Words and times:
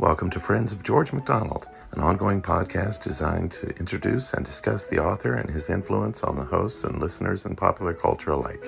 Welcome 0.00 0.30
to 0.30 0.40
Friends 0.40 0.72
of 0.72 0.82
George 0.82 1.12
MacDonald, 1.12 1.68
an 1.92 2.00
ongoing 2.00 2.40
podcast 2.40 3.02
designed 3.02 3.52
to 3.52 3.68
introduce 3.76 4.32
and 4.32 4.46
discuss 4.46 4.86
the 4.86 4.98
author 4.98 5.34
and 5.34 5.50
his 5.50 5.68
influence 5.68 6.22
on 6.22 6.36
the 6.36 6.44
hosts 6.44 6.84
and 6.84 6.98
listeners 6.98 7.44
in 7.44 7.54
popular 7.54 7.92
culture 7.92 8.30
alike. 8.30 8.64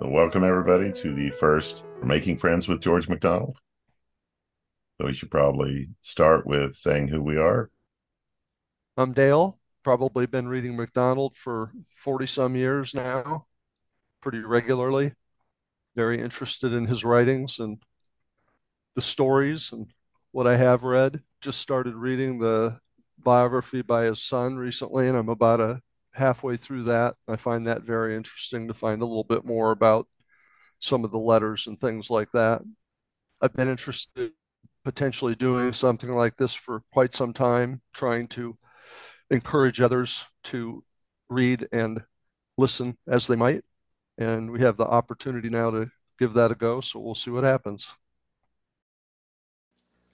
Welcome, 0.00 0.42
everybody, 0.42 0.90
to 1.02 1.14
the 1.14 1.30
first 1.38 1.84
Making 2.02 2.38
Friends 2.38 2.66
with 2.66 2.80
George 2.80 3.08
MacDonald. 3.08 3.58
So 5.00 5.06
we 5.06 5.14
should 5.14 5.30
probably 5.30 5.90
start 6.02 6.48
with 6.48 6.74
saying 6.74 7.06
who 7.06 7.22
we 7.22 7.36
are. 7.36 7.70
I'm 8.96 9.12
Dale 9.12 9.60
probably 9.88 10.26
been 10.26 10.46
reading 10.46 10.76
MacDonald 10.76 11.34
for 11.34 11.72
40 11.96 12.26
some 12.26 12.54
years 12.54 12.92
now, 12.92 13.46
pretty 14.20 14.40
regularly. 14.40 15.14
Very 15.96 16.20
interested 16.20 16.74
in 16.74 16.84
his 16.84 17.04
writings 17.04 17.58
and 17.58 17.80
the 18.96 19.00
stories 19.00 19.72
and 19.72 19.86
what 20.30 20.46
I 20.46 20.58
have 20.58 20.82
read. 20.82 21.22
Just 21.40 21.62
started 21.62 21.94
reading 21.94 22.38
the 22.38 22.78
biography 23.16 23.80
by 23.80 24.04
his 24.04 24.22
son 24.22 24.58
recently, 24.58 25.08
and 25.08 25.16
I'm 25.16 25.30
about 25.30 25.58
a 25.58 25.80
halfway 26.12 26.58
through 26.58 26.82
that. 26.82 27.14
I 27.26 27.36
find 27.36 27.66
that 27.66 27.80
very 27.80 28.14
interesting 28.14 28.68
to 28.68 28.74
find 28.74 29.00
a 29.00 29.06
little 29.06 29.24
bit 29.24 29.46
more 29.46 29.70
about 29.70 30.06
some 30.80 31.02
of 31.02 31.12
the 31.12 31.18
letters 31.18 31.66
and 31.66 31.80
things 31.80 32.10
like 32.10 32.30
that. 32.32 32.60
I've 33.40 33.54
been 33.54 33.70
interested 33.70 34.32
potentially 34.84 35.34
doing 35.34 35.72
something 35.72 36.10
like 36.12 36.36
this 36.36 36.52
for 36.52 36.82
quite 36.92 37.14
some 37.14 37.32
time, 37.32 37.80
trying 37.94 38.28
to 38.28 38.54
encourage 39.30 39.80
others 39.80 40.24
to 40.44 40.84
read 41.28 41.68
and 41.72 42.02
listen 42.56 42.96
as 43.06 43.26
they 43.26 43.36
might. 43.36 43.64
And 44.16 44.50
we 44.50 44.60
have 44.60 44.76
the 44.76 44.86
opportunity 44.86 45.48
now 45.48 45.70
to 45.70 45.90
give 46.18 46.32
that 46.34 46.50
a 46.50 46.54
go. 46.54 46.80
So 46.80 46.98
we'll 46.98 47.14
see 47.14 47.30
what 47.30 47.44
happens. 47.44 47.86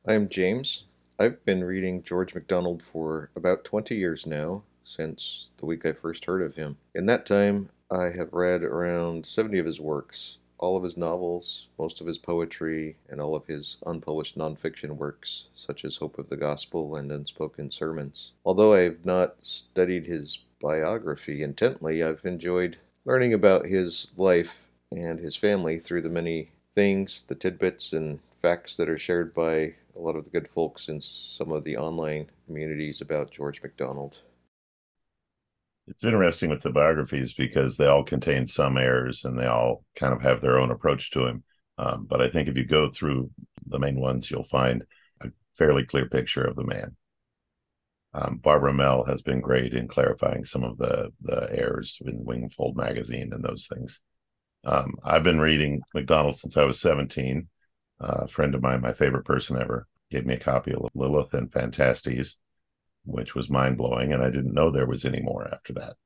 I 0.06 0.14
am 0.14 0.28
James. 0.28 0.84
I've 1.18 1.44
been 1.44 1.64
reading 1.64 2.02
George 2.02 2.34
MacDonald 2.34 2.82
for 2.82 3.30
about 3.36 3.64
20 3.64 3.94
years 3.94 4.26
now, 4.26 4.64
since 4.82 5.52
the 5.58 5.66
week 5.66 5.86
I 5.86 5.92
first 5.92 6.24
heard 6.24 6.42
of 6.42 6.56
him. 6.56 6.76
In 6.94 7.06
that 7.06 7.24
time, 7.24 7.68
I 7.90 8.10
have 8.16 8.32
read 8.32 8.62
around 8.62 9.24
70 9.24 9.58
of 9.60 9.66
his 9.66 9.80
works, 9.80 10.38
all 10.64 10.78
of 10.78 10.82
his 10.82 10.96
novels, 10.96 11.68
most 11.78 12.00
of 12.00 12.06
his 12.06 12.16
poetry, 12.16 12.96
and 13.08 13.20
all 13.20 13.34
of 13.36 13.46
his 13.46 13.76
unpublished 13.84 14.38
nonfiction 14.38 14.96
works, 14.96 15.48
such 15.54 15.84
as 15.84 15.98
Hope 15.98 16.18
of 16.18 16.30
the 16.30 16.38
Gospel 16.38 16.96
and 16.96 17.12
Unspoken 17.12 17.70
Sermons. 17.70 18.32
Although 18.46 18.72
I 18.72 18.80
have 18.80 19.04
not 19.04 19.36
studied 19.44 20.06
his 20.06 20.38
biography 20.60 21.42
intently, 21.42 22.02
I've 22.02 22.24
enjoyed 22.24 22.78
learning 23.04 23.34
about 23.34 23.66
his 23.66 24.12
life 24.16 24.64
and 24.90 25.18
his 25.18 25.36
family 25.36 25.78
through 25.78 26.00
the 26.00 26.08
many 26.08 26.50
things, 26.74 27.20
the 27.20 27.34
tidbits, 27.34 27.92
and 27.92 28.20
facts 28.32 28.78
that 28.78 28.88
are 28.88 28.98
shared 28.98 29.34
by 29.34 29.74
a 29.94 29.98
lot 29.98 30.16
of 30.16 30.24
the 30.24 30.30
good 30.30 30.48
folks 30.48 30.88
in 30.88 31.00
some 31.00 31.52
of 31.52 31.64
the 31.64 31.76
online 31.76 32.30
communities 32.46 33.02
about 33.02 33.30
George 33.30 33.62
MacDonald. 33.62 34.22
It's 35.86 36.04
interesting 36.04 36.50
with 36.50 36.62
the 36.62 36.70
biographies 36.70 37.34
because 37.34 37.76
they 37.76 37.86
all 37.86 38.04
contain 38.04 38.46
some 38.46 38.78
errors 38.78 39.24
and 39.24 39.38
they 39.38 39.46
all 39.46 39.84
kind 39.96 40.14
of 40.14 40.22
have 40.22 40.40
their 40.40 40.58
own 40.58 40.70
approach 40.70 41.10
to 41.10 41.26
him. 41.26 41.44
Um, 41.76 42.06
but 42.08 42.22
I 42.22 42.28
think 42.28 42.48
if 42.48 42.56
you 42.56 42.64
go 42.64 42.90
through 42.90 43.30
the 43.66 43.78
main 43.78 44.00
ones, 44.00 44.30
you'll 44.30 44.44
find 44.44 44.84
a 45.20 45.28
fairly 45.56 45.84
clear 45.84 46.08
picture 46.08 46.44
of 46.44 46.56
the 46.56 46.64
man. 46.64 46.96
Um, 48.14 48.36
Barbara 48.36 48.72
Amell 48.72 49.08
has 49.08 49.22
been 49.22 49.40
great 49.40 49.74
in 49.74 49.88
clarifying 49.88 50.44
some 50.44 50.62
of 50.62 50.78
the 50.78 51.12
the 51.20 51.48
errors 51.50 51.98
in 52.06 52.24
Wingfold 52.24 52.76
magazine 52.76 53.32
and 53.32 53.44
those 53.44 53.66
things. 53.66 54.00
Um, 54.64 54.94
I've 55.02 55.24
been 55.24 55.40
reading 55.40 55.82
MacDonald 55.92 56.36
since 56.36 56.56
I 56.56 56.64
was 56.64 56.80
17. 56.80 57.48
Uh, 58.00 58.20
a 58.22 58.28
friend 58.28 58.54
of 58.54 58.62
mine, 58.62 58.80
my 58.80 58.92
favorite 58.92 59.24
person 59.24 59.60
ever, 59.60 59.86
gave 60.10 60.24
me 60.24 60.34
a 60.34 60.38
copy 60.38 60.72
of 60.72 60.86
Lilith 60.94 61.34
and 61.34 61.52
Phantastes 61.52 62.36
which 63.04 63.34
was 63.34 63.50
mind 63.50 63.76
blowing. 63.76 64.12
And 64.12 64.22
I 64.22 64.30
didn't 64.30 64.54
know 64.54 64.70
there 64.70 64.86
was 64.86 65.04
any 65.04 65.20
more 65.20 65.48
after 65.52 65.72
that. 65.74 65.96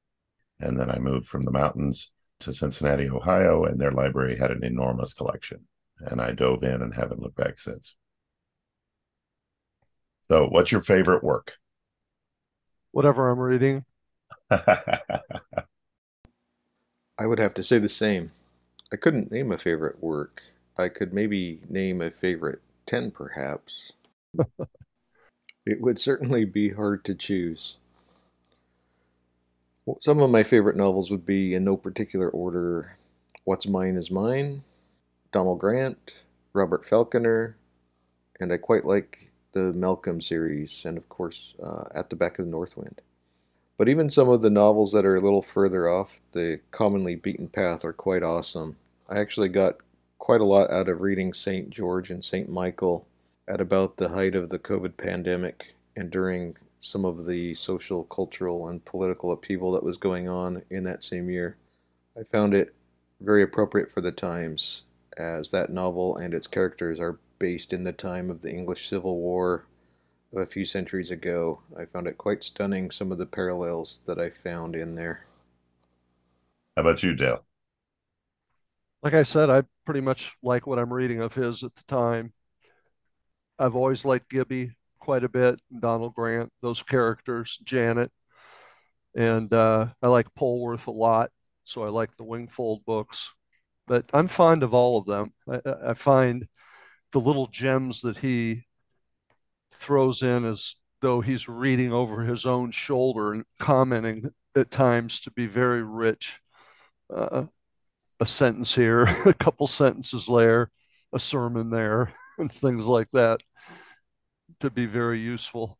And 0.60 0.78
then 0.78 0.91
I 0.91 0.98
moved 0.98 1.26
from 1.26 1.44
the 1.44 1.50
mountains 1.50 2.10
to 2.41 2.53
Cincinnati, 2.53 3.09
Ohio, 3.09 3.64
and 3.64 3.81
their 3.81 3.92
library 3.92 4.36
had 4.36 4.50
an 4.50 4.64
enormous 4.64 5.14
collection. 5.14 5.66
And 6.00 6.20
I 6.20 6.32
dove 6.32 6.62
in 6.62 6.82
and 6.82 6.94
haven't 6.94 7.20
looked 7.20 7.36
back 7.36 7.59
since. 7.59 7.97
So, 10.28 10.47
what's 10.47 10.70
your 10.70 10.82
favorite 10.82 11.25
work? 11.25 11.54
Whatever 12.92 13.30
I'm 13.30 13.38
reading. 13.38 13.84
I 14.50 15.00
would 17.20 17.38
have 17.38 17.54
to 17.54 17.62
say 17.62 17.78
the 17.78 17.88
same. 17.88 18.32
I 18.92 18.97
couldn't 18.97 19.32
name 19.32 19.53
a 19.53 19.59
favorite 19.59 20.03
work. 20.03 20.42
I 20.76 20.88
could 20.88 21.12
maybe 21.12 21.60
name 21.69 22.00
a 22.00 22.10
favorite 22.10 22.60
10, 22.86 23.10
perhaps. 23.10 23.92
It 25.69 25.83
would 25.83 25.99
certainly 25.99 26.47
be 26.47 26.71
hard 26.71 27.05
to 27.05 27.15
choose. 27.15 27.77
Some 30.01 30.19
of 30.19 30.31
my 30.31 30.43
favorite 30.43 30.77
novels 30.77 31.11
would 31.11 31.27
be, 31.27 31.53
in 31.53 31.62
no 31.62 31.77
particular 31.77 32.31
order, 32.31 32.97
What's 33.45 33.67
Mine 33.67 33.97
is 33.97 34.11
Mine, 34.11 34.62
Donald 35.31 35.59
Grant, 35.59 36.21
Robert 36.55 36.87
Falconer, 36.87 37.59
and 38.41 38.51
I 38.51 38.57
quite 38.57 38.87
like 38.87 39.31
the 39.53 39.75
Malcolm 39.75 40.23
series, 40.23 40.87
and 40.87 40.97
of 40.97 41.07
course, 41.11 41.55
uh, 41.62 41.84
At 41.95 42.09
the 42.09 42.17
Back 42.17 42.39
of 42.39 42.47
the 42.47 42.51
North 42.51 42.75
Wind. 42.75 43.03
But 43.77 43.91
even 43.91 44.09
some 44.09 44.31
of 44.31 44.41
the 44.41 44.49
novels 44.49 44.93
that 44.93 45.05
are 45.05 45.17
a 45.17 45.21
little 45.21 45.43
further 45.43 45.87
off 45.87 46.23
the 46.33 46.61
commonly 46.71 47.15
beaten 47.15 47.47
path 47.47 47.84
are 47.84 47.93
quite 47.93 48.23
awesome. 48.23 48.78
I 49.07 49.19
actually 49.19 49.51
got 49.51 49.77
quite 50.17 50.41
a 50.41 50.47
lot 50.47 50.71
out 50.71 50.89
of 50.89 51.03
reading 51.03 51.34
St. 51.34 51.69
George 51.69 52.09
and 52.09 52.25
St. 52.25 52.49
Michael 52.49 53.07
at 53.48 53.60
about 53.60 53.97
the 53.97 54.10
height 54.10 54.34
of 54.36 54.50
the 54.50 54.59
COVID 54.59 54.97
pandemic 54.97 55.75
and 55.97 56.10
during 56.10 56.56
some 56.81 57.04
of 57.04 57.26
the 57.26 57.54
social, 57.54 58.04
cultural, 58.04 58.69
and 58.69 58.84
political 58.84 59.32
upheaval 59.32 59.72
that 59.72 59.82
was 59.82 59.97
going 59.97 60.28
on 60.28 60.62
in 60.70 60.84
that 60.84 61.03
same 61.03 61.31
year. 61.31 61.56
I 62.19 62.22
found 62.22 62.54
it 62.54 62.75
very 63.20 63.42
appropriate 63.42 63.91
for 63.91 64.00
the 64.00 64.12
times, 64.12 64.84
as 65.16 65.50
that 65.50 65.70
novel 65.70 66.16
and 66.16 66.34
its 66.34 66.47
characters 66.47 67.00
are 67.00 67.19
based 67.38 67.72
in 67.72 67.84
the 67.84 67.92
time 67.92 68.31
of 68.31 68.42
the 68.42 68.53
English 68.53 68.88
Civil 68.88 69.16
War 69.16 69.65
of 70.32 70.41
a 70.42 70.47
few 70.47 70.65
centuries 70.65 71.10
ago. 71.10 71.60
I 71.76 71.86
found 71.86 72.06
it 72.06 72.19
quite 72.19 72.44
stunning, 72.44 72.91
some 72.91 73.10
of 73.10 73.19
the 73.19 73.26
parallels 73.26 74.03
that 74.06 74.19
I 74.19 74.30
found 74.30 74.76
in 74.76 74.94
there. 74.94 75.26
How 76.76 76.82
about 76.82 77.03
you, 77.03 77.15
Dale? 77.15 77.44
Like 79.03 79.15
I 79.15 79.22
said, 79.22 79.48
I 79.50 79.62
pretty 79.84 80.00
much 80.00 80.36
like 80.42 80.66
what 80.66 80.78
I'm 80.78 80.92
reading 80.92 81.20
of 81.22 81.34
his 81.34 81.62
at 81.65 81.75
the 81.75 81.82
time. 81.84 82.32
I've 83.59 83.77
always 83.77 84.05
liked 84.05 84.31
Gibbie 84.31 84.73
quite 85.01 85.25
a 85.25 85.29
bit, 85.29 85.61
Donald 85.81 86.15
Grant, 86.15 86.53
those 86.61 86.83
characters, 86.83 87.59
Janet, 87.65 88.11
and 89.15 89.53
uh, 89.53 89.87
I 90.03 90.09
like 90.09 90.35
Polwarth 90.35 90.87
a 90.87 90.93
lot, 90.93 91.31
so 91.65 91.83
I 91.83 91.89
like 91.89 92.17
the 92.17 92.25
Wingfold 92.25 92.85
books. 92.85 93.33
But 93.87 94.05
I'm 94.13 94.29
fond 94.29 94.63
of 94.63 94.75
all 94.75 94.99
of 94.99 95.07
them. 95.07 95.33
I, 95.51 95.91
I 95.91 95.95
find 95.95 96.47
the 97.13 97.21
little 97.21 97.47
gems 97.47 98.03
that 98.03 98.19
he 98.19 98.65
throws 99.73 100.23
in 100.23 100.45
as 100.45 100.75
though 101.01 101.21
he's 101.21 101.49
reading 101.49 101.93
over 101.93 102.23
his 102.23 102.45
own 102.45 102.71
shoulder 102.71 103.33
and 103.33 103.45
commenting 103.59 104.31
at 104.57 104.71
times 104.71 105.21
to 105.21 105.31
be 105.31 105.47
very 105.47 105.83
rich. 105.83 106.41
Uh, 107.13 107.47
a 108.21 108.27
sentence 108.27 108.75
here, 108.75 109.03
a 109.27 109.35
couple 109.35 109.67
sentences 109.67 110.27
there, 110.27 110.71
a 111.13 111.19
sermon 111.19 111.71
there, 111.71 112.13
and 112.39 112.51
things 112.53 112.87
like 112.87 113.09
that 113.13 113.41
to 114.61 114.71
be 114.71 114.87
very 114.87 115.19
useful. 115.19 115.79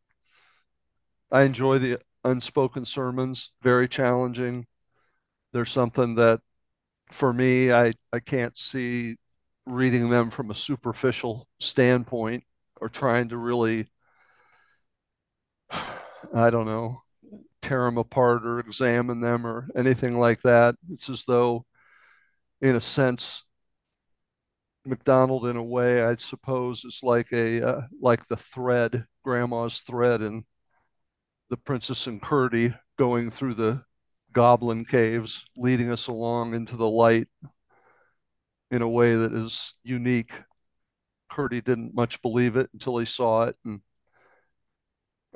I 1.31 1.43
enjoy 1.43 1.79
the 1.79 1.99
unspoken 2.23 2.85
sermons, 2.85 3.51
very 3.61 3.87
challenging. 3.87 4.65
There's 5.53 5.71
something 5.71 6.15
that 6.15 6.41
for 7.11 7.33
me, 7.33 7.71
I, 7.71 7.93
I 8.13 8.19
can't 8.19 8.57
see 8.57 9.17
reading 9.65 10.09
them 10.09 10.31
from 10.31 10.51
a 10.51 10.55
superficial 10.55 11.47
standpoint 11.59 12.43
or 12.81 12.89
trying 12.89 13.29
to 13.29 13.37
really, 13.37 13.89
I 16.33 16.49
don't 16.49 16.65
know, 16.65 17.01
tear 17.61 17.85
them 17.85 17.97
apart 17.97 18.45
or 18.45 18.59
examine 18.59 19.21
them 19.21 19.45
or 19.45 19.67
anything 19.75 20.19
like 20.19 20.41
that. 20.43 20.75
It's 20.91 21.09
as 21.09 21.25
though, 21.25 21.65
in 22.61 22.75
a 22.75 22.81
sense, 22.81 23.45
MacDonald 24.89 25.45
in 25.45 25.55
a 25.55 25.63
way, 25.63 26.03
I 26.03 26.15
suppose, 26.15 26.83
is 26.83 26.99
like 27.03 27.31
a 27.31 27.61
uh, 27.61 27.81
like 28.01 28.27
the 28.27 28.35
thread, 28.35 29.05
Grandma's 29.23 29.81
thread, 29.81 30.21
in 30.21 30.43
the 31.49 31.57
Princess 31.57 32.07
and 32.07 32.21
Curdie 32.21 32.73
going 32.97 33.31
through 33.31 33.53
the 33.53 33.83
goblin 34.33 34.85
caves, 34.85 35.45
leading 35.55 35.91
us 35.91 36.07
along 36.07 36.53
into 36.53 36.75
the 36.75 36.89
light 36.89 37.27
in 38.71 38.81
a 38.81 38.89
way 38.89 39.15
that 39.15 39.33
is 39.33 39.73
unique. 39.83 40.33
Curdie 41.29 41.61
didn't 41.61 41.93
much 41.93 42.21
believe 42.21 42.55
it 42.57 42.69
until 42.73 42.97
he 42.97 43.05
saw 43.05 43.43
it, 43.43 43.55
and 43.63 43.81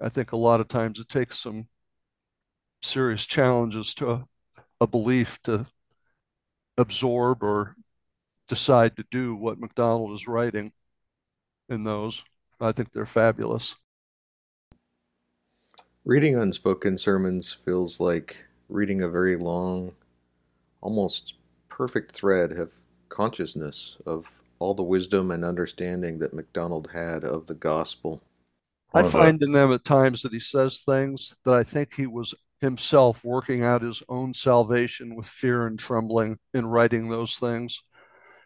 I 0.01 0.09
think 0.09 0.31
a 0.31 0.37
lot 0.37 0.59
of 0.59 0.67
times 0.67 0.99
it 0.99 1.09
takes 1.09 1.39
some 1.39 1.67
serious 2.81 3.25
challenges 3.25 3.93
to 3.95 4.11
a, 4.11 4.25
a 4.81 4.87
belief 4.87 5.39
to 5.43 5.67
absorb 6.77 7.43
or 7.43 7.75
decide 8.53 8.95
to 8.95 9.05
do 9.09 9.35
what 9.35 9.59
MacDonald 9.59 10.13
is 10.13 10.27
writing 10.27 10.71
in 11.69 11.83
those. 11.83 12.23
I 12.61 12.71
think 12.71 12.91
they're 12.91 13.05
fabulous. 13.05 13.75
Reading 16.05 16.37
unspoken 16.37 16.97
sermons 16.97 17.51
feels 17.51 17.99
like 17.99 18.45
reading 18.69 19.01
a 19.01 19.09
very 19.09 19.35
long, 19.35 19.93
almost 20.81 21.35
perfect 21.67 22.11
thread 22.11 22.51
of 22.51 22.71
consciousness 23.09 23.97
of 24.05 24.41
all 24.59 24.75
the 24.75 24.83
wisdom 24.83 25.31
and 25.31 25.43
understanding 25.43 26.19
that 26.19 26.33
MacDonald 26.33 26.91
had 26.93 27.23
of 27.23 27.47
the 27.47 27.55
gospel. 27.55 28.21
I 28.93 29.01
find 29.01 29.41
in 29.41 29.51
them 29.51 29.71
at 29.71 29.83
times 29.83 30.21
that 30.21 30.31
he 30.31 30.39
says 30.39 30.81
things 30.81 31.33
that 31.43 31.55
I 31.55 31.63
think 31.63 31.93
he 31.93 32.05
was 32.05 32.35
himself 32.61 33.25
working 33.25 33.63
out 33.63 33.81
his 33.81 34.03
own 34.07 34.33
salvation 34.33 35.15
with 35.15 35.25
fear 35.25 35.65
and 35.65 35.79
trembling 35.79 36.37
in 36.53 36.67
writing 36.67 37.09
those 37.09 37.37
things. 37.37 37.81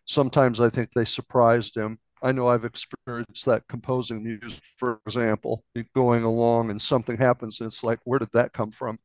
Sometimes 0.07 0.59
I 0.59 0.69
think 0.69 0.91
they 0.91 1.05
surprised 1.05 1.75
him. 1.75 1.99
I 2.23 2.31
know 2.31 2.47
I've 2.47 2.65
experienced 2.65 3.45
that 3.45 3.67
composing 3.67 4.23
music, 4.23 4.61
for 4.77 4.99
example, 5.05 5.63
going 5.93 6.23
along 6.23 6.71
and 6.71 6.81
something 6.81 7.17
happens 7.17 7.59
and 7.59 7.67
it's 7.67 7.83
like, 7.83 7.99
where 8.05 8.17
did 8.17 8.31
that 8.33 8.53
come 8.53 8.71
from? 8.71 8.97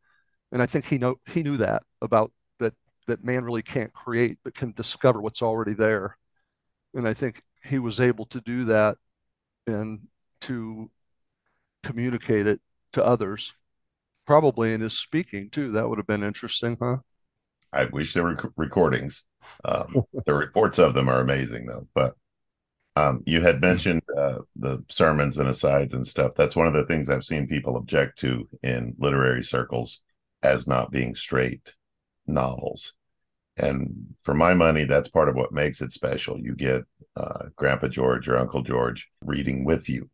And 0.50 0.62
I 0.62 0.66
think 0.66 0.86
he 0.86 0.98
know 0.98 1.16
he 1.26 1.42
knew 1.42 1.58
that 1.58 1.82
about 2.00 2.32
that 2.58 2.74
that 3.06 3.24
man 3.24 3.44
really 3.44 3.62
can't 3.62 3.92
create 3.92 4.38
but 4.44 4.54
can 4.54 4.72
discover 4.72 5.20
what's 5.20 5.42
already 5.42 5.74
there. 5.74 6.16
And 6.94 7.06
I 7.06 7.14
think 7.14 7.42
he 7.64 7.78
was 7.78 8.00
able 8.00 8.26
to 8.26 8.40
do 8.40 8.64
that 8.66 8.96
and 9.66 10.06
to 10.42 10.90
communicate 11.82 12.46
it 12.46 12.60
to 12.92 13.04
others. 13.04 13.52
Probably 14.26 14.72
in 14.72 14.80
his 14.80 14.98
speaking 14.98 15.50
too. 15.50 15.72
That 15.72 15.88
would 15.88 15.98
have 15.98 16.06
been 16.06 16.22
interesting, 16.22 16.76
huh? 16.80 16.98
I 17.72 17.86
wish 17.86 18.14
there 18.14 18.22
were 18.22 18.52
recordings. 18.56 19.26
Um, 19.64 20.04
the 20.26 20.34
reports 20.34 20.78
of 20.78 20.94
them 20.94 21.08
are 21.08 21.20
amazing, 21.20 21.66
though. 21.66 21.86
But 21.94 22.16
um, 22.96 23.22
you 23.26 23.40
had 23.40 23.60
mentioned 23.60 24.02
uh, 24.16 24.38
the 24.56 24.84
sermons 24.88 25.38
and 25.38 25.48
asides 25.48 25.94
and 25.94 26.06
stuff. 26.06 26.32
That's 26.36 26.56
one 26.56 26.66
of 26.66 26.74
the 26.74 26.84
things 26.84 27.08
I've 27.08 27.24
seen 27.24 27.46
people 27.46 27.76
object 27.76 28.18
to 28.20 28.48
in 28.62 28.94
literary 28.98 29.42
circles 29.42 30.00
as 30.42 30.66
not 30.66 30.90
being 30.90 31.14
straight 31.14 31.74
novels. 32.26 32.94
And 33.56 34.14
for 34.22 34.34
my 34.34 34.54
money, 34.54 34.84
that's 34.84 35.08
part 35.08 35.28
of 35.28 35.36
what 35.36 35.52
makes 35.52 35.80
it 35.80 35.92
special. 35.92 36.38
You 36.40 36.54
get 36.54 36.84
uh, 37.16 37.46
Grandpa 37.56 37.88
George 37.88 38.28
or 38.28 38.38
Uncle 38.38 38.62
George 38.62 39.08
reading 39.24 39.64
with 39.64 39.88
you. 39.88 40.08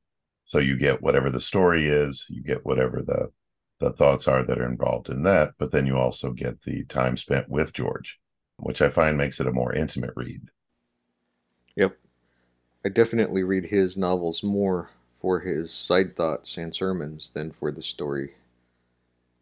So 0.45 0.59
you 0.59 0.77
get 0.77 1.03
whatever 1.03 1.31
the 1.31 1.41
story 1.41 1.87
is, 1.87 2.25
you 2.29 2.43
get 2.43 2.65
whatever 2.65 3.03
the 3.03 3.31
the 3.81 3.93
thoughts 3.93 4.27
are 4.27 4.43
that 4.43 4.59
are 4.59 4.69
involved 4.69 5.09
in 5.09 5.23
that, 5.23 5.53
but 5.59 5.71
then 5.71 5.87
you 5.87 5.97
also 5.97 6.33
get 6.33 6.61
the 6.63 6.85
time 6.87 7.17
spent 7.17 7.49
with 7.49 7.73
George, 7.73 8.19
which 8.59 8.83
I 8.83 8.89
find 8.89 9.17
makes 9.17 9.41
it 9.41 9.47
a 9.47 9.53
more 9.53 9.73
intimate 9.73 10.13
read. 10.17 10.51
Yep. 11.77 11.97
I 12.85 12.89
definitely 12.89 13.43
read 13.43 13.67
his 13.67 13.97
novels 13.97 14.43
more 14.43 14.91
for 15.21 15.41
his 15.41 15.73
side 15.73 16.17
thoughts 16.17 16.57
and 16.57 16.75
sermons 16.75 17.31
than 17.31 17.51
for 17.51 17.71
the 17.71 17.83
story. 17.83 18.35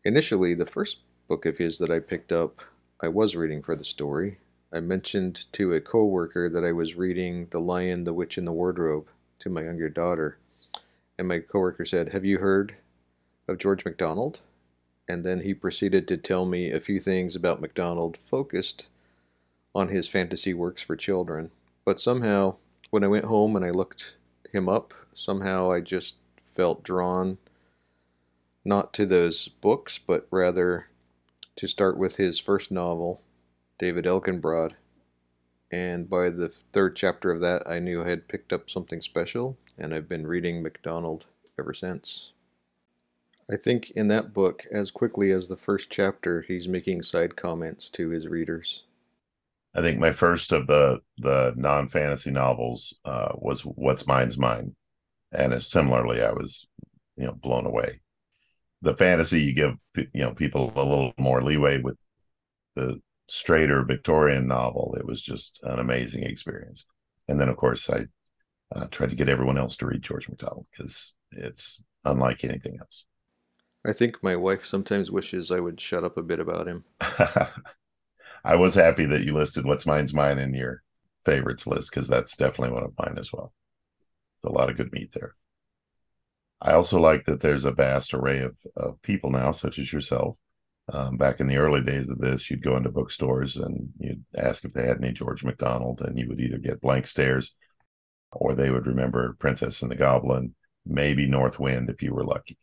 Initially, 0.04 0.54
the 0.54 0.66
first 0.66 1.00
book 1.28 1.44
of 1.44 1.58
his 1.58 1.78
that 1.78 1.90
I 1.90 1.98
picked 1.98 2.32
up, 2.32 2.62
I 3.02 3.08
was 3.08 3.36
reading 3.36 3.62
for 3.62 3.74
the 3.74 3.84
story. 3.84 4.38
I 4.72 4.80
mentioned 4.80 5.50
to 5.52 5.72
a 5.72 5.80
coworker 5.80 6.48
that 6.48 6.64
I 6.64 6.72
was 6.72 6.94
reading 6.94 7.48
The 7.50 7.60
Lion, 7.60 8.04
the 8.04 8.14
Witch, 8.14 8.38
and 8.38 8.46
the 8.46 8.52
Wardrobe 8.52 9.08
to 9.40 9.50
my 9.50 9.64
younger 9.64 9.88
daughter. 9.88 10.38
And 11.18 11.28
my 11.28 11.40
coworker 11.40 11.84
said, 11.84 12.10
Have 12.10 12.24
you 12.24 12.38
heard 12.38 12.76
of 13.48 13.58
George 13.58 13.84
MacDonald, 13.84 14.40
and 15.08 15.24
then 15.24 15.40
he 15.40 15.54
proceeded 15.54 16.08
to 16.08 16.16
tell 16.16 16.46
me 16.46 16.70
a 16.70 16.80
few 16.80 16.98
things 16.98 17.36
about 17.36 17.60
MacDonald 17.60 18.16
focused 18.16 18.88
on 19.76 19.88
his 19.88 20.08
fantasy 20.08 20.54
works 20.54 20.80
for 20.80 20.96
children. 20.96 21.50
But 21.84 22.00
somehow, 22.00 22.56
when 22.90 23.04
I 23.04 23.08
went 23.08 23.26
home 23.26 23.54
and 23.54 23.64
I 23.64 23.70
looked 23.70 24.16
him 24.50 24.70
up, 24.70 24.94
somehow 25.12 25.70
I 25.70 25.80
just 25.80 26.16
felt 26.54 26.82
drawn 26.82 27.36
not 28.64 28.94
to 28.94 29.04
those 29.04 29.48
books, 29.48 29.98
but 29.98 30.26
rather 30.30 30.86
to 31.56 31.68
start 31.68 31.98
with 31.98 32.16
his 32.16 32.40
first 32.40 32.72
novel, 32.72 33.20
David 33.78 34.06
Elginbrod. 34.06 34.72
And 35.70 36.08
by 36.08 36.30
the 36.30 36.48
third 36.48 36.96
chapter 36.96 37.30
of 37.30 37.42
that, 37.42 37.62
I 37.68 37.78
knew 37.78 38.02
I 38.02 38.08
had 38.08 38.28
picked 38.28 38.54
up 38.54 38.70
something 38.70 39.02
special, 39.02 39.58
and 39.76 39.92
I've 39.92 40.08
been 40.08 40.26
reading 40.26 40.62
MacDonald 40.62 41.26
ever 41.58 41.74
since. 41.74 42.32
I 43.52 43.56
think 43.56 43.90
in 43.90 44.08
that 44.08 44.32
book, 44.32 44.64
as 44.72 44.90
quickly 44.90 45.30
as 45.30 45.48
the 45.48 45.56
first 45.56 45.90
chapter, 45.90 46.42
he's 46.42 46.66
making 46.66 47.02
side 47.02 47.36
comments 47.36 47.90
to 47.90 48.08
his 48.08 48.26
readers. 48.26 48.84
I 49.76 49.82
think 49.82 49.98
my 49.98 50.10
first 50.10 50.52
of 50.52 50.66
the 50.66 51.00
the 51.18 51.52
non 51.56 51.88
fantasy 51.88 52.30
novels 52.30 52.94
uh, 53.04 53.32
was 53.34 53.60
What's 53.62 54.06
Mine's 54.06 54.38
Mine, 54.38 54.74
and 55.32 55.62
similarly, 55.62 56.22
I 56.22 56.32
was 56.32 56.66
you 57.16 57.26
know 57.26 57.32
blown 57.32 57.66
away. 57.66 58.00
The 58.80 58.96
fantasy 58.96 59.42
you 59.42 59.54
give 59.54 59.74
you 59.96 60.22
know 60.22 60.32
people 60.32 60.72
a 60.74 60.82
little 60.82 61.12
more 61.18 61.42
leeway 61.42 61.78
with 61.82 61.96
the 62.74 63.00
straighter 63.28 63.84
Victorian 63.84 64.46
novel. 64.46 64.96
It 64.98 65.04
was 65.04 65.20
just 65.20 65.60
an 65.62 65.78
amazing 65.78 66.22
experience. 66.22 66.86
And 67.28 67.38
then, 67.40 67.48
of 67.48 67.56
course, 67.56 67.90
I 67.90 68.06
uh, 68.74 68.86
tried 68.90 69.10
to 69.10 69.16
get 69.16 69.28
everyone 69.28 69.58
else 69.58 69.76
to 69.78 69.86
read 69.86 70.02
George 70.02 70.28
MacDonald 70.28 70.66
because 70.70 71.12
it's 71.32 71.82
unlike 72.04 72.44
anything 72.44 72.78
else. 72.80 73.04
I 73.84 73.92
think 73.92 74.22
my 74.22 74.36
wife 74.36 74.64
sometimes 74.64 75.10
wishes 75.10 75.50
I 75.50 75.60
would 75.60 75.80
shut 75.80 76.04
up 76.04 76.16
a 76.16 76.22
bit 76.22 76.40
about 76.40 76.66
him. 76.66 76.84
I 78.46 78.54
was 78.54 78.76
happy 78.76 79.06
that 79.06 79.24
you 79.24 79.34
listed 79.34 79.66
What's 79.66 79.86
Mine's 79.86 80.14
Mine 80.14 80.38
in 80.38 80.54
your 80.54 80.84
favorites 81.24 81.66
list 81.66 81.90
because 81.90 82.06
that's 82.06 82.36
definitely 82.36 82.70
one 82.70 82.84
of 82.84 82.94
mine 82.96 83.18
as 83.18 83.32
well. 83.32 83.52
It's 84.36 84.44
a 84.44 84.50
lot 84.50 84.70
of 84.70 84.76
good 84.76 84.92
meat 84.92 85.10
there. 85.12 85.34
I 86.62 86.74
also 86.74 87.00
like 87.00 87.24
that 87.24 87.40
there's 87.40 87.64
a 87.64 87.72
vast 87.72 88.14
array 88.14 88.42
of, 88.42 88.54
of 88.76 89.02
people 89.02 89.30
now, 89.30 89.50
such 89.50 89.80
as 89.80 89.92
yourself. 89.92 90.36
Um, 90.92 91.16
back 91.16 91.40
in 91.40 91.48
the 91.48 91.56
early 91.56 91.82
days 91.82 92.08
of 92.08 92.18
this, 92.18 92.48
you'd 92.48 92.62
go 92.62 92.76
into 92.76 92.88
bookstores 92.88 93.56
and 93.56 93.88
you'd 93.98 94.24
ask 94.36 94.64
if 94.64 94.72
they 94.72 94.86
had 94.86 94.98
any 94.98 95.12
George 95.12 95.42
MacDonald, 95.42 96.00
and 96.02 96.16
you 96.16 96.28
would 96.28 96.38
either 96.38 96.58
get 96.58 96.80
blank 96.80 97.08
stares 97.08 97.52
or 98.30 98.54
they 98.54 98.70
would 98.70 98.86
remember 98.86 99.34
Princess 99.40 99.82
and 99.82 99.90
the 99.90 99.96
Goblin, 99.96 100.54
maybe 100.86 101.26
North 101.26 101.58
Wind 101.58 101.90
if 101.90 102.00
you 102.00 102.14
were 102.14 102.24
lucky 102.24 102.56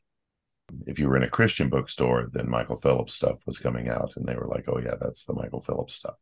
if 0.87 0.99
you 0.99 1.07
were 1.07 1.17
in 1.17 1.23
a 1.23 1.29
Christian 1.29 1.69
bookstore, 1.69 2.29
then 2.31 2.49
Michael 2.49 2.75
Phillips 2.75 3.13
stuff 3.13 3.39
was 3.45 3.59
coming 3.59 3.89
out, 3.89 4.13
and 4.15 4.25
they 4.25 4.35
were 4.35 4.47
like, 4.47 4.65
"Oh 4.67 4.79
yeah, 4.79 4.95
that's 4.99 5.25
the 5.25 5.33
Michael 5.33 5.61
Phillips 5.61 5.95
stuff." 5.95 6.15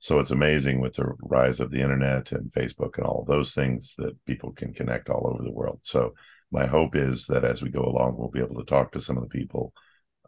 So 0.00 0.20
it's 0.20 0.30
amazing 0.30 0.80
with 0.80 0.94
the 0.94 1.12
rise 1.20 1.60
of 1.60 1.70
the 1.70 1.80
internet 1.80 2.30
and 2.32 2.52
Facebook 2.52 2.98
and 2.98 3.06
all 3.06 3.24
those 3.26 3.52
things 3.52 3.94
that 3.98 4.24
people 4.26 4.52
can 4.52 4.72
connect 4.72 5.10
all 5.10 5.26
over 5.26 5.42
the 5.42 5.50
world. 5.50 5.80
So 5.82 6.14
my 6.52 6.66
hope 6.66 6.94
is 6.94 7.26
that 7.26 7.44
as 7.44 7.62
we 7.62 7.70
go 7.70 7.82
along, 7.82 8.16
we'll 8.16 8.30
be 8.30 8.40
able 8.40 8.56
to 8.56 8.64
talk 8.64 8.92
to 8.92 9.00
some 9.00 9.16
of 9.16 9.24
the 9.24 9.28
people 9.28 9.72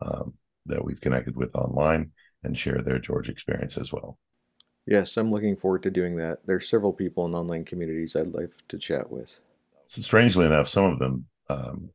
um, 0.02 0.34
that 0.66 0.84
we've 0.84 1.00
connected 1.00 1.36
with 1.36 1.54
online 1.54 2.10
and 2.42 2.58
share 2.58 2.82
their 2.82 2.98
George 2.98 3.28
experience 3.28 3.76
as 3.78 3.92
well. 3.92 4.18
Yes, 4.86 5.16
I'm 5.16 5.30
looking 5.30 5.56
forward 5.56 5.82
to 5.84 5.90
doing 5.90 6.16
that. 6.16 6.38
There's 6.46 6.68
several 6.68 6.92
people 6.92 7.26
in 7.26 7.34
online 7.34 7.64
communities 7.64 8.16
I'd 8.16 8.26
like 8.26 8.50
to 8.68 8.78
chat 8.78 9.10
with. 9.10 9.38
So 9.86 10.02
strangely 10.02 10.46
enough, 10.46 10.68
some 10.68 10.84
of 10.84 10.98
them 10.98 11.26
um, 11.48 11.90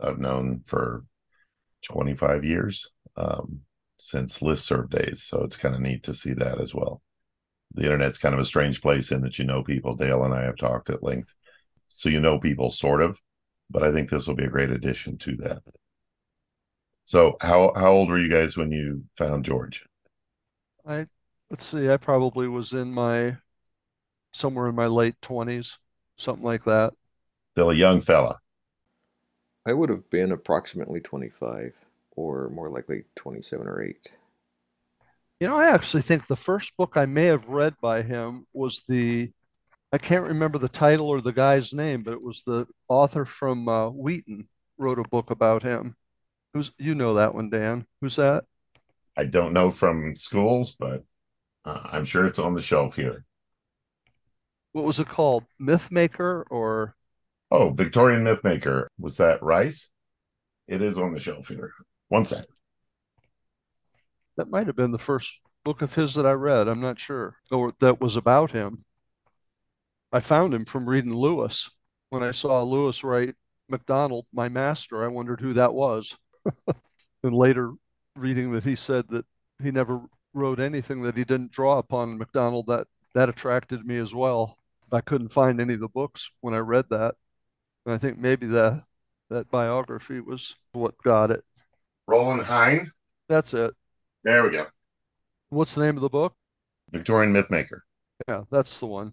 I've 0.00 0.18
known 0.18 0.62
for 0.64 1.04
25 1.84 2.44
years 2.44 2.90
um, 3.16 3.60
since 3.98 4.40
listserv 4.40 4.90
days. 4.90 5.22
So 5.22 5.42
it's 5.42 5.56
kind 5.56 5.74
of 5.74 5.80
neat 5.80 6.04
to 6.04 6.14
see 6.14 6.32
that 6.34 6.60
as 6.60 6.74
well. 6.74 7.02
The 7.74 7.84
internet's 7.84 8.18
kind 8.18 8.34
of 8.34 8.40
a 8.40 8.46
strange 8.46 8.80
place 8.80 9.10
in 9.10 9.20
that 9.22 9.38
you 9.38 9.44
know 9.44 9.62
people. 9.62 9.94
Dale 9.94 10.24
and 10.24 10.34
I 10.34 10.42
have 10.42 10.56
talked 10.56 10.90
at 10.90 11.02
length. 11.02 11.34
So 11.88 12.08
you 12.08 12.20
know 12.20 12.38
people 12.38 12.70
sort 12.70 13.02
of, 13.02 13.18
but 13.70 13.82
I 13.82 13.92
think 13.92 14.10
this 14.10 14.26
will 14.26 14.34
be 14.34 14.44
a 14.44 14.50
great 14.50 14.70
addition 14.70 15.18
to 15.18 15.36
that. 15.38 15.62
So 17.04 17.36
how 17.40 17.72
how 17.74 17.92
old 17.92 18.10
were 18.10 18.18
you 18.18 18.28
guys 18.28 18.56
when 18.56 18.70
you 18.70 19.04
found 19.16 19.44
George? 19.44 19.84
I 20.86 21.06
let's 21.50 21.66
see, 21.66 21.90
I 21.90 21.96
probably 21.96 22.48
was 22.48 22.72
in 22.72 22.92
my 22.92 23.38
somewhere 24.32 24.68
in 24.68 24.74
my 24.74 24.86
late 24.86 25.20
20s, 25.22 25.78
something 26.16 26.44
like 26.44 26.64
that. 26.64 26.92
Still 27.52 27.70
a 27.70 27.74
young 27.74 28.00
fella. 28.00 28.38
I 29.68 29.74
would 29.74 29.90
have 29.90 30.08
been 30.08 30.32
approximately 30.32 31.00
25 31.00 31.72
or 32.12 32.48
more 32.48 32.70
likely 32.70 33.04
27 33.16 33.66
or 33.66 33.82
8. 33.82 34.12
You 35.40 35.46
know, 35.46 35.56
I 35.56 35.68
actually 35.68 36.02
think 36.02 36.26
the 36.26 36.36
first 36.36 36.76
book 36.76 36.92
I 36.96 37.06
may 37.06 37.26
have 37.26 37.48
read 37.48 37.74
by 37.80 38.02
him 38.02 38.46
was 38.52 38.82
the, 38.88 39.30
I 39.92 39.98
can't 39.98 40.26
remember 40.26 40.58
the 40.58 40.68
title 40.68 41.08
or 41.08 41.20
the 41.20 41.32
guy's 41.32 41.74
name, 41.74 42.02
but 42.02 42.14
it 42.14 42.24
was 42.24 42.42
the 42.44 42.66
author 42.88 43.24
from 43.24 43.68
uh, 43.68 43.90
Wheaton 43.90 44.48
wrote 44.78 44.98
a 44.98 45.08
book 45.08 45.30
about 45.30 45.62
him. 45.62 45.94
Who's, 46.54 46.72
you 46.78 46.94
know 46.94 47.14
that 47.14 47.34
one, 47.34 47.50
Dan. 47.50 47.86
Who's 48.00 48.16
that? 48.16 48.44
I 49.16 49.24
don't 49.26 49.52
know 49.52 49.70
from 49.70 50.16
schools, 50.16 50.76
but 50.78 51.04
uh, 51.64 51.80
I'm 51.84 52.06
sure 52.06 52.26
it's 52.26 52.38
on 52.38 52.54
the 52.54 52.62
shelf 52.62 52.96
here. 52.96 53.24
What 54.72 54.84
was 54.84 54.98
it 54.98 55.08
called? 55.08 55.44
Mythmaker 55.60 56.44
or? 56.50 56.94
Oh, 57.50 57.70
Victorian 57.70 58.24
Mythmaker. 58.24 58.86
Was 58.98 59.16
that 59.16 59.42
Rice? 59.42 59.90
It 60.66 60.82
is 60.82 60.98
on 60.98 61.14
the 61.14 61.20
shelf 61.20 61.48
here. 61.48 61.72
One 62.08 62.26
second. 62.26 62.46
That 64.36 64.50
might 64.50 64.66
have 64.66 64.76
been 64.76 64.92
the 64.92 64.98
first 64.98 65.40
book 65.64 65.82
of 65.82 65.94
his 65.94 66.14
that 66.14 66.26
I 66.26 66.32
read. 66.32 66.68
I'm 66.68 66.80
not 66.80 67.00
sure, 67.00 67.36
or 67.50 67.72
that 67.80 68.00
was 68.00 68.16
about 68.16 68.50
him. 68.50 68.84
I 70.12 70.20
found 70.20 70.54
him 70.54 70.64
from 70.64 70.88
reading 70.88 71.12
Lewis. 71.12 71.70
When 72.10 72.22
I 72.22 72.30
saw 72.30 72.62
Lewis 72.62 73.02
write 73.04 73.34
MacDonald, 73.68 74.26
my 74.32 74.48
master, 74.48 75.04
I 75.04 75.08
wondered 75.08 75.40
who 75.40 75.54
that 75.54 75.74
was. 75.74 76.16
and 77.22 77.34
later 77.34 77.72
reading 78.16 78.52
that 78.52 78.64
he 78.64 78.76
said 78.76 79.06
that 79.08 79.26
he 79.62 79.70
never 79.70 80.00
wrote 80.34 80.60
anything 80.60 81.02
that 81.02 81.16
he 81.16 81.24
didn't 81.24 81.52
draw 81.52 81.78
upon 81.78 82.18
MacDonald, 82.18 82.66
that 82.66 82.86
that 83.14 83.28
attracted 83.28 83.84
me 83.84 83.98
as 83.98 84.14
well. 84.14 84.58
I 84.92 85.00
couldn't 85.00 85.28
find 85.28 85.60
any 85.60 85.74
of 85.74 85.80
the 85.80 85.88
books 85.88 86.30
when 86.40 86.54
I 86.54 86.58
read 86.58 86.86
that. 86.90 87.16
I 87.92 87.98
think 87.98 88.18
maybe 88.18 88.46
that 88.48 88.84
that 89.30 89.50
biography 89.50 90.20
was 90.20 90.54
what 90.72 90.96
got 91.02 91.30
it. 91.30 91.44
Rolland 92.06 92.42
Hein. 92.42 92.92
That's 93.28 93.52
it. 93.54 93.74
There 94.24 94.42
we 94.42 94.50
go. 94.50 94.66
What's 95.50 95.74
the 95.74 95.84
name 95.84 95.96
of 95.96 96.02
the 96.02 96.08
book? 96.08 96.34
Victorian 96.90 97.32
Mythmaker. 97.32 97.80
Yeah, 98.26 98.44
that's 98.50 98.78
the 98.80 98.86
one. 98.86 99.12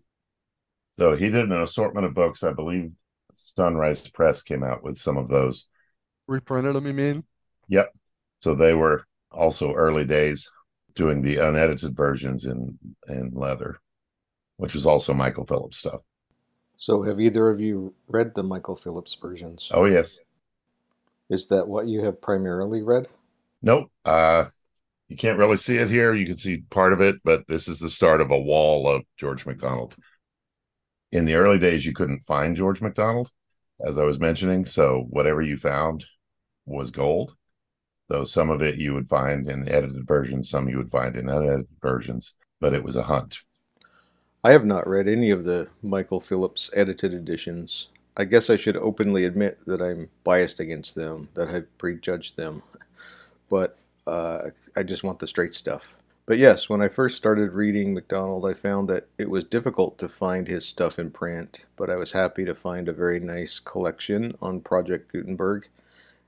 So 0.94 1.16
he 1.16 1.30
did 1.30 1.46
an 1.46 1.62
assortment 1.62 2.06
of 2.06 2.14
books. 2.14 2.44
I 2.44 2.54
believe 2.54 2.92
Sunrise 3.34 4.08
Press 4.10 4.42
came 4.42 4.64
out 4.64 4.84
with 4.84 4.98
some 4.98 5.18
of 5.18 5.28
those. 5.28 5.68
Reprinted 6.28 6.76
them, 6.76 6.88
you 6.88 6.94
mean? 6.94 7.24
Yep. 7.68 7.94
So 8.40 8.56
they 8.56 8.74
were 8.74 9.06
also 9.32 9.74
early 9.74 10.06
days 10.06 10.50
doing 10.96 11.22
the 11.22 11.38
unedited 11.38 11.96
versions 11.96 12.46
in 12.46 12.78
in 13.08 13.32
leather, 13.34 13.78
which 14.58 14.74
was 14.74 14.86
also 14.86 15.14
Michael 15.14 15.46
Phillips 15.46 15.78
stuff. 15.78 16.02
So, 16.78 17.02
have 17.04 17.20
either 17.20 17.50
of 17.50 17.60
you 17.60 17.94
read 18.08 18.36
the 18.36 18.44
Michael 18.44 18.76
Phillips 18.76 19.16
versions? 19.16 19.72
Oh 19.74 19.86
yes. 19.86 20.18
Is 21.30 21.48
that 21.48 21.68
what 21.68 21.88
you 21.88 22.04
have 22.04 22.22
primarily 22.22 22.82
read? 22.82 23.08
Nope. 23.62 23.90
Uh, 24.04 24.46
you 25.08 25.18
can't 25.18 25.40
really 25.40 25.58
see 25.58 25.78
it 25.78 25.90
here. 25.90 26.14
You 26.14 26.26
can 26.26 26.38
see 26.38 26.64
part 26.70 26.94
of 26.94 27.02
it, 27.02 27.16
but 27.24 27.48
this 27.48 27.68
is 27.68 27.80
the 27.80 27.90
start 27.90 28.22
of 28.22 28.32
a 28.32 28.40
wall 28.40 28.88
of 28.88 29.04
George 29.18 29.46
MacDonald. 29.46 29.96
In 31.12 31.26
the 31.26 31.36
early 31.36 31.60
days, 31.60 31.86
you 31.86 31.94
couldn't 31.94 32.22
find 32.22 32.56
George 32.56 32.82
MacDonald, 32.82 33.32
as 33.86 33.98
I 33.98 34.04
was 34.04 34.20
mentioning. 34.20 34.66
So 34.66 35.06
whatever 35.10 35.42
you 35.42 35.58
found 35.58 36.06
was 36.66 36.92
gold. 36.92 37.36
Though 38.08 38.26
some 38.26 38.50
of 38.50 38.62
it 38.62 38.78
you 38.78 38.94
would 38.94 39.08
find 39.08 39.50
in 39.50 39.68
edited 39.68 40.08
versions, 40.08 40.50
some 40.50 40.70
you 40.70 40.78
would 40.78 40.92
find 40.92 41.16
in 41.16 41.28
unedited 41.28 41.68
versions, 41.82 42.36
but 42.60 42.74
it 42.74 42.84
was 42.84 42.96
a 42.96 43.04
hunt. 43.04 43.40
I 44.46 44.52
have 44.52 44.64
not 44.64 44.88
read 44.88 45.08
any 45.08 45.32
of 45.32 45.44
the 45.44 45.70
Michael 45.82 46.20
Phillips 46.20 46.70
edited 46.72 47.16
editions. 47.16 47.88
I 48.16 48.26
guess 48.26 48.48
I 48.48 48.58
should 48.58 48.78
openly 48.78 49.26
admit 49.26 49.58
that 49.66 49.82
I'm 49.82 50.12
biased 50.24 50.60
against 50.60 50.94
them, 50.94 51.30
that 51.34 51.50
I've 51.50 51.76
prejudged 51.80 52.38
them. 52.38 52.62
But 53.50 53.80
uh, 54.06 54.52
I 54.78 54.84
just 54.84 55.04
want 55.04 55.18
the 55.18 55.26
straight 55.26 55.56
stuff. 55.56 55.96
But 56.28 56.38
yes, 56.38 56.70
when 56.70 56.80
I 56.80 56.90
first 56.90 57.18
started 57.18 57.54
reading 57.54 57.92
MacDonald, 57.92 58.46
I 58.48 58.54
found 58.54 58.88
that 58.88 59.08
it 59.18 59.32
was 59.32 59.44
difficult 59.46 59.98
to 59.98 60.08
find 60.08 60.48
his 60.48 60.64
stuff 60.64 61.00
in 61.00 61.10
print, 61.10 61.66
but 61.76 61.90
I 61.90 61.96
was 61.96 62.12
happy 62.12 62.46
to 62.46 62.54
find 62.54 62.88
a 62.88 62.94
very 62.94 63.20
nice 63.20 63.60
collection 63.60 64.36
on 64.44 64.62
Project 64.62 65.12
Gutenberg 65.12 65.70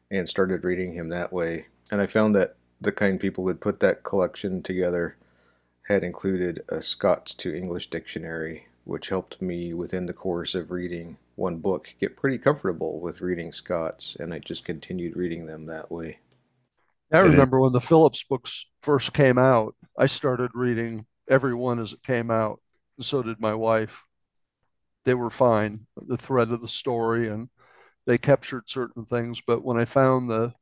and 0.09 0.27
started 0.27 0.63
reading 0.63 0.93
him 0.93 1.09
that 1.09 1.31
way. 1.31 1.67
And 1.91 2.01
I 2.01 2.07
found 2.07 2.33
that 2.33 2.55
the 2.81 2.91
kind 2.91 3.19
people 3.19 3.43
would 3.43 3.61
put 3.61 3.79
that 3.81 4.01
collection 4.01 4.63
together 4.63 5.17
had 5.87 6.03
included 6.03 6.61
a 6.67 6.81
Scots 6.81 7.33
to 7.33 7.55
English 7.55 7.89
dictionary, 7.89 8.67
which 8.83 9.07
helped 9.07 9.41
me 9.41 9.73
within 9.73 10.05
the 10.05 10.13
course 10.13 10.53
of 10.53 10.69
reading 10.69 11.17
one 11.35 11.57
book 11.57 11.95
get 11.99 12.17
pretty 12.17 12.37
comfortable 12.37 12.99
with 12.99 13.21
reading 13.21 13.53
Scots, 13.53 14.17
and 14.19 14.33
I 14.33 14.39
just 14.39 14.65
continued 14.65 15.15
reading 15.15 15.45
them 15.45 15.65
that 15.65 15.89
way. 15.89 16.19
I 17.11 17.19
remember 17.19 17.61
when 17.61 17.71
the 17.71 17.79
Phillips 17.79 18.21
books 18.23 18.65
first 18.81 19.13
came 19.13 19.37
out, 19.37 19.75
I 19.97 20.07
started 20.07 20.51
reading 20.53 21.05
every 21.29 21.53
one 21.53 21.79
as 21.79 21.93
it 21.93 22.03
came 22.03 22.31
out, 22.31 22.59
and 22.97 23.05
so 23.05 23.23
did 23.23 23.39
my 23.39 23.53
wife. 23.53 24.03
They 25.05 25.13
were 25.13 25.29
fine, 25.29 25.87
the 25.95 26.17
thread 26.17 26.51
of 26.51 26.61
the 26.61 26.67
story, 26.67 27.29
and 27.29 27.47
they 28.05 28.17
captured 28.17 28.63
certain 28.65 29.05
things. 29.05 29.39
But 29.45 29.63
when 29.63 29.77
I 29.77 29.85
found 29.85 30.29
the 30.29 30.53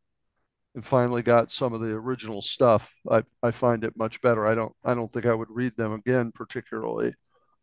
and 0.76 0.86
finally 0.86 1.24
got 1.24 1.52
some 1.52 1.74
of 1.74 1.82
the 1.82 1.92
original 1.92 2.42
stuff, 2.42 2.94
I, 3.10 3.24
I 3.42 3.52
find 3.52 3.84
it 3.84 3.98
much 3.98 4.22
better. 4.22 4.46
I 4.46 4.54
don't 4.54 4.74
I 4.84 4.94
don't 4.94 5.12
think 5.12 5.26
I 5.26 5.34
would 5.34 5.50
read 5.50 5.76
them 5.78 5.94
again 5.94 6.32
particularly, 6.34 7.14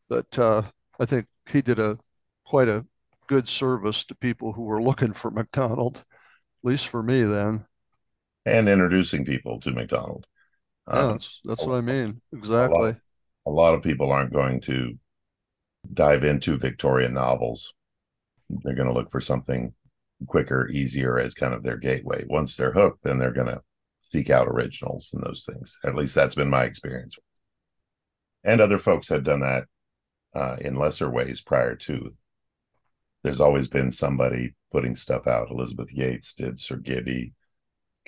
but 0.08 0.38
uh, 0.38 0.62
I 0.98 1.04
think 1.04 1.26
he 1.48 1.62
did 1.62 1.78
a 1.78 1.98
quite 2.44 2.68
a 2.68 2.84
good 3.28 3.48
service 3.48 4.04
to 4.06 4.14
people 4.16 4.52
who 4.52 4.62
were 4.62 4.82
looking 4.82 5.12
for 5.12 5.30
MacDonald, 5.32 5.98
at 5.98 6.04
least 6.64 6.88
for 6.88 7.02
me 7.02 7.22
then 7.22 7.66
and 8.44 8.68
introducing 8.68 9.24
people 9.24 9.60
to 9.60 9.72
MacDonald. 9.72 10.26
Yeah, 10.88 10.98
um, 10.98 11.12
that's, 11.12 11.40
that's 11.44 11.64
what 11.64 11.76
I 11.76 11.80
mean. 11.80 12.20
Exactly. 12.32 12.76
A 12.76 12.82
lot, 12.82 12.96
a 13.46 13.50
lot, 13.50 13.74
of 13.74 13.82
people 13.82 14.10
aren't 14.10 14.32
going 14.32 14.60
to 14.62 14.98
dive 15.92 16.24
into 16.24 16.56
Victorian 16.56 17.14
novels. 17.14 17.72
They're 18.48 18.74
going 18.74 18.88
to 18.88 18.94
look 18.94 19.10
for 19.10 19.20
something 19.20 19.72
quicker, 20.26 20.68
easier 20.68 21.18
as 21.18 21.34
kind 21.34 21.54
of 21.54 21.62
their 21.62 21.76
gateway. 21.76 22.24
Once 22.28 22.56
they're 22.56 22.72
hooked, 22.72 23.02
then 23.04 23.18
they're 23.18 23.32
going 23.32 23.48
to 23.48 23.62
seek 24.00 24.30
out 24.30 24.48
originals 24.48 25.10
and 25.12 25.22
those 25.22 25.44
things. 25.44 25.78
At 25.84 25.94
least 25.94 26.14
that's 26.14 26.34
been 26.34 26.50
my 26.50 26.64
experience. 26.64 27.16
And 28.44 28.60
other 28.60 28.78
folks 28.78 29.08
have 29.08 29.24
done 29.24 29.40
that 29.40 29.64
uh, 30.34 30.56
in 30.60 30.76
lesser 30.76 31.08
ways 31.08 31.40
prior 31.40 31.76
to. 31.76 32.14
There's 33.22 33.40
always 33.40 33.68
been 33.68 33.92
somebody 33.92 34.54
putting 34.72 34.96
stuff 34.96 35.26
out. 35.26 35.50
Elizabeth 35.50 35.92
Yates 35.92 36.34
did 36.34 36.58
Sir 36.58 36.76
Gibbie. 36.76 37.32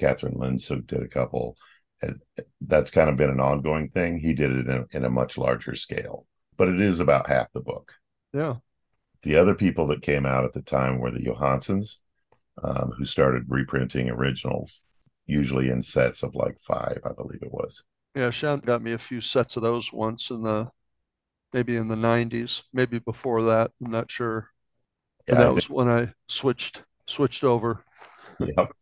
Kathryn 0.01 0.37
Lindskoog 0.37 0.89
did 0.89 1.03
a 1.03 1.09
couple. 1.09 1.57
That's 2.61 2.91
kind 2.91 3.09
of 3.09 3.17
been 3.17 3.31
an 3.31 3.41
ongoing 3.41 3.91
thing. 3.91 4.19
He 4.19 4.35
did 4.35 4.51
it 4.51 4.67
in, 4.67 4.87
in 4.91 5.05
a 5.05 5.11
much 5.11 5.39
larger 5.39 5.77
scale, 5.77 6.27
but 6.57 6.69
it 6.69 6.81
is 6.81 6.99
about 6.99 7.29
half 7.29 7.53
the 7.53 7.61
book. 7.61 7.93
Yeah. 8.33 8.57
The 9.25 9.37
other 9.37 9.55
people 9.55 9.87
that 9.89 10.03
came 10.03 10.27
out 10.27 10.45
at 10.45 10.53
the 10.53 10.63
time 10.63 10.99
were 10.99 11.11
the 11.11 11.23
Johannesens, 11.23 11.99
um, 12.63 12.93
who 12.97 13.05
started 13.05 13.45
reprinting 13.49 14.11
originals, 14.11 14.83
usually 15.27 15.71
in 15.71 15.83
sets 15.83 16.23
of 16.23 16.35
like 16.35 16.57
five, 16.67 17.01
I 17.05 17.13
believe 17.13 17.43
it 17.43 17.53
was. 17.53 17.83
Yeah, 18.15 18.31
Sean 18.31 18.61
got 18.61 18.83
me 18.83 18.93
a 18.93 18.99
few 18.99 19.21
sets 19.21 19.57
of 19.57 19.63
those 19.63 19.93
once 19.93 20.31
in 20.31 20.43
the 20.43 20.71
maybe 21.53 21.77
in 21.77 21.89
the 21.89 21.97
90s, 21.97 22.63
maybe 22.73 22.99
before 22.99 23.43
that. 23.43 23.71
I'm 23.83 23.91
not 23.91 24.11
sure. 24.11 24.51
Yeah, 25.27 25.37
that 25.37 25.55
was 25.55 25.71
when 25.71 25.89
I 25.89 26.13
switched 26.29 26.83
switched 27.07 27.45
over. 27.45 27.85
Yep. 28.39 28.73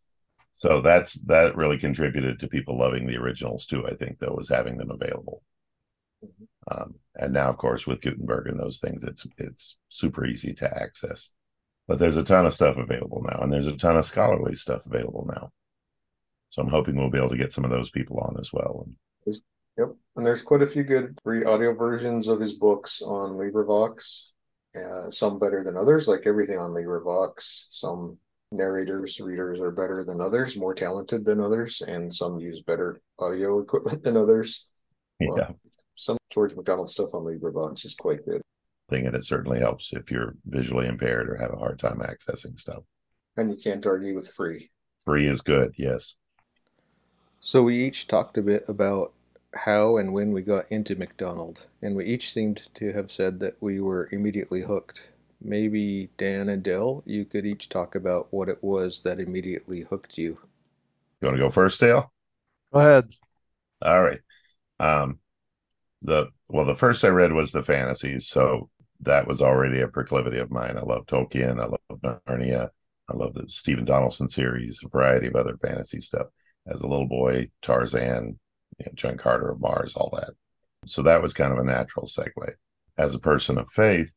So 0.52 0.80
that's 0.80 1.14
that 1.26 1.56
really 1.56 1.78
contributed 1.78 2.40
to 2.40 2.48
people 2.48 2.78
loving 2.78 3.06
the 3.06 3.16
originals 3.16 3.66
too. 3.66 3.86
I 3.86 3.94
think 3.94 4.18
that 4.18 4.34
was 4.34 4.48
having 4.48 4.76
them 4.76 4.90
available. 4.90 5.42
Um, 6.70 6.94
and 7.14 7.32
now, 7.32 7.48
of 7.48 7.58
course, 7.58 7.86
with 7.86 8.00
Gutenberg 8.00 8.48
and 8.48 8.58
those 8.58 8.78
things, 8.78 9.04
it's 9.04 9.26
it's 9.38 9.76
super 9.88 10.24
easy 10.24 10.54
to 10.54 10.82
access. 10.82 11.30
But 11.86 11.98
there's 11.98 12.16
a 12.16 12.24
ton 12.24 12.46
of 12.46 12.54
stuff 12.54 12.76
available 12.76 13.22
now, 13.28 13.40
and 13.42 13.52
there's 13.52 13.66
a 13.66 13.76
ton 13.76 13.96
of 13.96 14.04
scholarly 14.04 14.54
stuff 14.54 14.82
available 14.86 15.28
now. 15.34 15.50
So 16.50 16.62
I'm 16.62 16.68
hoping 16.68 16.96
we'll 16.96 17.10
be 17.10 17.18
able 17.18 17.30
to 17.30 17.36
get 17.36 17.52
some 17.52 17.64
of 17.64 17.70
those 17.70 17.90
people 17.90 18.18
on 18.20 18.36
as 18.40 18.52
well. 18.52 18.86
Yep, 19.78 19.94
and 20.16 20.26
there's 20.26 20.42
quite 20.42 20.62
a 20.62 20.66
few 20.66 20.84
good 20.84 21.18
free 21.24 21.44
audio 21.44 21.74
versions 21.74 22.28
of 22.28 22.40
his 22.40 22.52
books 22.52 23.00
on 23.00 23.32
LibriVox. 23.32 24.28
Uh, 24.74 25.10
some 25.10 25.38
better 25.38 25.62
than 25.64 25.76
others, 25.76 26.08
like 26.08 26.26
everything 26.26 26.58
on 26.58 26.70
LibriVox. 26.70 27.66
Some 27.70 28.18
narrators, 28.50 29.18
readers 29.20 29.60
are 29.60 29.70
better 29.70 30.04
than 30.04 30.20
others, 30.20 30.56
more 30.56 30.74
talented 30.74 31.24
than 31.24 31.40
others, 31.40 31.82
and 31.82 32.12
some 32.12 32.38
use 32.38 32.62
better 32.62 33.00
audio 33.18 33.60
equipment 33.60 34.02
than 34.02 34.16
others. 34.16 34.68
Yeah. 35.20 35.28
Well, 35.28 35.56
some 35.96 36.18
George 36.30 36.54
MacDonald 36.54 36.90
stuff 36.90 37.14
on 37.14 37.22
LibriVox 37.22 37.84
is 37.84 37.94
quite 37.94 38.24
good. 38.24 38.42
Thing 38.90 39.06
and 39.06 39.16
it 39.16 39.24
certainly 39.24 39.60
helps 39.60 39.92
if 39.92 40.10
you're 40.10 40.34
visually 40.46 40.86
impaired 40.86 41.28
or 41.28 41.36
have 41.36 41.52
a 41.52 41.58
hard 41.58 41.78
time 41.78 42.00
accessing 42.00 42.58
stuff. 42.58 42.82
And 43.36 43.50
you 43.50 43.56
can't 43.56 43.86
argue 43.86 44.14
with 44.14 44.28
free. 44.28 44.70
Free 45.04 45.26
is 45.26 45.40
good, 45.40 45.74
yes. 45.76 46.14
So 47.40 47.62
we 47.62 47.82
each 47.82 48.06
talked 48.06 48.36
a 48.38 48.42
bit 48.42 48.64
about 48.68 49.12
how 49.54 49.96
and 49.96 50.12
when 50.12 50.32
we 50.32 50.42
got 50.42 50.70
into 50.70 50.96
MacDonald, 50.96 51.66
and 51.82 51.96
we 51.96 52.04
each 52.04 52.32
seemed 52.32 52.68
to 52.74 52.92
have 52.92 53.10
said 53.10 53.40
that 53.40 53.56
we 53.60 53.80
were 53.80 54.08
immediately 54.12 54.62
hooked 54.62 55.10
maybe 55.44 56.10
Dan 56.16 56.48
and 56.48 56.62
Dale, 56.62 57.02
you 57.06 57.24
could 57.24 57.46
each 57.46 57.68
talk 57.68 57.94
about 57.94 58.28
what 58.30 58.48
it 58.48 58.62
was 58.62 59.00
that 59.02 59.20
immediately 59.20 59.82
hooked 59.82 60.18
you. 60.18 60.38
You 61.20 61.28
want 61.28 61.36
to 61.36 61.42
go 61.42 61.50
first, 61.50 61.80
Dale? 61.80 62.12
Go 62.72 62.80
ahead. 62.80 63.08
All 63.80 64.02
right. 64.02 64.20
Um, 64.80 65.18
the 66.02 66.28
well, 66.48 66.64
the 66.64 66.74
first 66.74 67.04
I 67.04 67.08
read 67.08 67.32
was 67.32 67.52
the 67.52 67.62
fantasies, 67.62 68.28
so 68.28 68.68
that 69.00 69.26
was 69.26 69.40
already 69.40 69.80
a 69.80 69.88
proclivity 69.88 70.38
of 70.38 70.50
mine. 70.50 70.76
I 70.76 70.82
love 70.82 71.06
Tolkien. 71.06 71.60
I 71.60 71.66
love 71.66 72.20
Narnia. 72.28 72.68
I 73.08 73.16
love 73.16 73.34
the 73.34 73.44
Stephen 73.48 73.84
Donaldson 73.84 74.28
series, 74.28 74.80
a 74.84 74.88
variety 74.88 75.26
of 75.26 75.36
other 75.36 75.56
fantasy 75.56 76.00
stuff. 76.00 76.28
As 76.66 76.80
a 76.80 76.86
little 76.86 77.08
boy, 77.08 77.50
Tarzan, 77.62 78.38
you 78.78 78.86
know, 78.86 78.92
John 78.94 79.16
Carter 79.16 79.50
of 79.50 79.60
Mars, 79.60 79.94
all 79.96 80.16
that. 80.16 80.30
So 80.86 81.02
that 81.02 81.22
was 81.22 81.32
kind 81.32 81.52
of 81.52 81.58
a 81.58 81.64
natural 81.64 82.06
segue. 82.06 82.54
As 82.96 83.14
a 83.14 83.18
person 83.18 83.58
of 83.58 83.68
faith, 83.70 84.12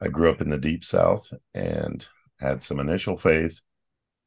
I 0.00 0.08
grew 0.08 0.30
up 0.30 0.40
in 0.40 0.50
the 0.50 0.58
deep 0.58 0.84
south 0.84 1.32
and 1.54 2.06
had 2.38 2.62
some 2.62 2.80
initial 2.80 3.16
faith, 3.16 3.60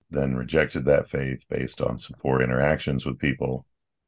then 0.10 0.36
rejected 0.36 0.86
that 0.86 1.10
faith 1.10 1.44
based 1.50 1.82
on 1.82 2.00
some 2.00 2.16
poor 2.20 2.42
interactions 2.42 3.06
with 3.06 3.20
people, 3.20 3.66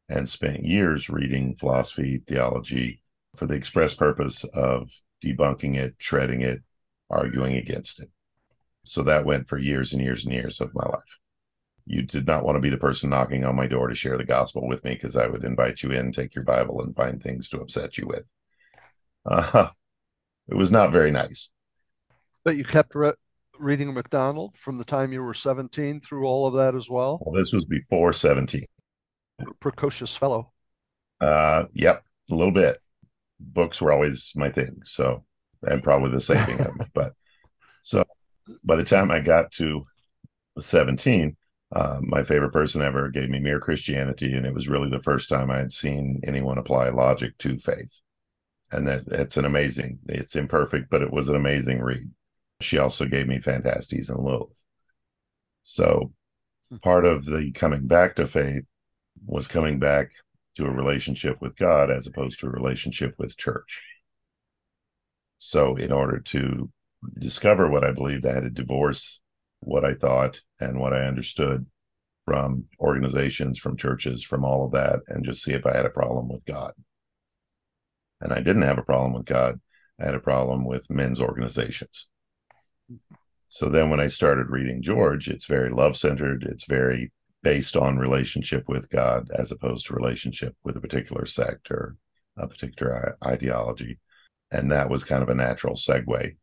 and 0.09 0.27
spent 0.27 0.63
years 0.63 1.09
reading 1.09 1.55
philosophy, 1.55 2.21
theology 2.27 3.01
for 3.35 3.45
the 3.45 3.55
express 3.55 3.93
purpose 3.93 4.43
of 4.53 4.89
debunking 5.23 5.75
it, 5.75 5.95
shredding 5.97 6.41
it, 6.41 6.61
arguing 7.09 7.55
against 7.55 7.99
it. 7.99 8.09
So 8.85 9.03
that 9.03 9.25
went 9.25 9.47
for 9.47 9.57
years 9.57 9.93
and 9.93 10.01
years 10.01 10.23
and 10.23 10.33
years 10.33 10.61
of 10.61 10.73
my 10.73 10.85
life. 10.85 11.17
You 11.85 12.01
did 12.01 12.27
not 12.27 12.43
want 12.43 12.55
to 12.55 12.61
be 12.61 12.69
the 12.69 12.77
person 12.77 13.09
knocking 13.09 13.45
on 13.45 13.55
my 13.55 13.67
door 13.67 13.87
to 13.87 13.95
share 13.95 14.17
the 14.17 14.25
gospel 14.25 14.67
with 14.67 14.83
me 14.83 14.93
because 14.93 15.15
I 15.15 15.27
would 15.27 15.43
invite 15.43 15.83
you 15.83 15.91
in, 15.91 16.11
take 16.11 16.35
your 16.35 16.43
Bible, 16.43 16.81
and 16.81 16.95
find 16.95 17.21
things 17.21 17.49
to 17.49 17.61
upset 17.61 17.97
you 17.97 18.07
with. 18.07 18.23
Uh, 19.25 19.69
it 20.47 20.55
was 20.55 20.71
not 20.71 20.91
very 20.91 21.11
nice. 21.11 21.49
But 22.43 22.55
you 22.55 22.63
kept 22.63 22.95
re- 22.95 23.13
reading 23.59 23.93
MacDonald 23.93 24.55
from 24.57 24.77
the 24.77 24.83
time 24.83 25.11
you 25.11 25.21
were 25.21 25.33
17 25.33 26.01
through 26.01 26.25
all 26.25 26.47
of 26.47 26.53
that 26.55 26.75
as 26.75 26.89
well? 26.89 27.19
Well, 27.21 27.35
this 27.35 27.51
was 27.51 27.65
before 27.65 28.13
17. 28.13 28.65
Precocious 29.59 30.15
fellow. 30.15 30.51
Uh, 31.19 31.65
yep, 31.73 32.03
a 32.29 32.35
little 32.35 32.53
bit. 32.53 32.81
Books 33.39 33.81
were 33.81 33.91
always 33.91 34.31
my 34.35 34.49
thing. 34.49 34.81
So, 34.83 35.23
and 35.63 35.83
probably 35.83 36.11
the 36.11 36.21
saving 36.21 36.59
of 36.61 36.75
me. 36.77 36.85
But 36.93 37.13
so 37.83 38.03
by 38.63 38.75
the 38.75 38.83
time 38.83 39.11
I 39.11 39.19
got 39.19 39.51
to 39.53 39.83
17, 40.59 41.35
uh, 41.75 41.99
my 42.01 42.23
favorite 42.23 42.53
person 42.53 42.81
ever 42.81 43.09
gave 43.09 43.29
me 43.29 43.39
Mere 43.39 43.59
Christianity. 43.59 44.33
And 44.33 44.45
it 44.45 44.53
was 44.53 44.67
really 44.67 44.89
the 44.89 45.03
first 45.03 45.29
time 45.29 45.51
I 45.51 45.57
had 45.57 45.71
seen 45.71 46.21
anyone 46.23 46.57
apply 46.57 46.89
logic 46.89 47.37
to 47.39 47.59
faith. 47.59 47.99
And 48.71 48.87
that 48.87 49.03
it's 49.07 49.37
an 49.37 49.45
amazing, 49.45 49.99
it's 50.07 50.35
imperfect, 50.35 50.89
but 50.89 51.01
it 51.01 51.11
was 51.11 51.29
an 51.29 51.35
amazing 51.35 51.81
read. 51.81 52.09
She 52.59 52.77
also 52.77 53.05
gave 53.05 53.27
me 53.27 53.39
Phantastes 53.39 54.09
and 54.09 54.19
Lilith. 54.19 54.61
So 55.63 56.11
part 56.81 57.05
of 57.05 57.25
the 57.25 57.51
coming 57.51 57.87
back 57.87 58.15
to 58.15 58.27
faith 58.27 58.65
was 59.25 59.47
coming 59.47 59.79
back 59.79 60.11
to 60.55 60.65
a 60.65 60.71
relationship 60.71 61.41
with 61.41 61.55
God 61.55 61.91
as 61.91 62.07
opposed 62.07 62.39
to 62.39 62.47
a 62.47 62.51
relationship 62.51 63.15
with 63.17 63.37
church. 63.37 63.81
So, 65.37 65.75
in 65.75 65.91
order 65.91 66.19
to 66.19 66.71
discover 67.19 67.69
what 67.69 67.83
I 67.83 67.91
believed, 67.91 68.25
I 68.25 68.33
had 68.33 68.43
to 68.43 68.49
divorce 68.49 69.19
what 69.59 69.85
I 69.85 69.93
thought 69.93 70.41
and 70.59 70.79
what 70.79 70.93
I 70.93 71.05
understood 71.05 71.65
from 72.25 72.65
organizations, 72.79 73.57
from 73.59 73.77
churches, 73.77 74.23
from 74.23 74.43
all 74.43 74.65
of 74.65 74.71
that, 74.71 74.99
and 75.07 75.23
just 75.23 75.43
see 75.43 75.53
if 75.53 75.65
I 75.65 75.75
had 75.75 75.85
a 75.85 75.91
problem 75.91 76.27
with 76.27 76.43
God. 76.45 76.73
And 78.19 78.33
I 78.33 78.37
didn't 78.37 78.63
have 78.63 78.77
a 78.77 78.83
problem 78.83 79.13
with 79.13 79.25
God. 79.25 79.59
I 79.99 80.05
had 80.05 80.15
a 80.15 80.19
problem 80.19 80.65
with 80.65 80.89
men's 80.89 81.21
organizations. 81.21 82.07
So 83.47 83.69
then 83.69 83.89
when 83.89 83.99
I 83.99 84.07
started 84.07 84.49
reading 84.49 84.81
George, 84.81 85.29
it's 85.29 85.45
very 85.45 85.69
love 85.69 85.95
centered. 85.95 86.43
It's 86.43 86.65
very 86.65 87.11
based 87.43 87.77
on 87.77 87.97
relationship 87.97 88.63
with 88.67 88.89
God 88.89 89.29
as 89.37 89.51
opposed 89.51 89.85
to 89.87 89.93
relationship 89.93 90.55
with 90.63 90.75
a 90.75 90.81
particular 90.81 91.25
sect 91.25 91.71
or 91.71 91.95
a 92.37 92.47
particular 92.47 93.17
ideology. 93.25 93.99
And 94.51 94.71
that 94.71 94.89
was 94.89 95.03
kind 95.03 95.23
of 95.23 95.29
a 95.29 95.35
natural 95.35 95.75
segue 95.75 96.35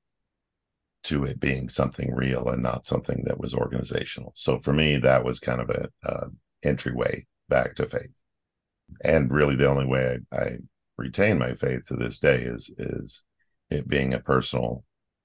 to 1.05 1.25
it 1.25 1.39
being 1.39 1.69
something 1.69 2.15
real 2.15 2.49
and 2.49 2.63
not 2.63 2.87
something 2.87 3.25
that 3.27 3.39
was 3.39 3.55
organizational. 3.55 4.33
So 4.37 4.59
for 4.59 4.73
me, 4.73 4.97
that 4.97 5.25
was 5.25 5.39
kind 5.39 5.61
of 5.61 5.71
a 5.71 5.89
uh, 6.05 6.27
entryway 6.63 7.27
back 7.49 7.77
to 7.77 7.87
faith. 7.87 8.13
And 9.03 9.31
really, 9.31 9.57
the 9.57 9.69
only 9.69 9.87
way 9.87 10.19
I, 10.33 10.37
I 10.37 10.57
retain 10.97 11.39
my 11.39 11.55
faith 11.55 11.87
to 11.89 11.97
this 11.97 12.19
day 12.19 12.41
is 12.43 12.71
is 12.79 13.25
it 13.71 13.89
being 13.89 14.15
a 14.15 14.21
personal 14.21 14.85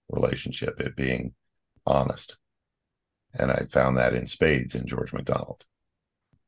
relationship, 0.09 0.79
it 0.79 0.95
being 0.95 1.33
honest. 1.85 2.37
And 3.33 3.51
I 3.51 3.65
found 3.69 3.97
that 3.97 4.13
in 4.13 4.25
spades 4.25 4.75
in 4.75 4.87
George 4.87 5.13
MacDonald. 5.13 5.63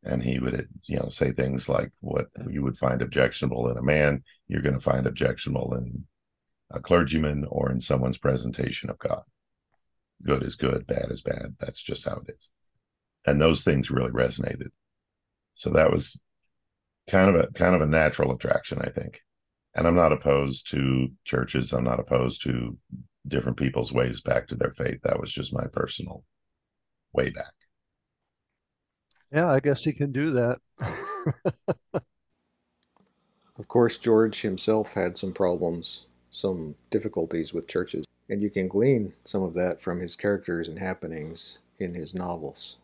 And 0.04 0.24
he 0.24 0.40
would, 0.40 0.68
you 0.86 0.98
know, 0.98 1.10
say 1.10 1.32
things 1.32 1.70
like 1.70 1.92
what 2.00 2.28
you 2.50 2.64
would 2.64 2.78
find 2.78 3.02
objectionable 3.02 3.70
in 3.70 3.78
a 3.78 3.84
man, 3.84 4.24
you're 4.48 4.64
going 4.64 4.74
to 4.74 4.80
find 4.80 5.06
objectionable 5.06 5.76
in 5.76 6.06
a 6.72 6.80
clergyman 6.80 7.46
or 7.50 7.72
in 7.72 7.80
someone's 7.82 8.18
presentation 8.18 8.90
of 8.90 8.98
God. 8.98 9.22
Good 10.24 10.44
is 10.44 10.56
good, 10.56 10.88
bad 10.88 11.08
is 11.12 11.22
bad. 11.22 11.56
That's 11.60 11.82
just 11.82 12.06
how 12.06 12.22
it 12.28 12.34
is. 12.36 12.50
And 13.26 13.40
those 13.40 13.64
things 13.64 13.92
really 13.92 14.10
resonated. 14.10 14.70
So 15.54 15.70
that 15.72 15.92
was 15.92 16.20
kind 17.08 17.36
of 17.36 17.36
a 17.36 17.48
kind 17.54 17.76
of 17.76 17.82
a 17.82 17.88
natural 17.88 18.34
attraction, 18.34 18.80
I 18.82 18.90
think. 18.90 19.22
And 19.76 19.88
I'm 19.88 19.96
not 19.96 20.12
opposed 20.12 20.70
to 20.72 21.10
churches. 21.26 21.74
I'm 21.74 21.84
not 21.84 22.00
opposed 22.00 22.42
to 22.44 22.78
different 23.28 23.58
people's 23.58 23.94
ways 23.94 24.22
back 24.22 24.48
to 24.48 24.56
their 24.56 24.72
faith. 24.72 25.00
That 25.04 25.20
was 25.20 25.32
just 25.32 25.54
my 25.54 25.66
personal 25.72 26.24
way 27.14 27.30
back. 27.30 27.54
Yeah, 29.32 29.50
I 29.50 29.60
guess 29.60 29.84
he 29.84 29.94
can 29.94 30.12
do 30.12 30.32
that. 30.32 30.60
of 33.58 33.68
course, 33.68 33.98
George 33.98 34.42
himself 34.42 34.94
had 34.94 35.18
some 35.18 35.32
problems, 35.32 36.08
some 36.32 36.76
difficulties 36.90 37.54
with 37.54 37.68
churches, 37.68 38.06
and 38.30 38.42
you 38.42 38.50
can 38.50 38.68
glean 38.68 39.14
some 39.24 39.44
of 39.44 39.54
that 39.54 39.82
from 39.82 40.00
his 40.00 40.16
characters 40.16 40.68
and 40.68 40.78
happenings 40.78 41.60
in 41.80 41.94
his 41.94 42.14
novels. 42.14 42.78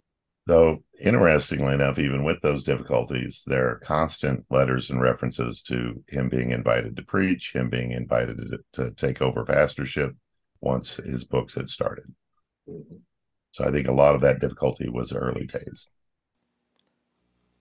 Though, 0.46 0.82
interestingly 0.98 1.74
enough, 1.74 2.00
even 2.00 2.24
with 2.24 2.40
those 2.42 2.64
difficulties, 2.64 3.44
there 3.46 3.68
are 3.68 3.80
constant 3.80 4.46
letters 4.50 4.90
and 4.90 5.02
references 5.02 5.62
to 5.64 6.02
him 6.08 6.30
being 6.30 6.52
invited 6.52 6.96
to 6.96 7.04
preach, 7.04 7.52
him 7.54 7.70
being 7.70 7.92
invited 7.92 8.38
to, 8.38 8.60
to 8.84 8.92
take 8.92 9.22
over 9.22 9.44
pastorship 9.44 10.16
once 10.62 10.96
his 10.96 11.26
books 11.26 11.56
had 11.56 11.68
started. 11.68 12.06
Mm-hmm. 12.70 12.96
So 13.52 13.66
I 13.66 13.72
think 13.72 13.88
a 13.88 13.94
lot 13.94 14.16
of 14.16 14.22
that 14.22 14.40
difficulty 14.40 14.88
was 14.90 15.12
early 15.14 15.48
days. 15.48 15.90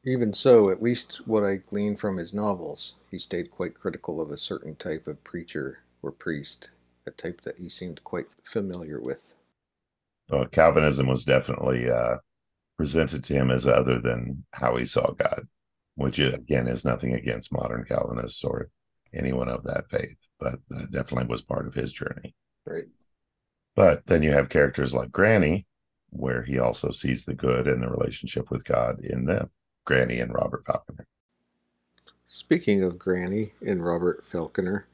Even 0.05 0.33
so, 0.33 0.71
at 0.71 0.83
least 0.83 1.27
what 1.27 1.45
I 1.45 1.57
glean 1.57 1.97
from 1.97 2.17
his 2.17 2.33
novels, 2.33 2.95
he 3.11 3.19
stayed 3.19 3.51
quite 3.51 3.75
critical 3.75 4.21
of 4.23 4.31
a 4.31 4.39
certain 4.39 4.75
type 4.77 5.07
of 5.07 5.23
preacher 5.23 5.81
or 6.01 6.13
priest, 6.13 6.71
a 7.07 7.11
type 7.11 7.43
that 7.43 7.59
he 7.59 7.69
seemed 7.69 8.03
quite 8.05 8.29
familiar 8.43 9.01
with. 9.01 9.35
Well, 10.29 10.47
Calvinism 10.47 11.09
was 11.09 11.25
definitely 11.25 11.91
uh, 11.91 12.19
presented 12.77 13.25
to 13.25 13.35
him 13.35 13.51
as 13.51 13.67
other 13.67 14.01
than 14.01 14.45
how 14.53 14.77
he 14.77 14.85
saw 14.85 15.13
God, 15.13 15.49
which 15.97 16.19
again 16.19 16.69
is 16.69 16.85
nothing 16.85 17.15
against 17.15 17.53
modern 17.53 17.85
Calvinists 17.85 18.45
or 18.45 18.71
anyone 19.15 19.49
of 19.49 19.65
that 19.65 19.91
faith, 19.91 20.17
but 20.39 20.61
that 20.69 20.91
definitely 20.91 21.29
was 21.29 21.43
part 21.43 21.67
of 21.67 21.75
his 21.75 21.93
journey. 21.93 22.35
Right. 22.67 22.87
But 23.77 24.07
then 24.07 24.23
you 24.25 24.33
have 24.33 24.49
characters 24.49 24.93
like 24.93 25.13
Granny, 25.13 25.67
where 26.11 26.43
he 26.43 26.59
also 26.59 26.91
sees 26.91 27.25
the 27.25 27.35
good 27.35 27.67
and 27.67 27.83
the 27.83 27.89
relationship 27.89 28.51
with 28.51 28.65
God 28.65 29.01
in 29.01 29.25
them, 29.25 29.51
Granny 29.85 30.21
and 30.21 30.33
Robert 30.33 30.65
Falconer. 30.65 31.07
Speaking 32.27 32.83
of 32.83 32.99
Granny 32.99 33.53
and 33.65 33.85
Robert 33.85 34.25
Falconer, 34.27 34.87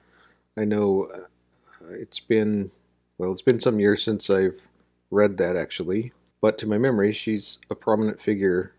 I 0.58 0.64
know 0.64 1.08
uh, 1.14 1.90
it's 1.90 2.20
been, 2.20 2.70
well, 3.18 3.32
it's 3.32 3.42
been 3.42 3.60
some 3.60 3.80
years 3.80 4.02
since 4.02 4.28
I've 4.28 4.60
read 5.10 5.36
that 5.38 5.56
actually, 5.56 6.12
but 6.40 6.58
to 6.58 6.66
my 6.66 6.78
memory, 6.78 7.12
she's 7.12 7.58
a 7.70 7.74
prominent 7.74 8.20
figure 8.20 8.74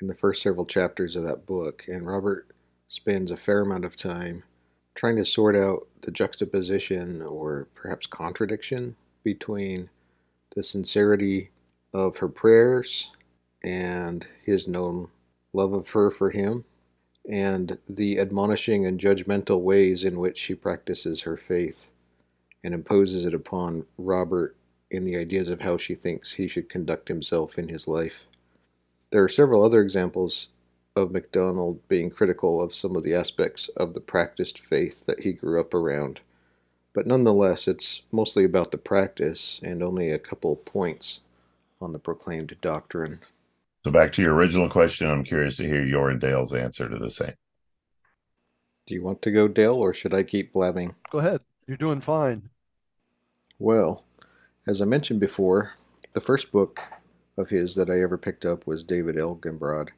in 0.00 0.08
the 0.08 0.14
first 0.14 0.42
several 0.42 0.66
chapters 0.66 1.16
of 1.16 1.22
that 1.24 1.46
book, 1.46 1.84
and 1.88 2.06
Robert 2.06 2.48
spends 2.88 3.30
a 3.30 3.36
fair 3.36 3.62
amount 3.62 3.84
of 3.84 3.96
time 3.96 4.42
trying 4.94 5.16
to 5.16 5.24
sort 5.24 5.56
out 5.56 5.86
the 6.02 6.10
juxtaposition 6.10 7.22
or 7.22 7.68
perhaps 7.74 8.06
contradiction 8.06 8.96
between 9.22 9.88
the 10.54 10.62
sincerity 10.62 11.50
of 11.94 12.18
her 12.18 12.28
prayers 12.28 13.12
and 13.62 14.26
his 14.44 14.66
known 14.68 15.08
love 15.52 15.72
of 15.72 15.90
her 15.90 16.10
for 16.10 16.30
him, 16.30 16.64
and 17.30 17.78
the 17.88 18.18
admonishing 18.18 18.84
and 18.84 19.00
judgmental 19.00 19.60
ways 19.60 20.04
in 20.04 20.18
which 20.18 20.36
she 20.36 20.54
practices 20.54 21.22
her 21.22 21.36
faith 21.36 21.90
and 22.62 22.74
imposes 22.74 23.24
it 23.24 23.32
upon 23.32 23.86
Robert 23.96 24.56
in 24.90 25.04
the 25.04 25.16
ideas 25.16 25.48
of 25.48 25.60
how 25.60 25.76
she 25.76 25.94
thinks 25.94 26.32
he 26.32 26.48
should 26.48 26.68
conduct 26.68 27.08
himself 27.08 27.58
in 27.58 27.68
his 27.68 27.88
life. 27.88 28.26
There 29.10 29.22
are 29.22 29.28
several 29.28 29.62
other 29.62 29.80
examples 29.80 30.48
of 30.96 31.12
MacDonald 31.12 31.86
being 31.88 32.10
critical 32.10 32.60
of 32.60 32.74
some 32.74 32.96
of 32.96 33.02
the 33.02 33.14
aspects 33.14 33.68
of 33.70 33.94
the 33.94 34.00
practiced 34.00 34.58
faith 34.58 35.06
that 35.06 35.20
he 35.20 35.32
grew 35.32 35.60
up 35.60 35.72
around, 35.72 36.20
but 36.92 37.06
nonetheless, 37.06 37.66
it's 37.66 38.02
mostly 38.12 38.44
about 38.44 38.70
the 38.70 38.78
practice 38.78 39.60
and 39.64 39.82
only 39.82 40.10
a 40.10 40.18
couple 40.18 40.54
points 40.56 41.20
on 41.84 41.92
the 41.92 41.98
proclaimed 41.98 42.56
doctrine. 42.60 43.20
So, 43.84 43.90
back 43.90 44.12
to 44.14 44.22
your 44.22 44.34
original 44.34 44.68
question, 44.68 45.08
I'm 45.08 45.24
curious 45.24 45.58
to 45.58 45.68
hear 45.68 45.84
your 45.84 46.10
and 46.10 46.20
Dale's 46.20 46.54
answer 46.54 46.88
to 46.88 46.96
the 46.96 47.10
same. 47.10 47.34
Do 48.86 48.94
you 48.94 49.02
want 49.02 49.22
to 49.22 49.30
go, 49.30 49.46
Dale, 49.46 49.76
or 49.76 49.92
should 49.92 50.14
I 50.14 50.22
keep 50.22 50.52
blabbing? 50.52 50.94
Go 51.10 51.18
ahead. 51.18 51.42
You're 51.66 51.76
doing 51.76 52.00
fine. 52.00 52.50
Well, 53.58 54.04
as 54.66 54.82
I 54.82 54.84
mentioned 54.84 55.20
before, 55.20 55.72
the 56.12 56.20
first 56.20 56.50
book 56.50 56.80
of 57.36 57.50
his 57.50 57.74
that 57.74 57.90
I 57.90 58.00
ever 58.00 58.18
picked 58.18 58.44
up 58.44 58.66
was 58.66 58.84
David 58.84 59.16
Elginbrod, 59.16 59.90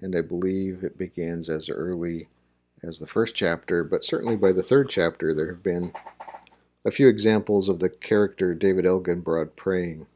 and 0.00 0.16
I 0.16 0.20
believe 0.20 0.82
it 0.82 0.98
begins 0.98 1.48
as 1.48 1.68
early 1.68 2.28
as 2.82 2.98
the 2.98 3.06
first 3.06 3.34
chapter, 3.34 3.84
but 3.84 4.04
certainly 4.04 4.36
by 4.36 4.52
the 4.52 4.62
third 4.62 4.88
chapter 4.90 5.34
there 5.34 5.48
have 5.48 5.62
been 5.62 5.92
a 6.84 6.90
few 6.90 7.08
examples 7.08 7.68
of 7.68 7.78
the 7.78 7.88
character 7.88 8.54
David 8.54 8.84
Elginbrod 8.84 9.56
praying. 9.56 10.06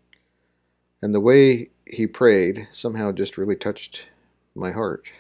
And 1.01 1.15
the 1.15 1.21
way 1.21 1.71
he 1.87 2.07
prayed 2.07 2.69
somehow 2.73 3.13
just 3.13 3.39
really 3.39 3.57
touched 3.57 4.09
my 4.55 4.73
heart. 4.73 5.13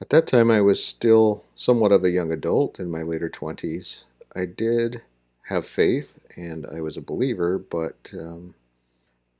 At 0.00 0.10
that 0.10 0.26
time, 0.26 0.50
I 0.50 0.60
was 0.60 0.84
still 0.84 1.44
somewhat 1.54 1.92
of 1.92 2.04
a 2.04 2.10
young 2.10 2.32
adult 2.32 2.78
in 2.78 2.90
my 2.90 3.02
later 3.02 3.28
20s. 3.28 4.04
I 4.34 4.46
did 4.46 5.02
have 5.48 5.66
faith 5.66 6.24
and 6.36 6.66
I 6.66 6.80
was 6.80 6.96
a 6.96 7.02
believer, 7.02 7.58
but 7.58 8.12
um, 8.14 8.54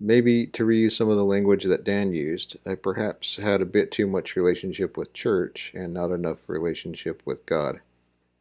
maybe 0.01 0.47
to 0.49 0.65
reuse 0.67 0.93
some 0.93 1.09
of 1.09 1.17
the 1.17 1.25
language 1.25 1.65
that 1.65 1.85
Dan 1.85 2.13
used, 2.13 2.57
I 2.67 2.75
perhaps 2.75 3.37
had 3.37 3.61
a 3.61 3.67
bit 3.67 3.91
too 3.91 4.07
much 4.07 4.37
relationship 4.37 4.97
with 4.97 5.13
church 5.13 5.73
and 5.75 5.95
not 5.95 6.11
enough 6.11 6.49
relationship 6.49 7.23
with 7.25 7.47
God. 7.47 7.81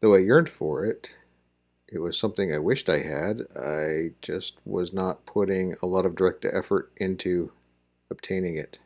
Though 0.02 0.16
I 0.16 0.20
yearned 0.20 0.50
for 0.50 0.86
it, 0.86 1.12
it 1.88 2.00
was 2.00 2.18
something 2.18 2.54
I 2.54 2.58
wished 2.58 2.90
I 2.90 3.00
had. 3.00 3.44
I 3.58 4.12
just 4.22 4.58
was 4.66 4.94
not 4.94 5.26
putting 5.26 5.76
a 5.82 5.86
lot 5.86 6.06
of 6.06 6.16
direct 6.16 6.46
effort 6.46 6.92
into 6.98 7.52
obtaining 8.10 8.58
it. 8.58 8.80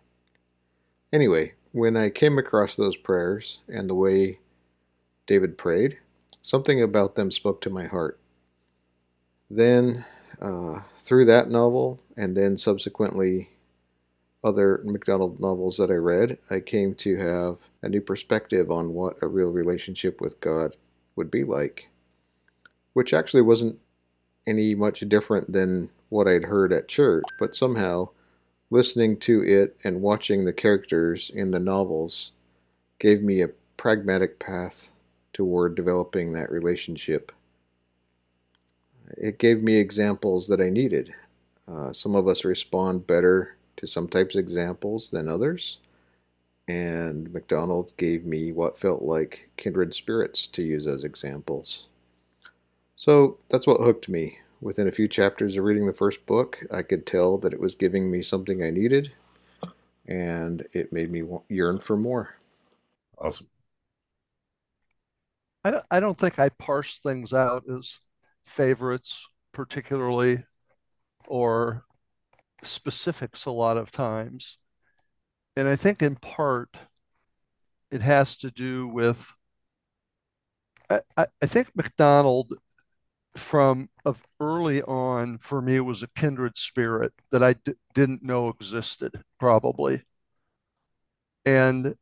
Anyway, 1.11 1.53
when 1.71 1.97
I 1.97 2.09
came 2.09 2.37
across 2.37 2.75
those 2.75 2.97
prayers 2.97 3.61
and 3.67 3.89
the 3.89 3.95
way 3.95 4.39
David 5.25 5.57
prayed, 5.57 5.97
something 6.41 6.81
about 6.81 7.15
them 7.15 7.31
spoke 7.31 7.61
to 7.61 7.69
my 7.69 7.85
heart. 7.85 8.19
Then, 9.49 10.05
uh, 10.41 10.81
through 10.97 11.25
that 11.25 11.49
novel, 11.49 11.99
and 12.15 12.35
then 12.35 12.55
subsequently 12.57 13.49
other 14.43 14.81
MacDonald 14.83 15.39
novels 15.39 15.77
that 15.77 15.91
I 15.91 15.95
read, 15.95 16.37
I 16.49 16.59
came 16.59 16.95
to 16.95 17.17
have 17.17 17.57
a 17.81 17.89
new 17.89 18.01
perspective 18.01 18.71
on 18.71 18.93
what 18.93 19.21
a 19.21 19.27
real 19.27 19.51
relationship 19.51 20.19
with 20.19 20.39
God 20.39 20.77
would 21.15 21.29
be 21.29 21.43
like, 21.43 21.89
which 22.93 23.13
actually 23.13 23.41
wasn't 23.41 23.79
any 24.47 24.75
much 24.75 25.01
different 25.01 25.51
than 25.53 25.89
what 26.09 26.27
I'd 26.27 26.45
heard 26.45 26.73
at 26.73 26.87
church, 26.87 27.23
but 27.39 27.55
somehow 27.55 28.09
listening 28.69 29.17
to 29.17 29.43
it 29.43 29.77
and 29.83 30.01
watching 30.01 30.45
the 30.45 30.53
characters 30.53 31.29
in 31.33 31.51
the 31.51 31.59
novels 31.59 32.31
gave 32.99 33.21
me 33.21 33.41
a 33.41 33.49
pragmatic 33.77 34.39
path 34.39 34.91
toward 35.33 35.75
developing 35.75 36.33
that 36.33 36.51
relationship. 36.51 37.31
It 39.17 39.39
gave 39.39 39.61
me 39.61 39.75
examples 39.75 40.47
that 40.47 40.61
I 40.61 40.69
needed. 40.69 41.13
Uh, 41.67 41.93
some 41.93 42.15
of 42.15 42.27
us 42.27 42.45
respond 42.45 43.07
better 43.07 43.55
to 43.77 43.87
some 43.87 44.07
types 44.07 44.35
of 44.35 44.39
examples 44.39 45.11
than 45.11 45.27
others, 45.27 45.79
and 46.67 47.31
MacDonald 47.33 47.93
gave 47.97 48.25
me 48.25 48.51
what 48.51 48.77
felt 48.77 49.01
like 49.01 49.49
kindred 49.57 49.93
spirits 49.93 50.47
to 50.47 50.63
use 50.63 50.87
as 50.87 51.03
examples. 51.03 51.87
So 53.01 53.39
that's 53.49 53.65
what 53.65 53.81
hooked 53.81 54.09
me. 54.09 54.37
Within 54.61 54.87
a 54.87 54.91
few 54.91 55.07
chapters 55.07 55.57
of 55.57 55.63
reading 55.63 55.87
the 55.87 55.91
first 55.91 56.23
book, 56.27 56.63
I 56.69 56.83
could 56.83 57.07
tell 57.07 57.39
that 57.39 57.51
it 57.51 57.59
was 57.59 57.73
giving 57.73 58.11
me 58.11 58.21
something 58.21 58.61
I 58.61 58.69
needed, 58.69 59.11
and 60.05 60.67
it 60.71 60.93
made 60.93 61.09
me 61.09 61.23
yearn 61.49 61.79
for 61.79 61.97
more. 61.97 62.35
Awesome. 63.17 63.47
I 65.63 65.71
don't, 65.71 65.85
I 65.89 65.99
don't 65.99 66.15
think 66.15 66.37
I 66.37 66.49
parse 66.49 66.99
things 66.99 67.33
out 67.33 67.63
as 67.75 67.97
favorites, 68.45 69.25
particularly, 69.51 70.43
or 71.27 71.85
specifics 72.61 73.45
a 73.45 73.51
lot 73.51 73.77
of 73.77 73.91
times. 73.91 74.59
And 75.55 75.67
I 75.67 75.75
think 75.75 76.03
in 76.03 76.17
part 76.17 76.77
it 77.89 78.03
has 78.03 78.37
to 78.37 78.51
do 78.51 78.87
with, 78.87 79.25
I, 80.87 80.99
I 81.17 81.47
think 81.47 81.75
MacDonald 81.75 82.53
from 83.37 83.89
of 84.05 84.21
early 84.39 84.81
on 84.83 85.37
for 85.37 85.61
me 85.61 85.79
was 85.79 86.03
a 86.03 86.07
kindred 86.15 86.57
spirit 86.57 87.13
that 87.31 87.43
I 87.43 87.53
d- 87.53 87.73
didn't 87.93 88.23
know 88.23 88.49
existed 88.49 89.23
probably. 89.39 90.03
And 91.45 91.95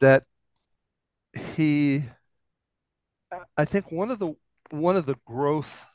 that 0.00 0.24
he 1.56 2.04
I 3.56 3.64
think 3.64 3.90
one 3.90 4.10
of 4.10 4.18
the 4.18 4.34
one 4.70 4.96
of 4.96 5.06
the 5.06 5.16
growth 5.26 5.86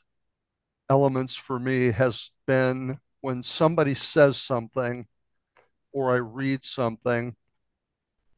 elements 0.88 1.36
for 1.36 1.58
me 1.58 1.90
has 1.92 2.30
been 2.46 2.98
when 3.20 3.42
somebody 3.42 3.94
says 3.94 4.36
something 4.36 5.06
or 5.92 6.12
I 6.12 6.18
read 6.18 6.64
something 6.64 7.34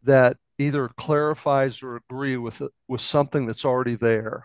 that 0.03 0.37
either 0.59 0.89
clarifies 0.89 1.83
or 1.83 1.97
agree 1.97 2.37
with 2.37 2.63
with 2.89 3.01
something 3.01 3.47
that's 3.47 3.65
already 3.65 3.95
there 3.95 4.45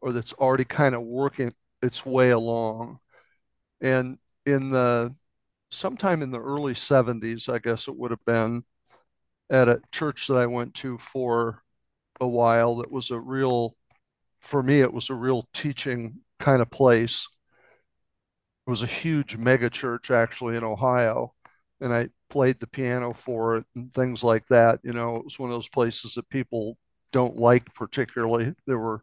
or 0.00 0.12
that's 0.12 0.32
already 0.34 0.64
kind 0.64 0.94
of 0.94 1.02
working 1.02 1.52
its 1.82 2.04
way 2.06 2.30
along. 2.30 2.98
And 3.80 4.18
in 4.46 4.70
the 4.70 5.14
sometime 5.70 6.22
in 6.22 6.30
the 6.30 6.40
early 6.40 6.74
70s, 6.74 7.48
I 7.48 7.58
guess 7.58 7.88
it 7.88 7.96
would 7.96 8.10
have 8.10 8.24
been 8.24 8.64
at 9.50 9.68
a 9.68 9.80
church 9.92 10.26
that 10.28 10.36
I 10.36 10.46
went 10.46 10.74
to 10.76 10.98
for 10.98 11.62
a 12.20 12.28
while 12.28 12.76
that 12.76 12.90
was 12.90 13.10
a 13.10 13.20
real 13.20 13.76
for 14.40 14.62
me 14.62 14.80
it 14.80 14.92
was 14.92 15.10
a 15.10 15.14
real 15.14 15.48
teaching 15.54 16.20
kind 16.38 16.62
of 16.62 16.70
place. 16.70 17.28
It 18.66 18.70
was 18.70 18.82
a 18.82 18.86
huge 18.86 19.36
mega 19.36 19.70
church 19.70 20.10
actually 20.10 20.56
in 20.56 20.64
Ohio 20.64 21.34
and 21.80 21.92
I 21.92 22.10
played 22.30 22.60
the 22.60 22.66
piano 22.66 23.12
for 23.12 23.56
it 23.56 23.64
and 23.74 23.92
things 23.94 24.22
like 24.22 24.46
that. 24.48 24.80
You 24.82 24.92
know, 24.92 25.16
it 25.16 25.24
was 25.24 25.38
one 25.38 25.50
of 25.50 25.56
those 25.56 25.68
places 25.68 26.14
that 26.14 26.28
people 26.28 26.76
don't 27.12 27.36
like 27.36 27.72
particularly. 27.74 28.54
There 28.66 28.78
were 28.78 29.02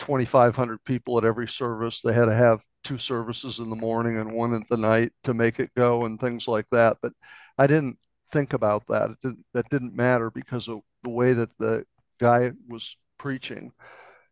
2,500 0.00 0.84
people 0.84 1.18
at 1.18 1.24
every 1.24 1.46
service. 1.46 2.00
They 2.00 2.12
had 2.12 2.24
to 2.24 2.34
have 2.34 2.64
two 2.82 2.98
services 2.98 3.58
in 3.58 3.70
the 3.70 3.76
morning 3.76 4.16
and 4.16 4.32
one 4.32 4.54
at 4.54 4.68
the 4.68 4.76
night 4.76 5.12
to 5.24 5.34
make 5.34 5.60
it 5.60 5.70
go 5.76 6.04
and 6.04 6.18
things 6.18 6.48
like 6.48 6.66
that. 6.72 6.96
But 7.00 7.12
I 7.58 7.66
didn't 7.66 7.98
think 8.32 8.52
about 8.52 8.86
that. 8.88 9.10
Didn't, 9.22 9.44
that 9.54 9.68
didn't 9.70 9.94
matter 9.94 10.30
because 10.30 10.68
of 10.68 10.80
the 11.04 11.10
way 11.10 11.34
that 11.34 11.50
the 11.58 11.84
guy 12.18 12.52
was 12.68 12.96
preaching. 13.18 13.70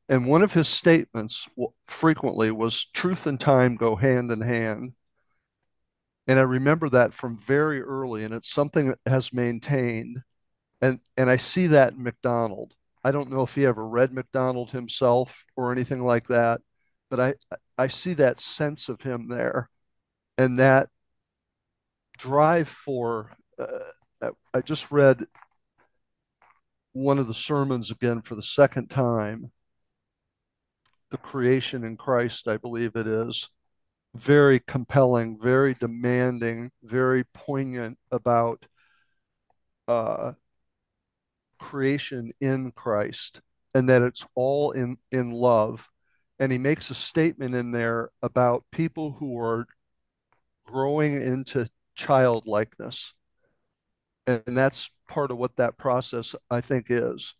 And 0.09 0.27
one 0.27 0.43
of 0.43 0.55
his 0.55 0.69
statements 0.69 1.47
frequently 1.87 2.51
was 2.51 2.87
truth 2.87 3.27
and 3.27 3.39
time 3.39 3.77
go 3.77 3.95
hand 3.95 4.31
in 4.31 4.41
hand. 4.41 4.95
And 6.27 6.39
I 6.39 6.43
remember 6.43 6.89
that 6.91 7.15
from 7.15 7.39
very 7.39 7.83
early, 7.83 8.25
and 8.25 8.35
it's 8.35 8.51
something 8.51 8.89
that 8.89 8.99
has 9.07 9.33
maintained. 9.33 10.23
And, 10.81 11.01
and 11.17 11.29
I 11.31 11.37
see 11.37 11.69
that 11.69 11.95
in 11.95 12.03
MacDonald. 12.03 12.75
I 13.09 13.11
don't 13.11 13.31
know 13.31 13.43
if 13.43 13.55
he 13.55 13.65
ever 13.65 13.89
read 13.89 14.13
MacDonald 14.13 14.71
himself 14.71 15.47
or 15.57 15.73
anything 15.73 16.05
like 16.05 16.29
that, 16.29 16.61
but 17.09 17.19
I 17.19 17.35
I 17.79 17.89
see 17.89 18.13
that 18.15 18.39
sense 18.39 18.91
of 18.91 19.01
him 19.01 19.29
there, 19.29 19.71
and 20.37 20.59
that 20.59 20.91
drive 22.19 22.69
for. 22.69 23.33
Uh, 23.59 24.31
I 24.53 24.61
just 24.61 24.93
read 24.93 25.25
one 26.93 27.19
of 27.19 27.29
the 27.29 27.35
sermons 27.35 27.91
again 27.91 28.21
for 28.21 28.35
the 28.35 28.43
second 28.43 28.91
time. 28.91 29.53
The 31.11 31.17
creation 31.17 31.85
in 31.85 31.97
Christ, 31.97 32.47
I 32.47 32.59
believe 32.59 32.95
it 32.95 33.07
is, 33.07 33.49
very 34.15 34.61
compelling, 34.61 35.39
very 35.41 35.73
demanding, 35.73 36.73
very 36.83 37.25
poignant 37.33 37.99
about 38.13 38.67
uh, 39.87 40.33
creation 41.59 42.33
in 42.41 42.73
Christ 42.73 43.41
and 43.75 43.89
that 43.89 44.03
it's 44.03 44.27
all 44.35 44.73
in, 44.73 44.97
in 45.13 45.31
love. 45.31 45.89
And 46.39 46.53
he 46.53 46.59
makes 46.59 46.91
a 46.91 46.95
statement 46.95 47.55
in 47.55 47.73
there 47.73 48.11
about 48.23 48.65
people 48.71 49.13
who 49.13 49.39
are 49.39 49.67
growing 50.65 51.15
into 51.15 51.69
childlikeness. 51.97 53.13
And 54.27 54.43
that's 54.47 54.91
part 55.09 55.31
of 55.31 55.39
what 55.39 55.57
that 55.57 55.79
process, 55.79 56.35
I 56.51 56.61
think, 56.61 56.87
is. 56.91 57.35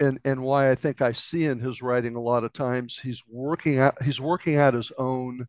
And, 0.00 0.18
and 0.24 0.42
why 0.42 0.70
I 0.70 0.74
think 0.74 1.00
I 1.00 1.12
see 1.12 1.44
in 1.44 1.60
his 1.60 1.82
writing 1.82 2.16
a 2.16 2.20
lot 2.20 2.42
of 2.42 2.52
times 2.52 2.98
he's 2.98 3.22
working 3.28 3.78
out 3.78 4.02
he's 4.02 4.20
working 4.20 4.56
out 4.56 4.74
his 4.74 4.90
own 4.98 5.46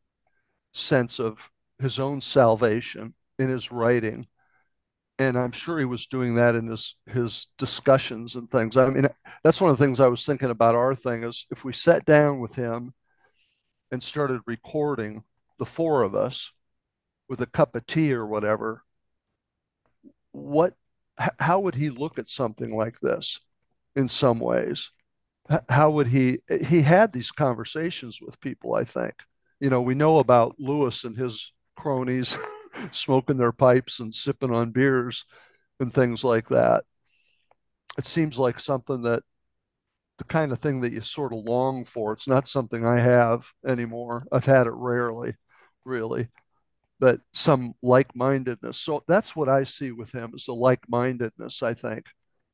sense 0.74 1.20
of 1.20 1.50
his 1.80 1.98
own 1.98 2.22
salvation 2.22 3.16
in 3.40 3.50
his 3.50 3.72
writing 3.72 4.28
and 5.20 5.38
I'm 5.38 5.52
sure 5.52 5.78
he 5.78 5.86
was 5.86 6.08
doing 6.08 6.36
that 6.36 6.56
in 6.56 6.68
his 6.68 6.98
his 7.06 7.48
discussions 7.58 8.36
and 8.36 8.50
things. 8.50 8.78
I 8.78 8.90
mean, 8.90 9.08
that's 9.44 9.62
one 9.62 9.72
of 9.72 9.78
the 9.78 9.84
things 9.84 10.00
I 10.00 10.08
was 10.08 10.26
thinking 10.26 10.50
about 10.50 10.76
our 10.76 10.96
thing 10.96 11.24
is 11.24 11.46
if 11.52 11.64
we 11.64 11.74
sat 11.74 12.06
down 12.06 12.40
with 12.40 12.56
him 12.56 12.94
and 13.92 14.02
started 14.02 14.42
recording 14.46 15.24
the 15.60 15.66
four 15.66 16.02
of 16.04 16.16
us 16.16 16.52
with 17.30 17.42
a 17.42 17.46
cup 17.46 17.76
of 17.76 17.86
tea 17.86 18.14
or 18.14 18.26
whatever, 18.26 18.84
what 20.32 20.74
how 21.40 21.60
would 21.60 21.76
he 21.76 21.90
look 21.90 22.18
at 22.18 22.28
something 22.28 22.76
like 22.76 23.00
this 23.00 23.40
in 23.96 24.08
some 24.08 24.40
ways? 24.40 24.90
How 25.70 25.92
would 25.92 26.08
he 26.08 26.40
he 26.66 26.82
had 26.82 27.14
these 27.14 27.32
conversations 27.32 28.20
with 28.22 28.40
people, 28.42 28.74
I 28.74 28.84
think. 28.84 29.14
You 29.60 29.70
know, 29.70 29.82
we 29.82 29.94
know 29.94 30.18
about 30.20 30.56
Lewis 30.60 31.04
and 31.04 31.16
his 31.16 31.54
cronies 31.76 32.38
smoking 32.92 33.38
their 33.38 33.52
pipes 33.52 34.00
and 34.00 34.14
sipping 34.14 34.54
on 34.54 34.72
beers 34.72 35.26
and 35.80 35.94
things 35.94 36.24
like 36.24 36.50
that. 36.50 36.84
It 37.98 38.06
seems 38.06 38.38
like 38.38 38.60
something 38.60 39.04
that 39.04 39.24
the 40.18 40.24
kind 40.24 40.52
of 40.52 40.60
thing 40.60 40.82
that 40.82 40.94
you 40.94 41.02
sort 41.02 41.34
of 41.34 41.40
long 41.40 41.86
for. 41.86 42.14
It's 42.14 42.28
not 42.28 42.48
something 42.48 42.86
I 42.86 43.00
have 43.00 43.48
anymore. 43.66 44.26
I've 44.32 44.46
had 44.46 44.68
it 44.68 44.74
rarely, 44.74 45.36
really, 45.86 46.30
but 47.00 47.22
some 47.34 47.74
like 47.82 48.16
mindedness. 48.16 48.78
So 48.80 49.04
that's 49.08 49.36
what 49.36 49.50
I 49.50 49.64
see 49.64 49.92
with 49.92 50.12
him 50.12 50.32
is 50.36 50.46
the 50.46 50.54
like 50.54 50.88
mindedness, 50.90 51.64
I 51.64 51.74
think, 51.74 52.08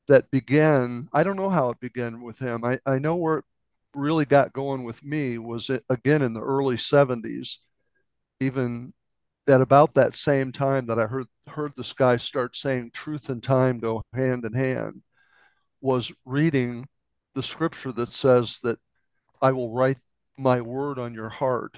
that 0.07 0.31
began. 0.31 1.09
I 1.13 1.23
don't 1.23 1.35
know 1.35 1.49
how 1.49 1.69
it 1.69 1.79
began 1.79 2.21
with 2.21 2.39
him. 2.39 2.63
I, 2.63 2.79
I 2.85 2.99
know 2.99 3.15
where 3.15 3.39
it 3.39 3.45
really 3.93 4.25
got 4.25 4.53
going 4.53 4.83
with 4.83 5.03
me 5.03 5.37
was 5.37 5.69
it, 5.69 5.83
again 5.89 6.21
in 6.21 6.33
the 6.33 6.41
early 6.41 6.77
70s, 6.77 7.57
even 8.39 8.93
at 9.49 9.61
about 9.61 9.95
that 9.95 10.13
same 10.13 10.51
time 10.51 10.85
that 10.87 10.99
I 10.99 11.07
heard 11.07 11.27
heard 11.49 11.73
this 11.75 11.93
guy 11.93 12.17
start 12.17 12.55
saying 12.55 12.91
truth 12.93 13.29
and 13.29 13.43
time 13.43 13.79
go 13.79 14.03
hand 14.13 14.45
in 14.45 14.53
hand, 14.53 15.01
was 15.81 16.11
reading 16.25 16.87
the 17.35 17.43
scripture 17.43 17.91
that 17.93 18.11
says 18.11 18.59
that 18.63 18.79
I 19.41 19.51
will 19.51 19.73
write 19.73 19.99
my 20.37 20.61
word 20.61 20.99
on 20.99 21.13
your 21.13 21.29
heart. 21.29 21.77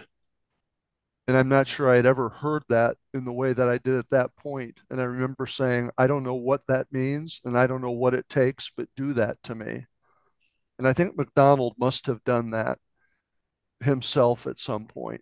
And 1.27 1.37
I'm 1.37 1.49
not 1.49 1.67
sure 1.67 1.89
I 1.89 1.95
had 1.95 2.05
ever 2.05 2.29
heard 2.29 2.63
that 2.69 2.97
in 3.13 3.25
the 3.25 3.31
way 3.31 3.53
that 3.53 3.69
I 3.69 3.77
did 3.77 3.95
at 3.95 4.09
that 4.09 4.35
point. 4.35 4.79
And 4.89 4.99
I 4.99 5.05
remember 5.05 5.45
saying, 5.45 5.89
I 5.97 6.07
don't 6.07 6.23
know 6.23 6.35
what 6.35 6.67
that 6.67 6.91
means 6.91 7.39
and 7.45 7.57
I 7.57 7.67
don't 7.67 7.81
know 7.81 7.91
what 7.91 8.13
it 8.13 8.27
takes, 8.27 8.71
but 8.75 8.89
do 8.95 9.13
that 9.13 9.41
to 9.43 9.55
me. 9.55 9.85
And 10.77 10.87
I 10.87 10.93
think 10.93 11.15
MacDonald 11.15 11.75
must 11.77 12.07
have 12.07 12.23
done 12.23 12.51
that 12.51 12.79
himself 13.81 14.47
at 14.47 14.57
some 14.57 14.87
point, 14.87 15.21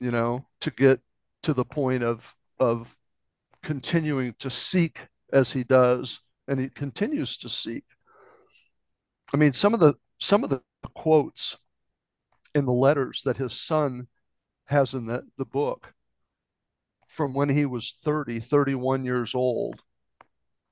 you 0.00 0.10
know, 0.10 0.46
to 0.60 0.70
get 0.70 1.00
to 1.42 1.52
the 1.52 1.64
point 1.64 2.02
of 2.02 2.34
of 2.58 2.96
continuing 3.62 4.34
to 4.38 4.50
seek 4.50 5.08
as 5.32 5.52
he 5.52 5.64
does, 5.64 6.20
and 6.46 6.58
he 6.58 6.68
continues 6.68 7.38
to 7.38 7.48
seek. 7.48 7.84
I 9.32 9.36
mean, 9.36 9.52
some 9.52 9.74
of 9.74 9.80
the 9.80 9.94
some 10.18 10.44
of 10.44 10.50
the 10.50 10.62
quotes 10.94 11.56
in 12.54 12.64
the 12.64 12.72
letters 12.72 13.22
that 13.24 13.36
his 13.36 13.52
son 13.52 14.08
has 14.66 14.94
in 14.94 15.06
the, 15.06 15.22
the 15.36 15.44
book 15.44 15.94
from 17.06 17.32
when 17.32 17.48
he 17.48 17.66
was 17.66 17.96
30, 18.04 18.40
31 18.40 19.04
years 19.04 19.34
old, 19.34 19.82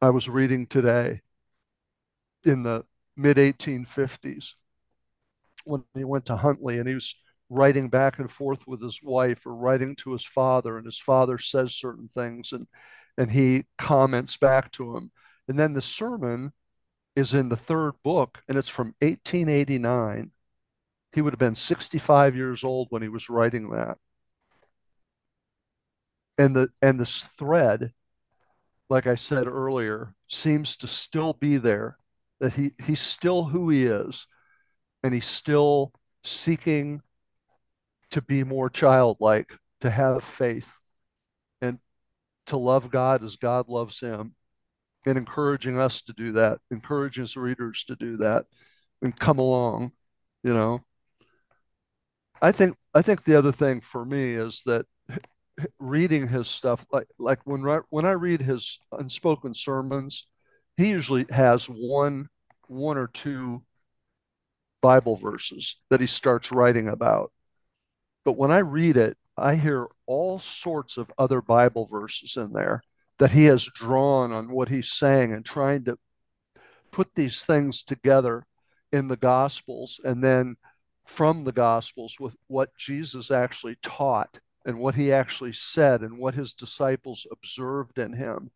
I 0.01 0.11
was 0.11 0.29
reading 0.29 0.67
today 0.67 1.23
in 2.45 2.63
the 2.63 2.85
mid 3.17 3.39
1850s 3.39 4.53
when 5.65 5.85
he 5.95 6.05
went 6.05 6.27
to 6.27 6.37
Huntly 6.37 6.79
and 6.79 6.89
he 6.89 6.95
was 6.95 7.15
writing 7.49 7.89
back 7.89 8.19
and 8.19 8.31
forth 8.31 8.67
with 8.67 8.83
his 8.83 9.03
wife 9.03 9.47
or 9.47 9.55
writing 9.55 9.95
to 9.97 10.13
his 10.13 10.25
father 10.25 10.77
and 10.77 10.87
his 10.87 10.99
father 10.99 11.39
says 11.39 11.75
certain 11.75 12.11
things 12.15 12.53
and 12.53 12.67
and 13.19 13.31
he 13.31 13.65
comments 13.79 14.37
back 14.37 14.71
to 14.73 14.95
him. 14.95 15.11
And 15.49 15.59
then 15.59 15.73
the 15.73 15.81
sermon 15.81 16.53
is 17.15 17.33
in 17.33 17.49
the 17.49 17.57
third 17.57 17.95
book 18.03 18.43
and 18.49 18.59
it's 18.59 18.69
from 18.69 18.95
1889 19.01 20.33
he 21.13 21.23
would 21.23 21.33
have 21.33 21.39
been 21.39 21.55
65 21.55 22.37
years 22.37 22.63
old 22.63 22.89
when 22.91 23.01
he 23.01 23.09
was 23.09 23.31
writing 23.31 23.71
that. 23.71 23.97
And 26.37 26.55
the 26.55 26.69
and 26.83 27.01
this 27.01 27.23
thread 27.23 27.93
like 28.89 29.07
i 29.07 29.15
said 29.15 29.47
earlier 29.47 30.15
seems 30.29 30.77
to 30.77 30.87
still 30.87 31.33
be 31.33 31.57
there 31.57 31.97
that 32.41 32.53
he 32.55 32.73
he's 32.85 33.01
still 33.01 33.45
who 33.45 33.69
he 33.71 33.85
is 33.85 34.27
and 35.03 35.15
he's 35.15 35.27
still 35.27 35.93
seeking 36.25 37.01
to 38.17 38.23
be 38.23 38.43
more 38.43 38.71
childlike 38.71 39.55
to 39.79 39.91
have 39.91 40.25
faith 40.25 40.73
and 41.61 41.79
to 42.47 42.57
love 42.57 42.91
god 42.91 43.23
as 43.23 43.37
god 43.37 43.69
loves 43.69 44.01
him 44.01 44.35
and 45.05 45.19
encouraging 45.19 45.79
us 45.79 46.01
to 46.01 46.15
do 46.15 46.33
that 46.33 46.59
encouraging 46.71 47.25
his 47.25 47.37
readers 47.37 47.85
to 47.85 47.95
do 47.95 48.17
that 48.17 48.47
and 49.03 49.19
come 49.19 49.39
along 49.39 49.93
you 50.43 50.55
know 50.55 50.81
i 52.41 52.51
think 52.51 52.75
i 52.95 53.03
think 53.03 53.23
the 53.23 53.37
other 53.37 53.53
thing 53.53 53.83
for 53.83 54.03
me 54.03 54.33
is 54.33 54.63
that 54.65 54.87
reading 55.79 56.27
his 56.27 56.49
stuff 56.49 56.87
like 56.91 57.09
like 57.19 57.41
when 57.45 57.61
when 57.91 58.07
i 58.07 58.13
read 58.13 58.41
his 58.41 58.79
unspoken 58.99 59.55
sermons 59.55 60.27
he 60.79 60.89
usually 60.89 61.27
has 61.29 61.67
one 61.67 62.31
one 62.67 62.97
or 62.97 63.09
two 63.09 63.61
Bible 64.81 65.17
verses 65.17 65.81
that 65.91 66.01
he 66.01 66.07
starts 66.07 66.53
writing 66.53 66.87
about. 66.87 67.33
But 68.27 68.37
when 68.37 68.51
I 68.51 68.59
read 68.59 68.97
it, 68.97 69.17
I 69.37 69.55
hear 69.55 69.87
all 70.05 70.41
sorts 70.41 70.97
of 70.97 71.13
other 71.17 71.41
Bible 71.41 71.87
verses 71.87 72.37
in 72.37 72.53
there 72.53 72.83
that 73.21 73.31
he 73.31 73.45
has 73.45 73.65
drawn 73.65 74.33
on 74.33 74.51
what 74.51 74.69
he's 74.69 74.91
saying 74.91 75.33
and 75.33 75.45
trying 75.45 75.85
to 75.85 75.97
put 76.91 77.15
these 77.15 77.45
things 77.45 77.85
together 77.85 78.45
in 78.91 79.07
the 79.07 79.17
Gospels 79.17 80.01
and 80.05 80.25
then 80.25 80.57
from 81.05 81.45
the 81.45 81.53
Gospels 81.53 82.17
with 82.19 82.35
what 82.49 82.77
Jesus 82.77 83.31
actually 83.31 83.77
taught 83.81 84.41
and 84.65 84.81
what 84.81 84.97
he 84.97 85.13
actually 85.13 85.53
said 85.53 86.01
and 86.01 86.19
what 86.19 86.35
his 86.35 86.53
disciples 86.53 87.29
observed 87.31 87.97
in 87.97 88.13
him. 88.13 88.51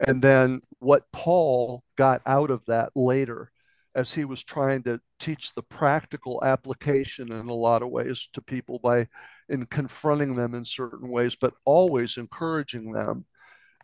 And 0.00 0.22
then 0.22 0.62
what 0.78 1.12
Paul 1.12 1.84
got 1.94 2.22
out 2.24 2.50
of 2.50 2.64
that 2.68 2.92
later 2.96 3.52
as 3.94 4.12
he 4.12 4.24
was 4.24 4.42
trying 4.42 4.82
to 4.84 5.00
teach 5.18 5.52
the 5.54 5.62
practical 5.62 6.42
application 6.44 7.32
in 7.32 7.48
a 7.48 7.54
lot 7.54 7.82
of 7.82 7.90
ways 7.90 8.28
to 8.32 8.40
people 8.40 8.78
by 8.78 9.08
in 9.48 9.66
confronting 9.66 10.36
them 10.36 10.54
in 10.54 10.64
certain 10.64 11.08
ways, 11.08 11.34
but 11.34 11.54
always 11.64 12.16
encouraging 12.16 12.92
them 12.92 13.26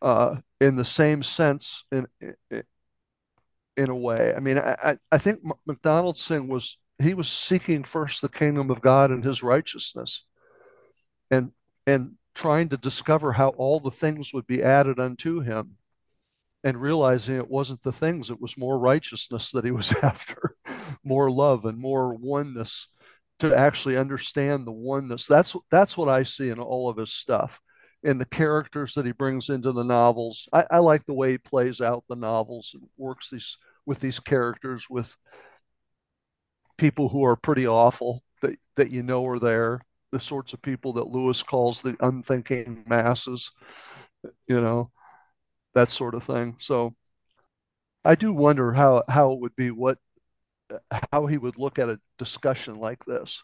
uh, 0.02 0.36
in 0.60 0.76
the 0.76 0.84
same 0.84 1.22
sense 1.22 1.84
in, 1.90 2.06
in, 3.76 3.90
a 3.90 3.94
way. 3.94 4.32
I 4.34 4.40
mean, 4.40 4.58
I, 4.58 4.96
I 5.10 5.18
think 5.18 5.40
MacDonald 5.66 6.18
Sing 6.18 6.48
was 6.48 6.78
he 6.98 7.14
was 7.14 7.28
seeking 7.28 7.84
first 7.84 8.22
the 8.22 8.28
kingdom 8.28 8.70
of 8.70 8.80
God 8.80 9.10
and 9.10 9.24
his 9.24 9.42
righteousness 9.42 10.24
and 11.30 11.52
and 11.86 12.12
trying 12.34 12.68
to 12.68 12.76
discover 12.76 13.32
how 13.32 13.48
all 13.50 13.80
the 13.80 13.90
things 13.90 14.32
would 14.32 14.46
be 14.46 14.62
added 14.62 14.98
unto 14.98 15.40
him 15.40 15.76
and 16.66 16.82
realizing 16.82 17.36
it 17.36 17.48
wasn't 17.48 17.80
the 17.84 17.92
things, 17.92 18.28
it 18.28 18.40
was 18.40 18.58
more 18.58 18.76
righteousness 18.76 19.52
that 19.52 19.64
he 19.64 19.70
was 19.70 19.92
after, 20.02 20.52
more 21.04 21.30
love 21.30 21.64
and 21.64 21.78
more 21.78 22.12
oneness 22.14 22.88
to 23.38 23.56
actually 23.56 23.96
understand 23.96 24.66
the 24.66 24.72
oneness. 24.72 25.26
That's 25.26 25.54
that's 25.70 25.96
what 25.96 26.08
I 26.08 26.24
see 26.24 26.48
in 26.48 26.58
all 26.58 26.88
of 26.88 26.96
his 26.96 27.12
stuff. 27.12 27.60
And 28.02 28.20
the 28.20 28.26
characters 28.26 28.94
that 28.94 29.06
he 29.06 29.12
brings 29.12 29.48
into 29.48 29.70
the 29.70 29.84
novels. 29.84 30.48
I, 30.52 30.64
I 30.68 30.78
like 30.78 31.06
the 31.06 31.14
way 31.14 31.30
he 31.32 31.38
plays 31.38 31.80
out 31.80 32.02
the 32.08 32.16
novels 32.16 32.72
and 32.74 32.82
works 32.96 33.30
these 33.30 33.58
with 33.86 34.00
these 34.00 34.18
characters 34.18 34.86
with 34.90 35.16
people 36.76 37.08
who 37.08 37.24
are 37.24 37.36
pretty 37.36 37.68
awful 37.68 38.24
that, 38.42 38.56
that 38.74 38.90
you 38.90 39.04
know 39.04 39.24
are 39.28 39.38
there, 39.38 39.80
the 40.10 40.18
sorts 40.18 40.52
of 40.52 40.62
people 40.62 40.94
that 40.94 41.06
Lewis 41.06 41.44
calls 41.44 41.80
the 41.80 41.96
unthinking 42.00 42.82
masses, 42.88 43.52
you 44.48 44.60
know 44.60 44.90
that 45.76 45.90
sort 45.90 46.16
of 46.16 46.24
thing. 46.24 46.56
So 46.60 46.96
I 48.06 48.14
do 48.14 48.32
wonder 48.32 48.72
how 48.72 49.02
how 49.08 49.32
it 49.32 49.40
would 49.40 49.54
be 49.56 49.70
what 49.70 49.98
how 51.12 51.26
he 51.26 51.38
would 51.38 51.58
look 51.58 51.78
at 51.78 51.88
a 51.88 52.00
discussion 52.18 52.76
like 52.76 53.04
this 53.06 53.42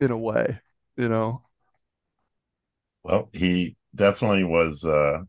in 0.00 0.10
a 0.10 0.18
way, 0.18 0.60
you 0.96 1.08
know. 1.08 1.42
Well, 3.04 3.30
he 3.32 3.76
definitely 3.94 4.44
was 4.44 4.84
uh, 4.84 5.20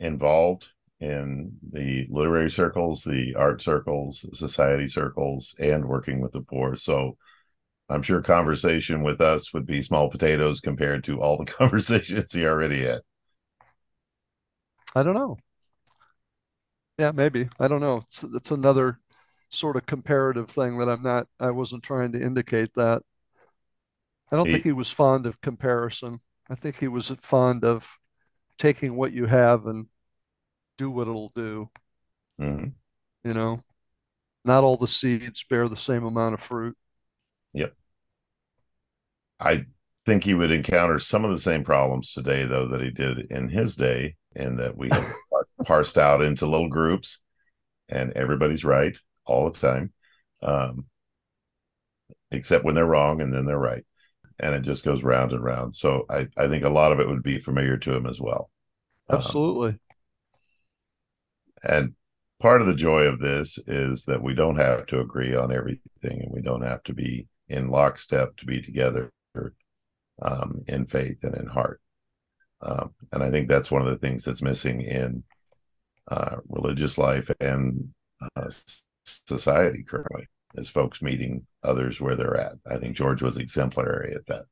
involved 0.00 0.68
in 1.00 1.58
the 1.72 2.06
literary 2.10 2.50
circles, 2.50 3.04
the 3.04 3.34
art 3.36 3.62
circles, 3.62 4.26
society 4.38 4.88
circles, 4.88 5.54
and 5.58 5.86
working 5.88 6.20
with 6.20 6.32
the 6.32 6.42
poor. 6.42 6.76
So 6.76 7.18
I'm 7.88 8.02
sure 8.02 8.22
conversation 8.22 9.02
with 9.02 9.20
us 9.20 9.52
would 9.54 9.66
be 9.66 9.82
small 9.82 10.10
potatoes 10.10 10.60
compared 10.60 11.04
to 11.04 11.20
all 11.22 11.38
the 11.38 11.46
conversations 11.52 12.32
he 12.32 12.46
already 12.46 12.84
had. 12.84 13.02
I 14.96 15.02
don't 15.02 15.14
know. 15.14 15.36
Yeah, 16.98 17.12
maybe. 17.12 17.50
I 17.60 17.68
don't 17.68 17.82
know. 17.82 18.04
It's 18.06 18.24
it's 18.34 18.50
another 18.50 18.98
sort 19.50 19.76
of 19.76 19.84
comparative 19.84 20.48
thing 20.48 20.78
that 20.78 20.88
I'm 20.88 21.02
not 21.02 21.28
I 21.38 21.50
wasn't 21.50 21.82
trying 21.82 22.12
to 22.12 22.22
indicate 22.22 22.72
that. 22.76 23.02
I 24.32 24.36
don't 24.36 24.46
he, 24.46 24.52
think 24.52 24.64
he 24.64 24.72
was 24.72 24.90
fond 24.90 25.26
of 25.26 25.38
comparison. 25.42 26.20
I 26.48 26.54
think 26.54 26.78
he 26.78 26.88
was 26.88 27.12
fond 27.20 27.62
of 27.62 27.86
taking 28.58 28.96
what 28.96 29.12
you 29.12 29.26
have 29.26 29.66
and 29.66 29.86
do 30.78 30.90
what 30.90 31.08
it'll 31.08 31.32
do. 31.34 31.68
Mm-hmm. 32.40 32.68
You 33.22 33.34
know, 33.34 33.62
not 34.46 34.64
all 34.64 34.78
the 34.78 34.88
seeds 34.88 35.44
bear 35.44 35.68
the 35.68 35.76
same 35.76 36.04
amount 36.04 36.32
of 36.32 36.40
fruit. 36.40 36.76
Yep. 37.52 37.74
I 39.38 39.66
think 40.06 40.22
he 40.22 40.34
would 40.34 40.52
encounter 40.52 40.98
some 41.00 41.24
of 41.24 41.32
the 41.32 41.38
same 41.38 41.64
problems 41.64 42.12
today, 42.12 42.44
though, 42.44 42.68
that 42.68 42.80
he 42.80 42.90
did 42.90 43.30
in 43.30 43.48
his 43.48 43.74
day, 43.74 44.14
and 44.36 44.58
that 44.60 44.76
we 44.76 44.88
have 44.88 45.12
parsed 45.64 45.98
out 45.98 46.22
into 46.22 46.46
little 46.46 46.68
groups, 46.68 47.20
and 47.88 48.12
everybody's 48.12 48.64
right 48.64 48.96
all 49.26 49.50
the 49.50 49.58
time, 49.58 49.92
um, 50.42 50.86
except 52.30 52.64
when 52.64 52.76
they're 52.76 52.86
wrong, 52.86 53.20
and 53.20 53.34
then 53.34 53.46
they're 53.46 53.58
right, 53.58 53.84
and 54.38 54.54
it 54.54 54.62
just 54.62 54.84
goes 54.84 55.02
round 55.02 55.32
and 55.32 55.42
round. 55.42 55.74
So 55.74 56.06
I, 56.08 56.28
I 56.36 56.46
think 56.46 56.64
a 56.64 56.70
lot 56.70 56.92
of 56.92 57.00
it 57.00 57.08
would 57.08 57.24
be 57.24 57.40
familiar 57.40 57.76
to 57.78 57.94
him 57.94 58.06
as 58.06 58.20
well. 58.20 58.48
Um, 59.08 59.18
Absolutely. 59.18 59.70
Um, 59.70 59.80
and 61.64 61.94
part 62.38 62.60
of 62.60 62.68
the 62.68 62.74
joy 62.74 63.04
of 63.04 63.18
this 63.18 63.58
is 63.66 64.04
that 64.04 64.22
we 64.22 64.34
don't 64.34 64.56
have 64.56 64.86
to 64.86 65.00
agree 65.00 65.34
on 65.34 65.52
everything, 65.52 65.80
and 66.22 66.30
we 66.32 66.42
don't 66.42 66.62
have 66.62 66.84
to 66.84 66.94
be 66.94 67.26
in 67.48 67.70
lockstep 67.70 68.36
to 68.36 68.46
be 68.46 68.62
together 68.62 69.10
um, 70.22 70.62
in 70.66 70.86
faith 70.86 71.18
and 71.22 71.34
in 71.36 71.46
heart. 71.46 71.80
Um, 72.62 72.94
and 73.12 73.22
I 73.22 73.30
think 73.30 73.48
that's 73.48 73.70
one 73.70 73.82
of 73.82 73.88
the 73.88 73.98
things 73.98 74.24
that's 74.24 74.42
missing 74.42 74.80
in 74.80 75.22
uh, 76.08 76.36
religious 76.48 76.98
life 76.98 77.30
and 77.40 77.90
uh, 78.36 78.50
society 79.04 79.82
currently 79.82 80.26
is 80.54 80.68
folks 80.68 81.02
meeting 81.02 81.46
others 81.62 82.00
where 82.00 82.14
they're 82.14 82.36
at. 82.36 82.54
I 82.66 82.78
think 82.78 82.96
George 82.96 83.22
was 83.22 83.36
exemplary 83.36 84.14
at 84.14 84.26
that. 84.26 84.46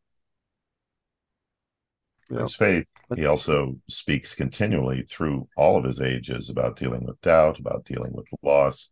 Yeah. 2.30 2.42
His 2.42 2.56
faith, 2.56 2.86
he 3.14 3.26
also 3.26 3.76
speaks 3.88 4.34
continually 4.34 5.02
through 5.02 5.48
all 5.56 5.76
of 5.76 5.84
his 5.84 6.00
ages 6.00 6.48
about 6.48 6.76
dealing 6.76 7.04
with 7.04 7.20
doubt, 7.20 7.58
about 7.58 7.84
dealing 7.84 8.12
with 8.12 8.26
loss. 8.42 8.90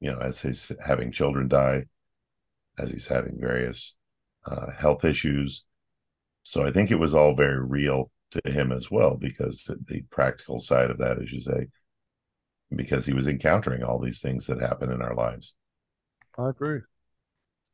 You 0.00 0.12
know, 0.12 0.18
as 0.18 0.40
he's 0.40 0.72
having 0.84 1.12
children 1.12 1.48
die, 1.48 1.84
as 2.78 2.90
he's 2.90 3.06
having 3.06 3.38
various 3.38 3.94
uh, 4.46 4.70
health 4.72 5.04
issues. 5.04 5.64
So 6.42 6.64
I 6.64 6.70
think 6.70 6.90
it 6.90 6.98
was 6.98 7.14
all 7.14 7.34
very 7.34 7.60
real 7.60 8.10
to 8.32 8.40
him 8.50 8.72
as 8.72 8.90
well, 8.90 9.16
because 9.16 9.64
the 9.86 10.02
practical 10.10 10.58
side 10.58 10.90
of 10.90 10.98
that, 10.98 11.20
as 11.20 11.32
you 11.32 11.40
say, 11.40 11.68
because 12.74 13.06
he 13.06 13.12
was 13.12 13.28
encountering 13.28 13.82
all 13.82 13.98
these 13.98 14.20
things 14.20 14.46
that 14.46 14.60
happen 14.60 14.90
in 14.90 15.02
our 15.02 15.14
lives. 15.14 15.54
I 16.38 16.50
agree. 16.50 16.80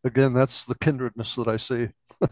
Again, 0.05 0.35
that's 0.35 0.65
the 0.65 0.75
kindredness 0.75 1.35
that 1.37 1.49
I 1.49 1.57
see. 1.57 1.89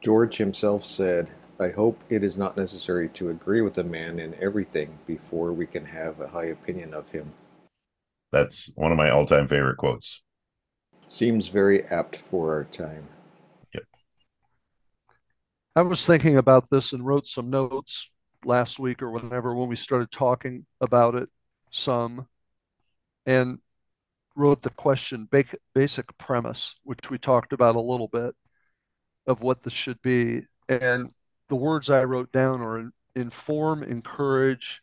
George 0.00 0.36
himself 0.36 0.84
said, 0.84 1.30
I 1.60 1.68
hope 1.68 2.02
it 2.08 2.24
is 2.24 2.36
not 2.36 2.56
necessary 2.56 3.08
to 3.10 3.30
agree 3.30 3.60
with 3.60 3.78
a 3.78 3.84
man 3.84 4.18
in 4.18 4.34
everything 4.40 4.98
before 5.06 5.52
we 5.52 5.66
can 5.66 5.84
have 5.84 6.20
a 6.20 6.28
high 6.28 6.46
opinion 6.46 6.92
of 6.92 7.10
him. 7.10 7.32
That's 8.32 8.72
one 8.74 8.90
of 8.90 8.98
my 8.98 9.10
all 9.10 9.26
time 9.26 9.46
favorite 9.46 9.76
quotes. 9.76 10.22
Seems 11.12 11.48
very 11.48 11.84
apt 11.88 12.16
for 12.16 12.54
our 12.54 12.64
time. 12.64 13.06
Yep. 13.74 13.82
I 15.76 15.82
was 15.82 16.06
thinking 16.06 16.38
about 16.38 16.70
this 16.70 16.94
and 16.94 17.04
wrote 17.04 17.26
some 17.26 17.50
notes 17.50 18.10
last 18.46 18.78
week 18.78 19.02
or 19.02 19.10
whenever 19.10 19.54
when 19.54 19.68
we 19.68 19.76
started 19.76 20.10
talking 20.10 20.64
about 20.80 21.14
it 21.14 21.28
some 21.70 22.28
and 23.26 23.58
wrote 24.36 24.62
the 24.62 24.70
question 24.70 25.28
basic 25.74 26.16
premise 26.16 26.76
which 26.82 27.10
we 27.10 27.18
talked 27.18 27.52
about 27.52 27.76
a 27.76 27.80
little 27.80 28.08
bit 28.08 28.34
of 29.26 29.42
what 29.42 29.62
this 29.62 29.74
should 29.74 30.00
be 30.00 30.40
and 30.70 31.10
the 31.50 31.54
words 31.54 31.90
i 31.90 32.02
wrote 32.02 32.32
down 32.32 32.62
are 32.62 32.90
inform 33.14 33.82
encourage 33.82 34.82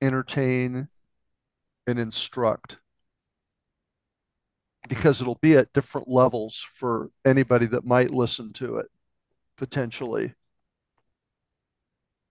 entertain 0.00 0.88
and 1.86 1.98
instruct 1.98 2.78
because 4.86 5.20
it'll 5.20 5.38
be 5.40 5.56
at 5.56 5.72
different 5.72 6.08
levels 6.08 6.66
for 6.74 7.10
anybody 7.24 7.66
that 7.66 7.84
might 7.84 8.10
listen 8.10 8.52
to 8.54 8.76
it 8.76 8.86
potentially. 9.56 10.34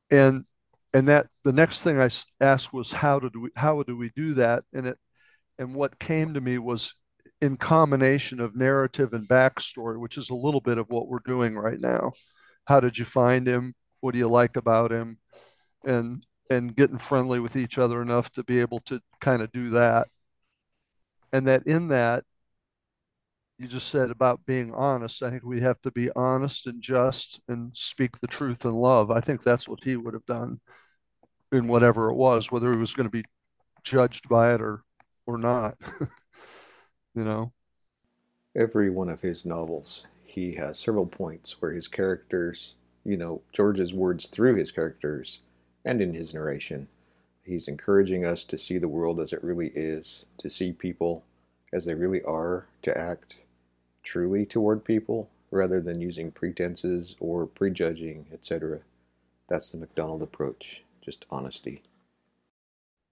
And 0.09 0.45
and 0.93 1.07
that 1.09 1.27
the 1.43 1.53
next 1.53 1.83
thing 1.83 1.99
I 1.99 2.09
asked 2.39 2.73
was 2.73 2.91
how 2.91 3.19
did 3.19 3.35
we 3.35 3.49
how 3.55 3.83
do 3.83 3.97
we 3.97 4.11
do 4.15 4.35
that? 4.35 4.63
And 4.73 4.87
it 4.87 4.97
and 5.59 5.75
what 5.75 5.99
came 5.99 6.33
to 6.33 6.41
me 6.41 6.57
was 6.57 6.93
in 7.41 7.57
combination 7.57 8.39
of 8.39 8.55
narrative 8.55 9.13
and 9.13 9.27
backstory 9.27 9.99
which 9.99 10.17
is 10.17 10.29
a 10.31 10.35
little 10.35 10.61
bit 10.61 10.79
of 10.79 10.87
what 10.89 11.07
we're 11.07 11.19
doing 11.25 11.55
right 11.55 11.79
now. 11.79 12.13
How 12.65 12.79
did 12.79 12.97
you 12.97 13.05
find 13.05 13.47
him? 13.47 13.73
What 14.01 14.13
do 14.13 14.19
you 14.19 14.27
like 14.27 14.55
about 14.57 14.91
him? 14.91 15.19
And 15.85 16.25
and 16.49 16.75
getting 16.75 16.97
friendly 16.97 17.39
with 17.39 17.55
each 17.57 17.77
other 17.77 18.01
enough 18.01 18.31
to 18.31 18.43
be 18.43 18.61
able 18.61 18.79
to 18.81 19.01
kind 19.19 19.41
of 19.41 19.51
do 19.51 19.71
that. 19.71 20.07
And 21.33 21.47
that 21.47 21.67
in 21.67 21.89
that 21.89 22.23
you 23.59 23.67
just 23.67 23.89
said 23.89 24.11
about 24.11 24.45
being 24.45 24.71
honest. 24.73 25.23
I 25.23 25.31
think 25.31 25.43
we 25.43 25.61
have 25.61 25.81
to 25.81 25.91
be 25.91 26.11
honest 26.15 26.67
and 26.67 26.81
just 26.81 27.39
and 27.47 27.75
speak 27.75 28.19
the 28.19 28.27
truth 28.27 28.65
in 28.65 28.71
love. 28.71 29.09
I 29.09 29.19
think 29.19 29.43
that's 29.43 29.67
what 29.67 29.83
he 29.83 29.95
would 29.95 30.13
have 30.13 30.25
done 30.25 30.59
in 31.51 31.67
whatever 31.67 32.09
it 32.09 32.15
was, 32.15 32.51
whether 32.51 32.71
he 32.71 32.77
was 32.77 32.93
going 32.93 33.07
to 33.07 33.11
be 33.11 33.25
judged 33.83 34.29
by 34.29 34.53
it 34.53 34.61
or 34.61 34.83
or 35.25 35.37
not. 35.37 35.75
you 37.15 37.23
know. 37.23 37.51
Every 38.55 38.89
one 38.89 39.09
of 39.09 39.21
his 39.21 39.45
novels, 39.45 40.07
he 40.23 40.53
has 40.55 40.79
several 40.79 41.05
points 41.05 41.61
where 41.61 41.71
his 41.71 41.87
characters, 41.87 42.75
you 43.03 43.17
know, 43.17 43.41
George's 43.53 43.93
words 43.93 44.27
through 44.27 44.55
his 44.55 44.71
characters 44.71 45.41
and 45.85 46.01
in 46.01 46.13
his 46.13 46.33
narration, 46.33 46.87
he's 47.43 47.67
encouraging 47.67 48.25
us 48.25 48.43
to 48.45 48.57
see 48.57 48.77
the 48.77 48.87
world 48.87 49.19
as 49.19 49.33
it 49.33 49.43
really 49.43 49.71
is, 49.75 50.25
to 50.37 50.49
see 50.49 50.71
people 50.71 51.23
as 51.73 51.85
they 51.85 51.93
really 51.93 52.21
are, 52.23 52.67
to 52.81 52.97
act 52.97 53.37
truly 54.07 54.45
toward 54.45 54.85
people 54.85 55.29
rather 55.51 55.81
than 55.81 55.99
using 55.99 56.31
pretenses 56.31 57.17
or 57.19 57.45
prejudging, 57.45 58.25
etc. 58.31 58.79
That's 59.49 59.71
the 59.71 59.79
MacDonald 59.79 60.21
approach, 60.21 60.83
just 61.01 61.25
honesty. 61.29 61.83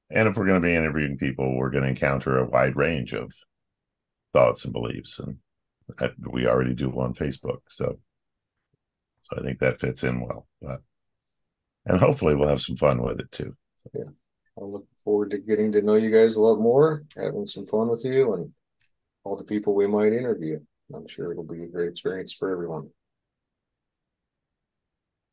And 0.09 0.27
if 0.27 0.37
we're 0.37 0.45
going 0.47 0.61
to 0.61 0.67
be 0.67 0.73
interviewing 0.73 1.17
people, 1.17 1.57
we're 1.57 1.69
going 1.69 1.83
to 1.83 1.89
encounter 1.89 2.37
a 2.37 2.45
wide 2.45 2.77
range 2.77 3.13
of 3.13 3.33
thoughts 4.31 4.63
and 4.63 4.71
beliefs, 4.71 5.19
and 5.19 5.37
we 6.31 6.47
already 6.47 6.73
do 6.73 6.89
on 6.91 7.13
Facebook. 7.13 7.59
So, 7.67 7.99
so 9.23 9.37
I 9.37 9.41
think 9.41 9.59
that 9.59 9.79
fits 9.79 10.03
in 10.03 10.21
well. 10.21 10.47
But, 10.61 10.81
and 11.85 11.99
hopefully, 11.99 12.35
we'll 12.35 12.47
have 12.47 12.61
some 12.61 12.77
fun 12.77 13.01
with 13.01 13.19
it 13.19 13.31
too. 13.33 13.53
Yeah, 13.93 14.11
I 14.57 14.63
look 14.63 14.85
forward 15.03 15.31
to 15.31 15.39
getting 15.39 15.73
to 15.73 15.81
know 15.81 15.95
you 15.95 16.11
guys 16.11 16.37
a 16.37 16.41
lot 16.41 16.59
more, 16.61 17.03
having 17.17 17.47
some 17.47 17.65
fun 17.65 17.89
with 17.89 18.05
you, 18.05 18.33
and 18.33 18.53
all 19.25 19.35
the 19.35 19.43
people 19.43 19.73
we 19.73 19.87
might 19.87 20.13
interview. 20.13 20.59
I'm 20.93 21.07
sure 21.07 21.31
it'll 21.31 21.43
be 21.43 21.63
a 21.63 21.67
great 21.67 21.89
experience 21.89 22.33
for 22.33 22.51
everyone. 22.51 22.89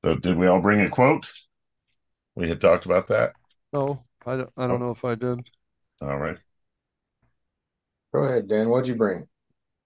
So, 0.05 0.17
did 0.17 0.37
we 0.37 0.47
all 0.47 0.61
bring 0.61 0.81
a 0.81 0.88
quote? 0.88 1.29
We 2.35 2.49
had 2.49 2.61
talked 2.61 2.87
about 2.87 3.09
that. 3.09 3.33
No, 3.73 4.05
I 4.27 4.37
don't. 4.37 4.51
I 4.57 4.67
don't 4.67 4.83
oh. 4.83 4.87
know 4.87 4.91
if 4.91 5.05
I 5.05 5.15
did. 5.15 5.41
All 6.01 6.19
right. 6.19 6.38
Go 8.12 8.25
ahead, 8.25 8.49
Dan. 8.49 8.69
What'd 8.69 8.88
you 8.88 8.97
bring? 8.97 9.27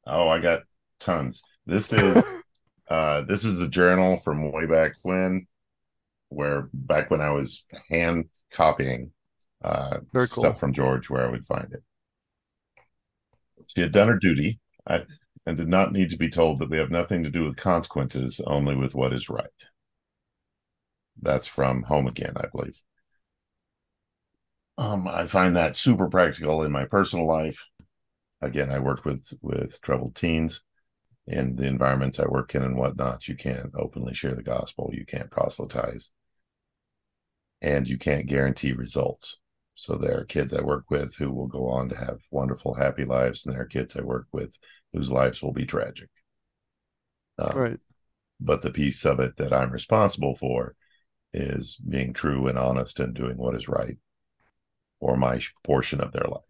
Oh, 0.06 0.28
I 0.28 0.38
got 0.38 0.62
tons. 1.00 1.42
This 1.66 1.92
is 1.92 2.24
uh 2.88 3.22
this 3.22 3.44
is 3.44 3.60
a 3.60 3.68
journal 3.68 4.18
from 4.18 4.50
way 4.52 4.66
back 4.66 4.92
when, 5.02 5.46
where 6.28 6.68
back 6.72 7.10
when 7.10 7.20
I 7.20 7.30
was 7.30 7.64
hand 7.90 8.26
copying 8.52 9.12
uh 9.64 9.98
Very 10.14 10.28
stuff 10.28 10.42
cool. 10.42 10.54
from 10.54 10.72
George, 10.72 11.10
where 11.10 11.26
I 11.26 11.30
would 11.30 11.44
find 11.44 11.72
it. 11.72 11.82
She 13.68 13.80
had 13.80 13.92
done 13.92 14.08
her 14.08 14.18
duty. 14.18 14.60
I 14.88 15.04
and 15.46 15.56
did 15.56 15.68
not 15.68 15.92
need 15.92 16.10
to 16.10 16.18
be 16.18 16.28
told 16.28 16.58
that 16.58 16.68
we 16.68 16.76
have 16.78 16.90
nothing 16.90 17.22
to 17.22 17.30
do 17.30 17.44
with 17.44 17.56
consequences, 17.56 18.40
only 18.46 18.74
with 18.74 18.94
what 18.94 19.12
is 19.12 19.30
right. 19.30 19.46
That's 21.22 21.46
from 21.46 21.84
Home 21.84 22.08
Again, 22.08 22.34
I 22.36 22.46
believe. 22.52 22.80
Um, 24.76 25.08
I 25.08 25.26
find 25.26 25.56
that 25.56 25.76
super 25.76 26.08
practical 26.08 26.62
in 26.62 26.72
my 26.72 26.84
personal 26.84 27.26
life. 27.26 27.66
Again, 28.42 28.70
I 28.70 28.80
work 28.80 29.04
with 29.04 29.32
with 29.40 29.80
troubled 29.80 30.14
teens 30.16 30.62
in 31.26 31.56
the 31.56 31.66
environments 31.66 32.20
I 32.20 32.26
work 32.26 32.54
in 32.54 32.62
and 32.62 32.76
whatnot. 32.76 33.26
You 33.28 33.36
can't 33.36 33.72
openly 33.74 34.14
share 34.14 34.34
the 34.34 34.42
gospel. 34.42 34.90
You 34.92 35.06
can't 35.06 35.30
proselytize, 35.30 36.10
and 37.62 37.88
you 37.88 37.98
can't 37.98 38.26
guarantee 38.26 38.72
results. 38.72 39.38
So 39.74 39.96
there 39.96 40.18
are 40.18 40.24
kids 40.24 40.52
I 40.54 40.62
work 40.62 40.90
with 40.90 41.14
who 41.16 41.30
will 41.30 41.46
go 41.46 41.68
on 41.68 41.88
to 41.90 41.96
have 41.96 42.20
wonderful, 42.30 42.74
happy 42.74 43.04
lives, 43.04 43.44
and 43.44 43.54
there 43.54 43.62
are 43.62 43.66
kids 43.66 43.96
I 43.96 44.02
work 44.02 44.26
with 44.32 44.58
whose 44.96 45.10
lives 45.10 45.42
will 45.42 45.52
be 45.52 45.66
tragic. 45.66 46.08
Um, 47.38 47.58
right. 47.58 47.80
But 48.40 48.62
the 48.62 48.70
piece 48.70 49.04
of 49.04 49.20
it 49.20 49.36
that 49.36 49.52
I'm 49.52 49.70
responsible 49.70 50.34
for 50.34 50.74
is 51.32 51.76
being 51.76 52.12
true 52.12 52.48
and 52.48 52.58
honest 52.58 52.98
and 52.98 53.14
doing 53.14 53.36
what 53.36 53.54
is 53.54 53.68
right 53.68 53.98
for 55.00 55.16
my 55.16 55.40
portion 55.64 56.00
of 56.00 56.12
their 56.12 56.26
life. 56.28 56.40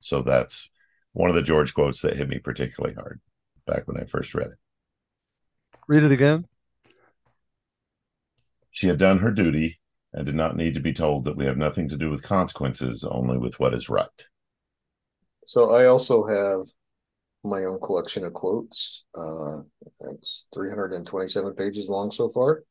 So 0.00 0.22
that's 0.22 0.70
one 1.12 1.28
of 1.28 1.34
the 1.34 1.42
George 1.42 1.74
quotes 1.74 2.00
that 2.02 2.16
hit 2.16 2.28
me 2.28 2.38
particularly 2.38 2.94
hard 2.94 3.20
back 3.66 3.86
when 3.86 4.00
I 4.00 4.04
first 4.04 4.34
read 4.34 4.48
it. 4.48 4.58
Read 5.88 6.04
it 6.04 6.12
again. 6.12 6.46
She 8.70 8.86
had 8.86 8.98
done 8.98 9.18
her 9.18 9.30
duty 9.30 9.80
and 10.12 10.24
did 10.24 10.34
not 10.34 10.56
need 10.56 10.74
to 10.74 10.80
be 10.80 10.92
told 10.92 11.24
that 11.24 11.36
we 11.36 11.46
have 11.46 11.56
nothing 11.56 11.88
to 11.88 11.96
do 11.96 12.10
with 12.10 12.22
consequences, 12.22 13.04
only 13.04 13.38
with 13.38 13.58
what 13.58 13.74
is 13.74 13.88
right. 13.88 14.08
So 15.44 15.70
I 15.70 15.86
also 15.86 16.24
have 16.26 16.66
my 17.44 17.64
own 17.64 17.80
collection 17.80 18.24
of 18.24 18.32
quotes. 18.32 19.04
Uh, 19.16 19.58
it's 20.12 20.46
327 20.54 21.54
pages 21.54 21.88
long 21.88 22.10
so 22.10 22.28
far. 22.28 22.64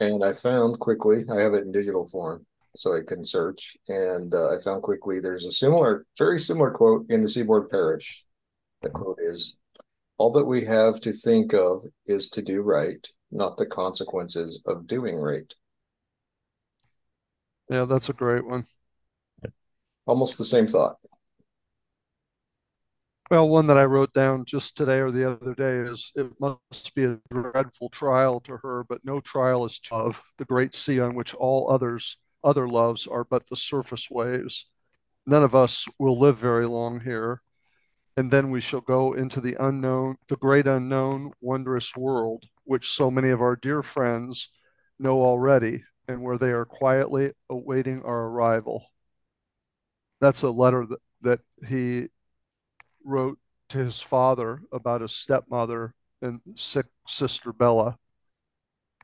And 0.00 0.24
I 0.24 0.32
found 0.32 0.78
quickly, 0.78 1.24
I 1.30 1.40
have 1.40 1.54
it 1.54 1.64
in 1.64 1.72
digital 1.72 2.06
form 2.06 2.46
so 2.76 2.94
I 2.94 3.00
can 3.06 3.24
search. 3.24 3.76
And 3.88 4.34
uh, 4.34 4.56
I 4.56 4.60
found 4.60 4.82
quickly 4.82 5.20
there's 5.20 5.44
a 5.44 5.52
similar, 5.52 6.06
very 6.18 6.38
similar 6.40 6.70
quote 6.70 7.06
in 7.08 7.22
the 7.22 7.28
Seaboard 7.28 7.70
Parish. 7.70 8.24
The 8.82 8.90
quote 8.90 9.18
is 9.24 9.56
All 10.18 10.32
that 10.32 10.44
we 10.44 10.64
have 10.64 11.00
to 11.02 11.12
think 11.12 11.54
of 11.54 11.84
is 12.06 12.28
to 12.30 12.42
do 12.42 12.62
right, 12.62 13.06
not 13.30 13.56
the 13.56 13.66
consequences 13.66 14.62
of 14.66 14.86
doing 14.86 15.16
right. 15.16 15.52
Yeah, 17.70 17.84
that's 17.84 18.08
a 18.08 18.12
great 18.12 18.46
one. 18.46 18.64
Almost 20.06 20.36
the 20.36 20.44
same 20.44 20.66
thought. 20.66 20.96
Well, 23.30 23.48
one 23.48 23.66
that 23.68 23.78
I 23.78 23.84
wrote 23.84 24.12
down 24.12 24.44
just 24.44 24.76
today 24.76 24.98
or 24.98 25.10
the 25.10 25.30
other 25.30 25.54
day 25.54 25.78
is 25.78 26.12
it 26.14 26.30
must 26.40 26.94
be 26.94 27.04
a 27.04 27.18
dreadful 27.30 27.88
trial 27.88 28.38
to 28.40 28.58
her, 28.58 28.84
but 28.84 29.04
no 29.04 29.20
trial 29.20 29.64
is 29.64 29.80
of 29.90 30.22
the 30.36 30.44
great 30.44 30.74
sea 30.74 31.00
on 31.00 31.14
which 31.14 31.34
all 31.34 31.70
others 31.70 32.18
other 32.42 32.68
loves 32.68 33.06
are 33.06 33.24
but 33.24 33.48
the 33.48 33.56
surface 33.56 34.10
waves. 34.10 34.68
None 35.26 35.42
of 35.42 35.54
us 35.54 35.86
will 35.98 36.18
live 36.18 36.36
very 36.36 36.66
long 36.66 37.00
here, 37.00 37.40
and 38.14 38.30
then 38.30 38.50
we 38.50 38.60
shall 38.60 38.82
go 38.82 39.14
into 39.14 39.40
the 39.40 39.56
unknown, 39.58 40.16
the 40.28 40.36
great 40.36 40.66
unknown, 40.66 41.32
wondrous 41.40 41.96
world, 41.96 42.44
which 42.64 42.90
so 42.90 43.10
many 43.10 43.30
of 43.30 43.40
our 43.40 43.56
dear 43.56 43.82
friends 43.82 44.50
know 44.98 45.22
already, 45.22 45.82
and 46.08 46.20
where 46.20 46.36
they 46.36 46.50
are 46.50 46.66
quietly 46.66 47.32
awaiting 47.48 48.02
our 48.02 48.26
arrival. 48.26 48.84
That's 50.20 50.42
a 50.42 50.50
letter 50.50 50.84
that, 50.86 51.00
that 51.22 51.40
he 51.66 52.08
wrote 53.04 53.38
to 53.70 53.78
his 53.78 54.00
father 54.00 54.62
about 54.72 55.00
his 55.00 55.14
stepmother 55.14 55.94
and 56.22 56.40
sick 56.56 56.86
sister 57.06 57.52
Bella 57.52 57.98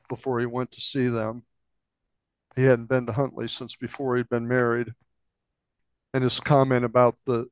before 0.09 0.39
he 0.39 0.45
went 0.45 0.71
to 0.71 0.81
see 0.81 1.07
them. 1.07 1.43
He 2.55 2.63
hadn't 2.63 2.89
been 2.89 3.05
to 3.05 3.13
Huntly 3.13 3.47
since 3.47 3.75
before 3.75 4.17
he'd 4.17 4.29
been 4.29 4.47
married. 4.47 4.93
And 6.13 6.23
his 6.23 6.39
comment 6.39 6.83
about 6.83 7.15
the 7.25 7.47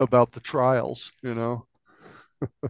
about 0.00 0.32
the 0.32 0.40
trials, 0.40 1.12
you 1.22 1.34
know. 1.34 1.66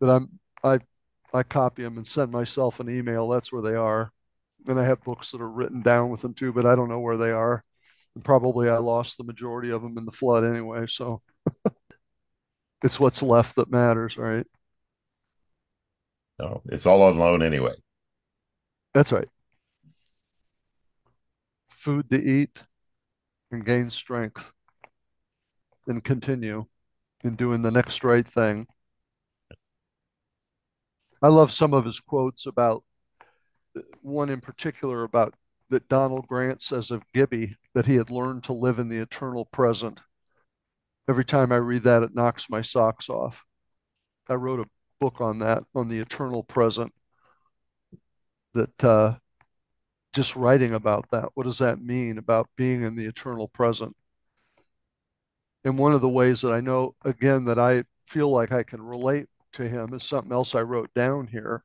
that 0.00 0.10
I'm 0.10 0.38
I 0.62 0.78
I 1.32 1.42
copy 1.42 1.82
them 1.82 1.96
and 1.96 2.06
send 2.06 2.30
myself 2.30 2.80
an 2.80 2.90
email. 2.90 3.28
That's 3.28 3.52
where 3.52 3.62
they 3.62 3.74
are. 3.74 4.12
And 4.66 4.78
I 4.78 4.84
have 4.84 5.02
books 5.02 5.30
that 5.32 5.40
are 5.40 5.48
written 5.48 5.82
down 5.82 6.10
with 6.10 6.20
them 6.22 6.34
too, 6.34 6.52
but 6.52 6.66
I 6.66 6.74
don't 6.74 6.88
know 6.88 7.00
where 7.00 7.16
they 7.16 7.32
are. 7.32 7.64
And 8.14 8.24
probably 8.24 8.68
I 8.68 8.76
lost 8.76 9.16
the 9.16 9.24
majority 9.24 9.70
of 9.70 9.82
them 9.82 9.96
in 9.96 10.04
the 10.04 10.12
flood 10.12 10.44
anyway. 10.44 10.86
So 10.86 11.22
it's 12.82 13.00
what's 13.00 13.22
left 13.22 13.56
that 13.56 13.70
matters, 13.70 14.16
right? 14.16 14.46
No, 16.38 16.62
it's 16.66 16.86
all 16.86 17.02
on 17.02 17.18
loan 17.18 17.42
anyway. 17.42 17.74
That's 18.94 19.12
right. 19.12 19.28
Food 21.70 22.10
to 22.10 22.22
eat 22.22 22.62
and 23.50 23.64
gain 23.64 23.90
strength 23.90 24.52
and 25.86 26.02
continue 26.02 26.66
in 27.24 27.36
doing 27.36 27.62
the 27.62 27.70
next 27.70 28.04
right 28.04 28.26
thing. 28.26 28.66
I 31.22 31.28
love 31.28 31.52
some 31.52 31.72
of 31.72 31.84
his 31.84 32.00
quotes 32.00 32.46
about 32.46 32.82
one 34.00 34.28
in 34.28 34.40
particular 34.40 35.04
about 35.04 35.34
that 35.72 35.88
Donald 35.88 36.26
Grant 36.26 36.60
says 36.60 36.90
of 36.90 37.02
Gibbie 37.14 37.56
that 37.74 37.86
he 37.86 37.96
had 37.96 38.10
learned 38.10 38.44
to 38.44 38.52
live 38.52 38.78
in 38.78 38.88
the 38.88 38.98
eternal 38.98 39.46
present. 39.46 40.00
Every 41.08 41.24
time 41.24 41.50
I 41.50 41.56
read 41.56 41.82
that, 41.82 42.02
it 42.02 42.14
knocks 42.14 42.50
my 42.50 42.60
socks 42.60 43.08
off. 43.08 43.44
I 44.28 44.34
wrote 44.34 44.60
a 44.60 44.70
book 45.00 45.20
on 45.20 45.38
that, 45.40 45.64
on 45.74 45.88
the 45.88 45.98
eternal 45.98 46.42
present, 46.44 46.92
that 48.52 48.84
uh, 48.84 49.14
just 50.12 50.36
writing 50.36 50.74
about 50.74 51.10
that. 51.10 51.30
What 51.34 51.44
does 51.44 51.58
that 51.58 51.80
mean 51.80 52.18
about 52.18 52.50
being 52.56 52.82
in 52.82 52.94
the 52.94 53.06
eternal 53.06 53.48
present? 53.48 53.96
And 55.64 55.78
one 55.78 55.94
of 55.94 56.02
the 56.02 56.08
ways 56.08 56.42
that 56.42 56.52
I 56.52 56.60
know, 56.60 56.96
again, 57.02 57.46
that 57.46 57.58
I 57.58 57.84
feel 58.06 58.28
like 58.28 58.52
I 58.52 58.62
can 58.62 58.82
relate 58.82 59.26
to 59.54 59.66
him 59.66 59.94
is 59.94 60.04
something 60.04 60.32
else 60.32 60.54
I 60.54 60.62
wrote 60.62 60.92
down 60.94 61.28
here. 61.28 61.64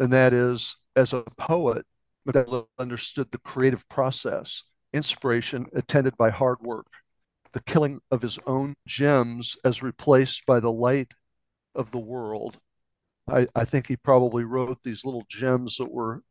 And 0.00 0.12
that 0.12 0.32
is, 0.32 0.76
as 0.96 1.12
a 1.12 1.22
poet, 1.38 1.86
Michelangelo 2.24 2.68
understood 2.78 3.30
the 3.30 3.38
creative 3.38 3.88
process, 3.88 4.62
inspiration 4.92 5.66
attended 5.74 6.16
by 6.16 6.30
hard 6.30 6.60
work, 6.60 6.86
the 7.52 7.60
killing 7.60 8.00
of 8.10 8.22
his 8.22 8.38
own 8.46 8.74
gems 8.86 9.56
as 9.64 9.82
replaced 9.82 10.46
by 10.46 10.60
the 10.60 10.72
light 10.72 11.12
of 11.74 11.90
the 11.90 11.98
world. 11.98 12.58
I, 13.28 13.46
I 13.54 13.64
think 13.64 13.86
he 13.86 13.96
probably 13.96 14.44
wrote 14.44 14.78
these 14.82 15.04
little 15.04 15.24
gems 15.28 15.76
that 15.78 15.90
were 15.90 16.22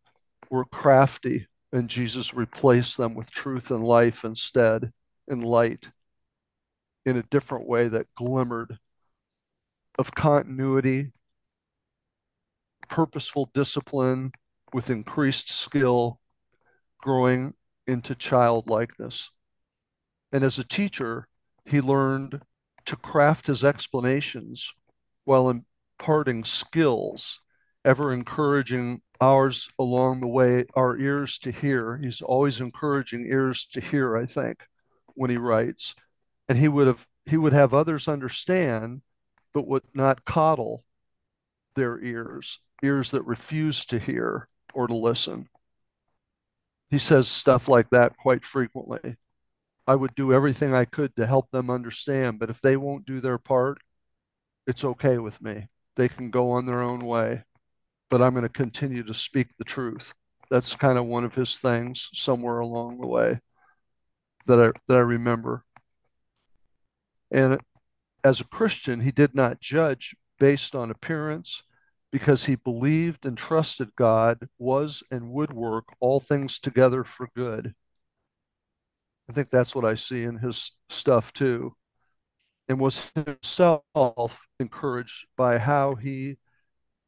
were 0.50 0.66
crafty, 0.66 1.48
and 1.72 1.90
Jesus 1.90 2.34
replaced 2.34 2.98
them 2.98 3.16
with 3.16 3.32
truth 3.32 3.72
and 3.72 3.84
life 3.84 4.24
instead, 4.24 4.92
and 5.28 5.44
light 5.44 5.90
in 7.06 7.18
a 7.18 7.24
different 7.24 7.68
way 7.68 7.88
that 7.88 8.14
glimmered 8.16 8.78
of 9.98 10.14
continuity, 10.14 11.12
purposeful 12.90 13.50
discipline, 13.54 14.32
with 14.74 14.90
increased 14.90 15.50
skill, 15.50 16.20
growing 16.98 17.54
into 17.86 18.16
childlikeness. 18.16 19.30
And 20.32 20.44
as 20.44 20.58
a 20.58 20.64
teacher, 20.64 21.28
he 21.66 21.80
learned 21.80 22.42
to 22.86 22.96
craft 22.96 23.48
his 23.48 23.64
explanations 23.64 24.74
while 25.26 25.50
imparting 25.50 26.44
skills, 26.44 27.42
ever 27.86 28.12
encouraging 28.12 29.02
ours 29.22 29.70
along 29.80 30.20
the 30.22 30.28
way, 30.28 30.66
our 30.74 30.98
ears 30.98 31.38
to 31.40 31.52
hear. 31.52 31.98
He's 31.98 32.22
always 32.22 32.60
encouraging 32.60 33.26
ears 33.28 33.66
to 33.68 33.80
hear, 33.80 34.18
I 34.18 34.26
think, 34.26 34.66
when 35.14 35.30
he 35.30 35.38
writes. 35.38 35.96
And 36.50 36.58
he 36.58 36.68
would 36.68 36.88
have 36.88 37.08
he 37.26 37.38
would 37.38 37.54
have 37.54 37.74
others 37.74 38.10
understand, 38.10 39.02
but 39.54 39.66
would 39.66 39.84
not 39.94 40.26
coddle 40.26 40.84
their 41.76 41.98
ears, 42.04 42.60
ears 42.84 43.12
that 43.12 43.24
refuse 43.24 43.86
to 43.86 43.98
hear 43.98 44.48
or 44.74 44.88
to 44.88 44.96
listen. 44.96 45.48
He 46.90 47.00
says 47.00 47.28
stuff 47.28 47.68
like 47.68 47.90
that 47.90 48.18
quite 48.18 48.46
frequently. 48.46 49.18
I 49.88 49.96
would 49.96 50.16
do 50.16 50.32
everything 50.32 50.74
I 50.74 50.86
could 50.86 51.16
to 51.16 51.26
help 51.26 51.50
them 51.52 51.70
understand, 51.70 52.40
but 52.40 52.50
if 52.50 52.62
they 52.62 52.78
won't 52.78 53.06
do 53.06 53.20
their 53.20 53.38
part, 53.38 53.80
it's 54.66 54.84
okay 54.84 55.18
with 55.18 55.42
me. 55.42 55.68
They 55.96 56.08
can 56.08 56.30
go 56.30 56.52
on 56.52 56.66
their 56.66 56.82
own 56.82 57.00
way, 57.00 57.44
but 58.10 58.22
I'm 58.22 58.34
going 58.34 58.44
to 58.44 58.50
continue 58.50 59.04
to 59.04 59.14
speak 59.14 59.50
the 59.58 59.64
truth. 59.64 60.14
That's 60.50 60.76
kind 60.76 60.98
of 60.98 61.06
one 61.06 61.26
of 61.26 61.36
his 61.36 61.58
things 61.60 62.10
somewhere 62.14 62.60
along 62.60 63.00
the 63.00 63.08
way 63.08 63.40
that 64.46 64.62
I 64.62 64.72
that 64.88 64.98
I 64.98 65.02
remember. 65.02 65.64
And 67.32 67.60
as 68.24 68.40
a 68.40 68.46
Christian, 68.46 69.02
he 69.02 69.12
did 69.12 69.36
not 69.36 69.60
judge 69.60 70.16
based 70.40 70.76
on 70.76 70.92
appearance 70.92 71.64
because 72.14 72.46
he 72.46 72.54
believed 72.56 73.26
and 73.26 73.36
trusted 73.36 73.90
God 73.96 74.48
was 74.60 75.02
and 75.10 75.32
would 75.32 75.52
work 75.52 75.86
all 76.00 76.20
things 76.20 76.60
together 76.60 77.04
for 77.04 77.28
good. 77.36 77.74
I 79.28 79.34
think 79.34 79.50
that's 79.50 79.74
what 79.74 79.84
I 79.84 79.96
see 79.96 80.24
in 80.24 80.38
his 80.38 80.74
stuff 80.90 81.34
too. 81.34 81.76
And 82.70 82.80
was 82.80 83.12
himself 83.16 84.46
encouraged 84.60 85.26
by 85.36 85.58
how 85.58 85.96
he 85.96 86.38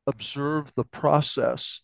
observed 0.08 0.76
the 0.76 0.84
process 0.84 1.82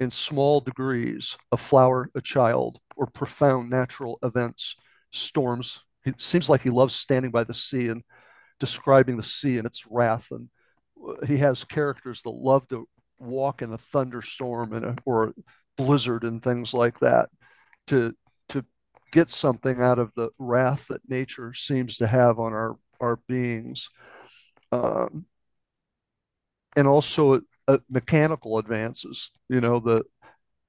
in 0.00 0.10
small 0.10 0.60
degrees 0.60 1.36
a 1.52 1.56
flower, 1.56 2.10
a 2.16 2.20
child, 2.20 2.80
or 2.96 3.06
profound 3.06 3.70
natural 3.70 4.18
events, 4.24 4.74
storms. 5.12 5.84
It 6.04 6.20
seems 6.20 6.48
like 6.48 6.62
he 6.62 6.70
loves 6.70 6.96
standing 6.96 7.30
by 7.30 7.44
the 7.44 7.54
sea 7.54 7.86
and 7.86 8.02
describing 8.58 9.16
the 9.16 9.22
sea 9.22 9.56
and 9.56 9.66
its 9.68 9.86
wrath 9.88 10.32
and 10.32 10.48
he 11.26 11.38
has 11.38 11.64
characters 11.64 12.22
that 12.22 12.30
love 12.30 12.66
to 12.68 12.88
walk 13.18 13.62
in 13.62 13.72
a 13.72 13.78
thunderstorm 13.78 14.72
and 14.72 14.84
a, 14.84 14.96
or 15.04 15.28
a 15.28 15.32
blizzard 15.76 16.24
and 16.24 16.42
things 16.42 16.74
like 16.74 16.98
that 17.00 17.28
to 17.86 18.14
to 18.48 18.64
get 19.12 19.30
something 19.30 19.80
out 19.80 19.98
of 19.98 20.12
the 20.14 20.30
wrath 20.38 20.88
that 20.88 21.08
nature 21.08 21.52
seems 21.54 21.96
to 21.96 22.06
have 22.06 22.38
on 22.38 22.52
our 22.52 22.76
our 23.00 23.16
beings. 23.28 23.88
Um, 24.72 25.26
and 26.74 26.86
also 26.86 27.40
uh, 27.68 27.78
mechanical 27.88 28.58
advances 28.58 29.30
you 29.48 29.60
know 29.60 29.78
the 29.78 30.04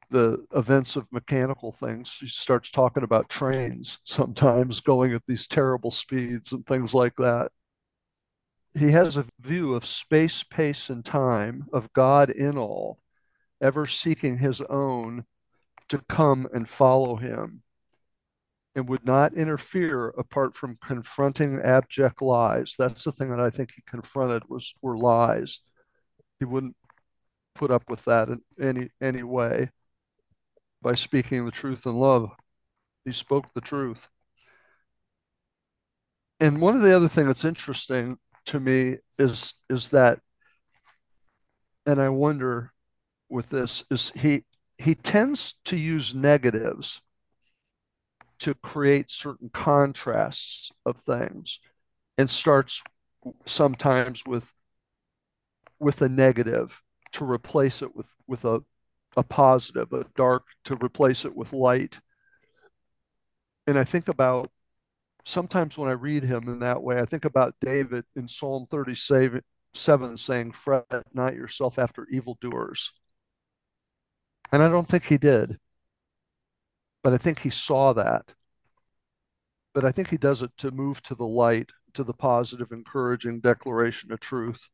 the 0.09 0.45
events 0.55 0.95
of 0.95 1.05
mechanical 1.11 1.71
things. 1.71 2.09
She 2.09 2.27
starts 2.27 2.71
talking 2.71 3.03
about 3.03 3.29
trains 3.29 3.99
sometimes 4.05 4.79
going 4.81 5.13
at 5.13 5.23
these 5.27 5.47
terrible 5.47 5.91
speeds 5.91 6.53
and 6.53 6.65
things 6.65 6.93
like 6.93 7.15
that 7.17 7.51
he 8.79 8.91
has 8.91 9.17
a 9.17 9.25
view 9.39 9.75
of 9.75 9.85
space, 9.85 10.43
pace, 10.43 10.89
and 10.89 11.03
time, 11.03 11.65
of 11.73 11.91
God 11.93 12.29
in 12.29 12.57
all, 12.57 12.99
ever 13.61 13.87
seeking 13.87 14.37
his 14.37 14.61
own 14.61 15.25
to 15.89 16.01
come 16.09 16.47
and 16.53 16.69
follow 16.69 17.15
him, 17.15 17.63
and 18.75 18.87
would 18.89 19.05
not 19.05 19.33
interfere 19.33 20.09
apart 20.09 20.55
from 20.55 20.77
confronting 20.81 21.59
abject 21.61 22.21
lies. 22.21 22.75
That's 22.77 23.03
the 23.03 23.11
thing 23.11 23.29
that 23.29 23.39
I 23.39 23.49
think 23.49 23.71
he 23.71 23.81
confronted 23.87 24.43
was 24.49 24.73
were 24.81 24.97
lies. 24.97 25.61
He 26.39 26.45
wouldn't 26.45 26.75
put 27.55 27.71
up 27.71 27.89
with 27.89 28.05
that 28.05 28.29
in 28.29 28.41
any 28.61 28.89
any 29.01 29.23
way 29.23 29.71
by 30.81 30.93
speaking 30.93 31.45
the 31.45 31.51
truth 31.51 31.85
in 31.85 31.95
love. 31.95 32.29
He 33.05 33.11
spoke 33.11 33.45
the 33.53 33.61
truth. 33.61 34.07
And 36.39 36.61
one 36.61 36.75
of 36.75 36.83
the 36.83 36.95
other 36.95 37.07
things 37.07 37.27
that's 37.27 37.45
interesting 37.45 38.19
to 38.47 38.59
me 38.59 38.97
is 39.17 39.53
is 39.69 39.89
that 39.89 40.19
and 41.85 42.01
I 42.01 42.09
wonder 42.09 42.73
with 43.29 43.49
this 43.49 43.83
is 43.89 44.11
he 44.15 44.43
he 44.77 44.95
tends 44.95 45.55
to 45.65 45.77
use 45.77 46.13
negatives 46.13 47.01
to 48.39 48.53
create 48.53 49.09
certain 49.09 49.49
contrasts 49.49 50.71
of 50.85 50.97
things 50.97 51.59
and 52.17 52.29
starts 52.29 52.83
sometimes 53.45 54.25
with 54.25 54.53
with 55.79 56.01
a 56.01 56.09
negative 56.09 56.81
to 57.13 57.25
replace 57.25 57.81
it 57.81 57.95
with 57.95 58.09
with 58.27 58.45
a 58.45 58.61
a 59.17 59.23
positive, 59.23 59.91
a 59.91 60.05
dark 60.15 60.45
to 60.65 60.77
replace 60.81 61.25
it 61.25 61.35
with 61.35 61.51
light. 61.51 61.99
And 63.65 63.77
I 63.77 63.83
think 63.83 64.07
about 64.07 64.51
sometimes 65.27 65.77
when 65.77 65.89
I 65.89 65.93
read 65.93 66.23
him 66.23 66.47
in 66.47 66.59
that 66.59 66.81
way, 66.81 66.99
I 66.99 67.05
think 67.05 67.25
about 67.25 67.55
David 67.59 68.05
in 68.15 68.27
Psalm 68.27 68.65
37 68.71 70.17
saying, 70.17 70.51
Fret 70.53 70.85
not 71.13 71.35
yourself 71.35 71.77
after 71.77 72.07
evildoers. 72.09 72.93
And 74.51 74.63
I 74.63 74.69
don't 74.69 74.87
think 74.87 75.03
he 75.03 75.17
did, 75.17 75.57
but 77.03 77.13
I 77.13 77.17
think 77.17 77.39
he 77.39 77.49
saw 77.49 77.93
that. 77.93 78.33
But 79.73 79.83
I 79.83 79.91
think 79.91 80.09
he 80.09 80.17
does 80.17 80.41
it 80.41 80.51
to 80.59 80.71
move 80.71 81.03
to 81.03 81.13
the 81.13 81.27
light, 81.27 81.71
to 81.93 82.03
the 82.03 82.13
positive, 82.13 82.71
encouraging 82.71 83.41
declaration 83.41 84.13
of 84.13 84.21
truth, 84.21 84.69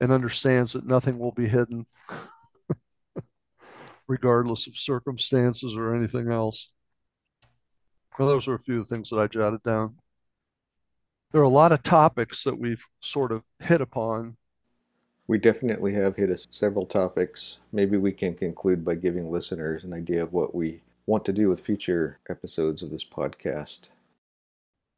and 0.00 0.10
understands 0.10 0.72
that 0.72 0.86
nothing 0.86 1.18
will 1.18 1.32
be 1.32 1.46
hidden, 1.46 1.86
regardless 4.08 4.66
of 4.66 4.78
circumstances 4.78 5.76
or 5.76 5.94
anything 5.94 6.30
else. 6.30 6.73
Well, 8.18 8.28
those 8.28 8.46
are 8.46 8.54
a 8.54 8.60
few 8.60 8.80
of 8.80 8.88
the 8.88 8.94
things 8.94 9.10
that 9.10 9.18
I 9.18 9.26
jotted 9.26 9.62
down. 9.62 9.96
There 11.32 11.40
are 11.40 11.44
a 11.44 11.48
lot 11.48 11.72
of 11.72 11.82
topics 11.82 12.44
that 12.44 12.58
we've 12.58 12.84
sort 13.00 13.32
of 13.32 13.42
hit 13.60 13.80
upon. 13.80 14.36
We 15.26 15.38
definitely 15.38 15.94
have 15.94 16.16
hit 16.16 16.46
several 16.50 16.86
topics. 16.86 17.58
Maybe 17.72 17.96
we 17.96 18.12
can 18.12 18.34
conclude 18.34 18.84
by 18.84 18.94
giving 18.94 19.30
listeners 19.30 19.82
an 19.82 19.92
idea 19.92 20.22
of 20.22 20.32
what 20.32 20.54
we 20.54 20.82
want 21.06 21.24
to 21.24 21.32
do 21.32 21.48
with 21.48 21.60
future 21.60 22.20
episodes 22.30 22.82
of 22.82 22.90
this 22.90 23.04
podcast. 23.04 23.88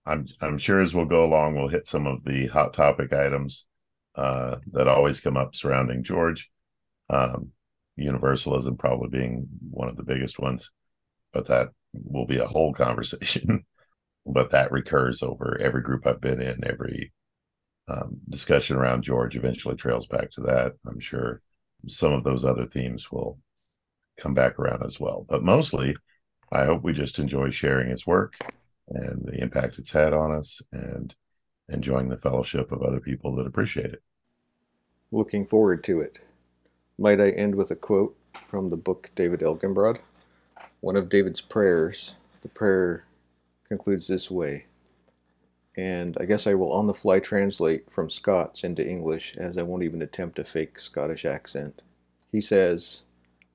I'm 0.05 0.29
I'm 0.41 0.59
sure 0.59 0.81
as 0.81 0.95
we'll 0.95 1.07
go 1.07 1.25
along, 1.25 1.57
we'll 1.57 1.69
hit 1.69 1.89
some 1.89 2.07
of 2.07 2.23
the 2.25 2.47
hot 2.49 2.75
topic 2.75 3.13
items 3.13 3.65
uh, 4.15 4.57
that 4.73 4.89
always 4.89 5.21
come 5.21 5.37
up 5.37 5.57
surrounding 5.57 6.05
George. 6.05 6.51
Um, 7.09 7.53
universalism 7.97 8.77
probably 8.77 9.09
being 9.09 9.49
one 9.71 9.89
of 9.89 9.97
the 9.97 10.03
biggest 10.03 10.39
ones, 10.39 10.71
but 11.37 11.49
that 11.49 11.69
will 11.93 12.25
be 12.25 12.39
a 12.39 12.47
whole 12.47 12.73
conversation. 12.73 13.67
but 14.27 14.51
that 14.53 14.73
recurs 14.73 15.23
over 15.23 15.59
every 15.61 15.83
group 15.83 16.07
I've 16.07 16.21
been 16.21 16.41
in. 16.41 16.65
Every 16.65 17.13
um, 17.89 18.17
discussion 18.31 18.77
around 18.77 19.03
George 19.03 19.37
eventually 19.37 19.77
trails 19.77 20.07
back 20.07 20.31
to 20.33 20.41
that. 20.43 20.73
I'm 20.87 20.99
sure 20.99 21.43
some 21.89 22.15
of 22.15 22.25
those 22.25 22.43
other 22.43 22.65
themes 22.65 23.13
will 23.13 23.39
come 24.19 24.33
back 24.33 24.59
around 24.59 24.83
as 24.83 24.99
well. 24.99 25.27
But 25.29 25.43
mostly, 25.43 25.95
I 26.51 26.65
hope 26.65 26.83
we 26.83 26.95
just 26.95 27.19
enjoy 27.19 27.51
sharing 27.51 27.91
his 27.91 28.07
work 28.07 28.35
and 28.89 29.23
the 29.27 29.39
impact 29.39 29.79
it's 29.79 29.93
had 29.93 30.15
on 30.15 30.35
us 30.35 30.63
and 30.73 31.15
enjoying 31.69 32.09
the 32.09 32.17
fellowship 32.17 32.73
of 32.73 32.83
other 32.83 33.01
people 33.01 33.37
that 33.37 33.47
appreciate 33.47 33.93
it. 33.93 34.03
Looking 35.13 35.47
forward 35.47 35.85
to 35.85 36.01
it. 36.01 36.21
Might 36.99 37.21
I 37.21 37.29
end 37.31 37.57
with 37.57 37.71
a 37.71 37.77
quote 37.77 38.17
from 38.33 38.71
the 38.71 38.77
book 38.79 39.11
David 39.15 39.41
Elginbrod? 39.41 39.99
One 40.81 40.97
of 40.97 41.09
David's 41.09 41.41
prayers, 41.41 42.17
the 42.43 42.49
prayer 42.49 43.07
concludes 43.67 44.09
this 44.09 44.31
way, 44.31 44.67
and 45.77 46.17
I 46.21 46.27
guess 46.27 46.47
I 46.47 46.55
will 46.55 46.73
on 46.73 46.87
the 46.87 46.95
fly 46.95 47.19
translate 47.19 47.91
from 47.91 48.11
Scots 48.11 48.63
into 48.65 48.87
English 48.87 49.37
as 49.37 49.59
I 49.59 49.63
won't 49.63 49.85
even 49.85 50.03
attempt 50.03 50.39
a 50.39 50.45
fake 50.45 50.79
Scottish 50.79 51.25
accent. 51.25 51.83
He 52.31 52.41
says, 52.41 53.03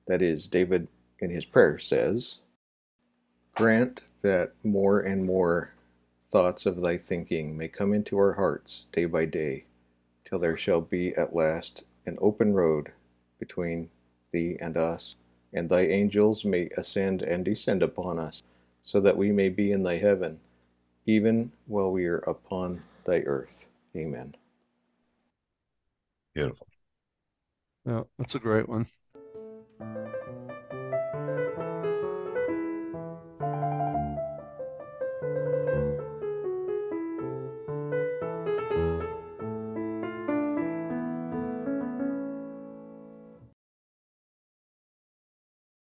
that 0.06 0.20
is, 0.22 0.48
David 0.48 0.88
in 1.20 1.30
his 1.30 1.44
prayer 1.44 1.78
says, 1.78 2.38
Grant 3.54 4.04
that 4.22 4.52
more 4.64 5.00
and 5.00 5.24
more 5.24 5.74
thoughts 6.30 6.66
of 6.66 6.82
thy 6.82 6.96
thinking 6.96 7.56
may 7.56 7.68
come 7.68 7.92
into 7.92 8.18
our 8.18 8.34
hearts 8.34 8.86
day 8.92 9.04
by 9.04 9.26
day, 9.26 9.64
till 10.24 10.38
there 10.38 10.56
shall 10.56 10.80
be 10.80 11.14
at 11.14 11.36
last 11.36 11.84
an 12.06 12.18
open 12.20 12.54
road 12.54 12.92
between 13.38 13.90
thee 14.32 14.56
and 14.60 14.76
us, 14.76 15.16
and 15.52 15.68
thy 15.68 15.82
angels 15.82 16.44
may 16.44 16.68
ascend 16.76 17.22
and 17.22 17.44
descend 17.44 17.82
upon 17.82 18.18
us, 18.18 18.42
so 18.82 19.00
that 19.00 19.16
we 19.16 19.30
may 19.30 19.48
be 19.48 19.72
in 19.72 19.82
thy 19.82 19.96
heaven, 19.96 20.40
even 21.06 21.52
while 21.66 21.90
we 21.92 22.06
are 22.06 22.18
upon 22.18 22.82
thy 23.04 23.20
earth. 23.20 23.68
Amen. 23.96 24.34
Beautiful. 26.34 26.66
Yeah, 27.84 28.02
that's 28.18 28.34
a 28.34 28.38
great 28.38 28.68
one. 28.68 28.86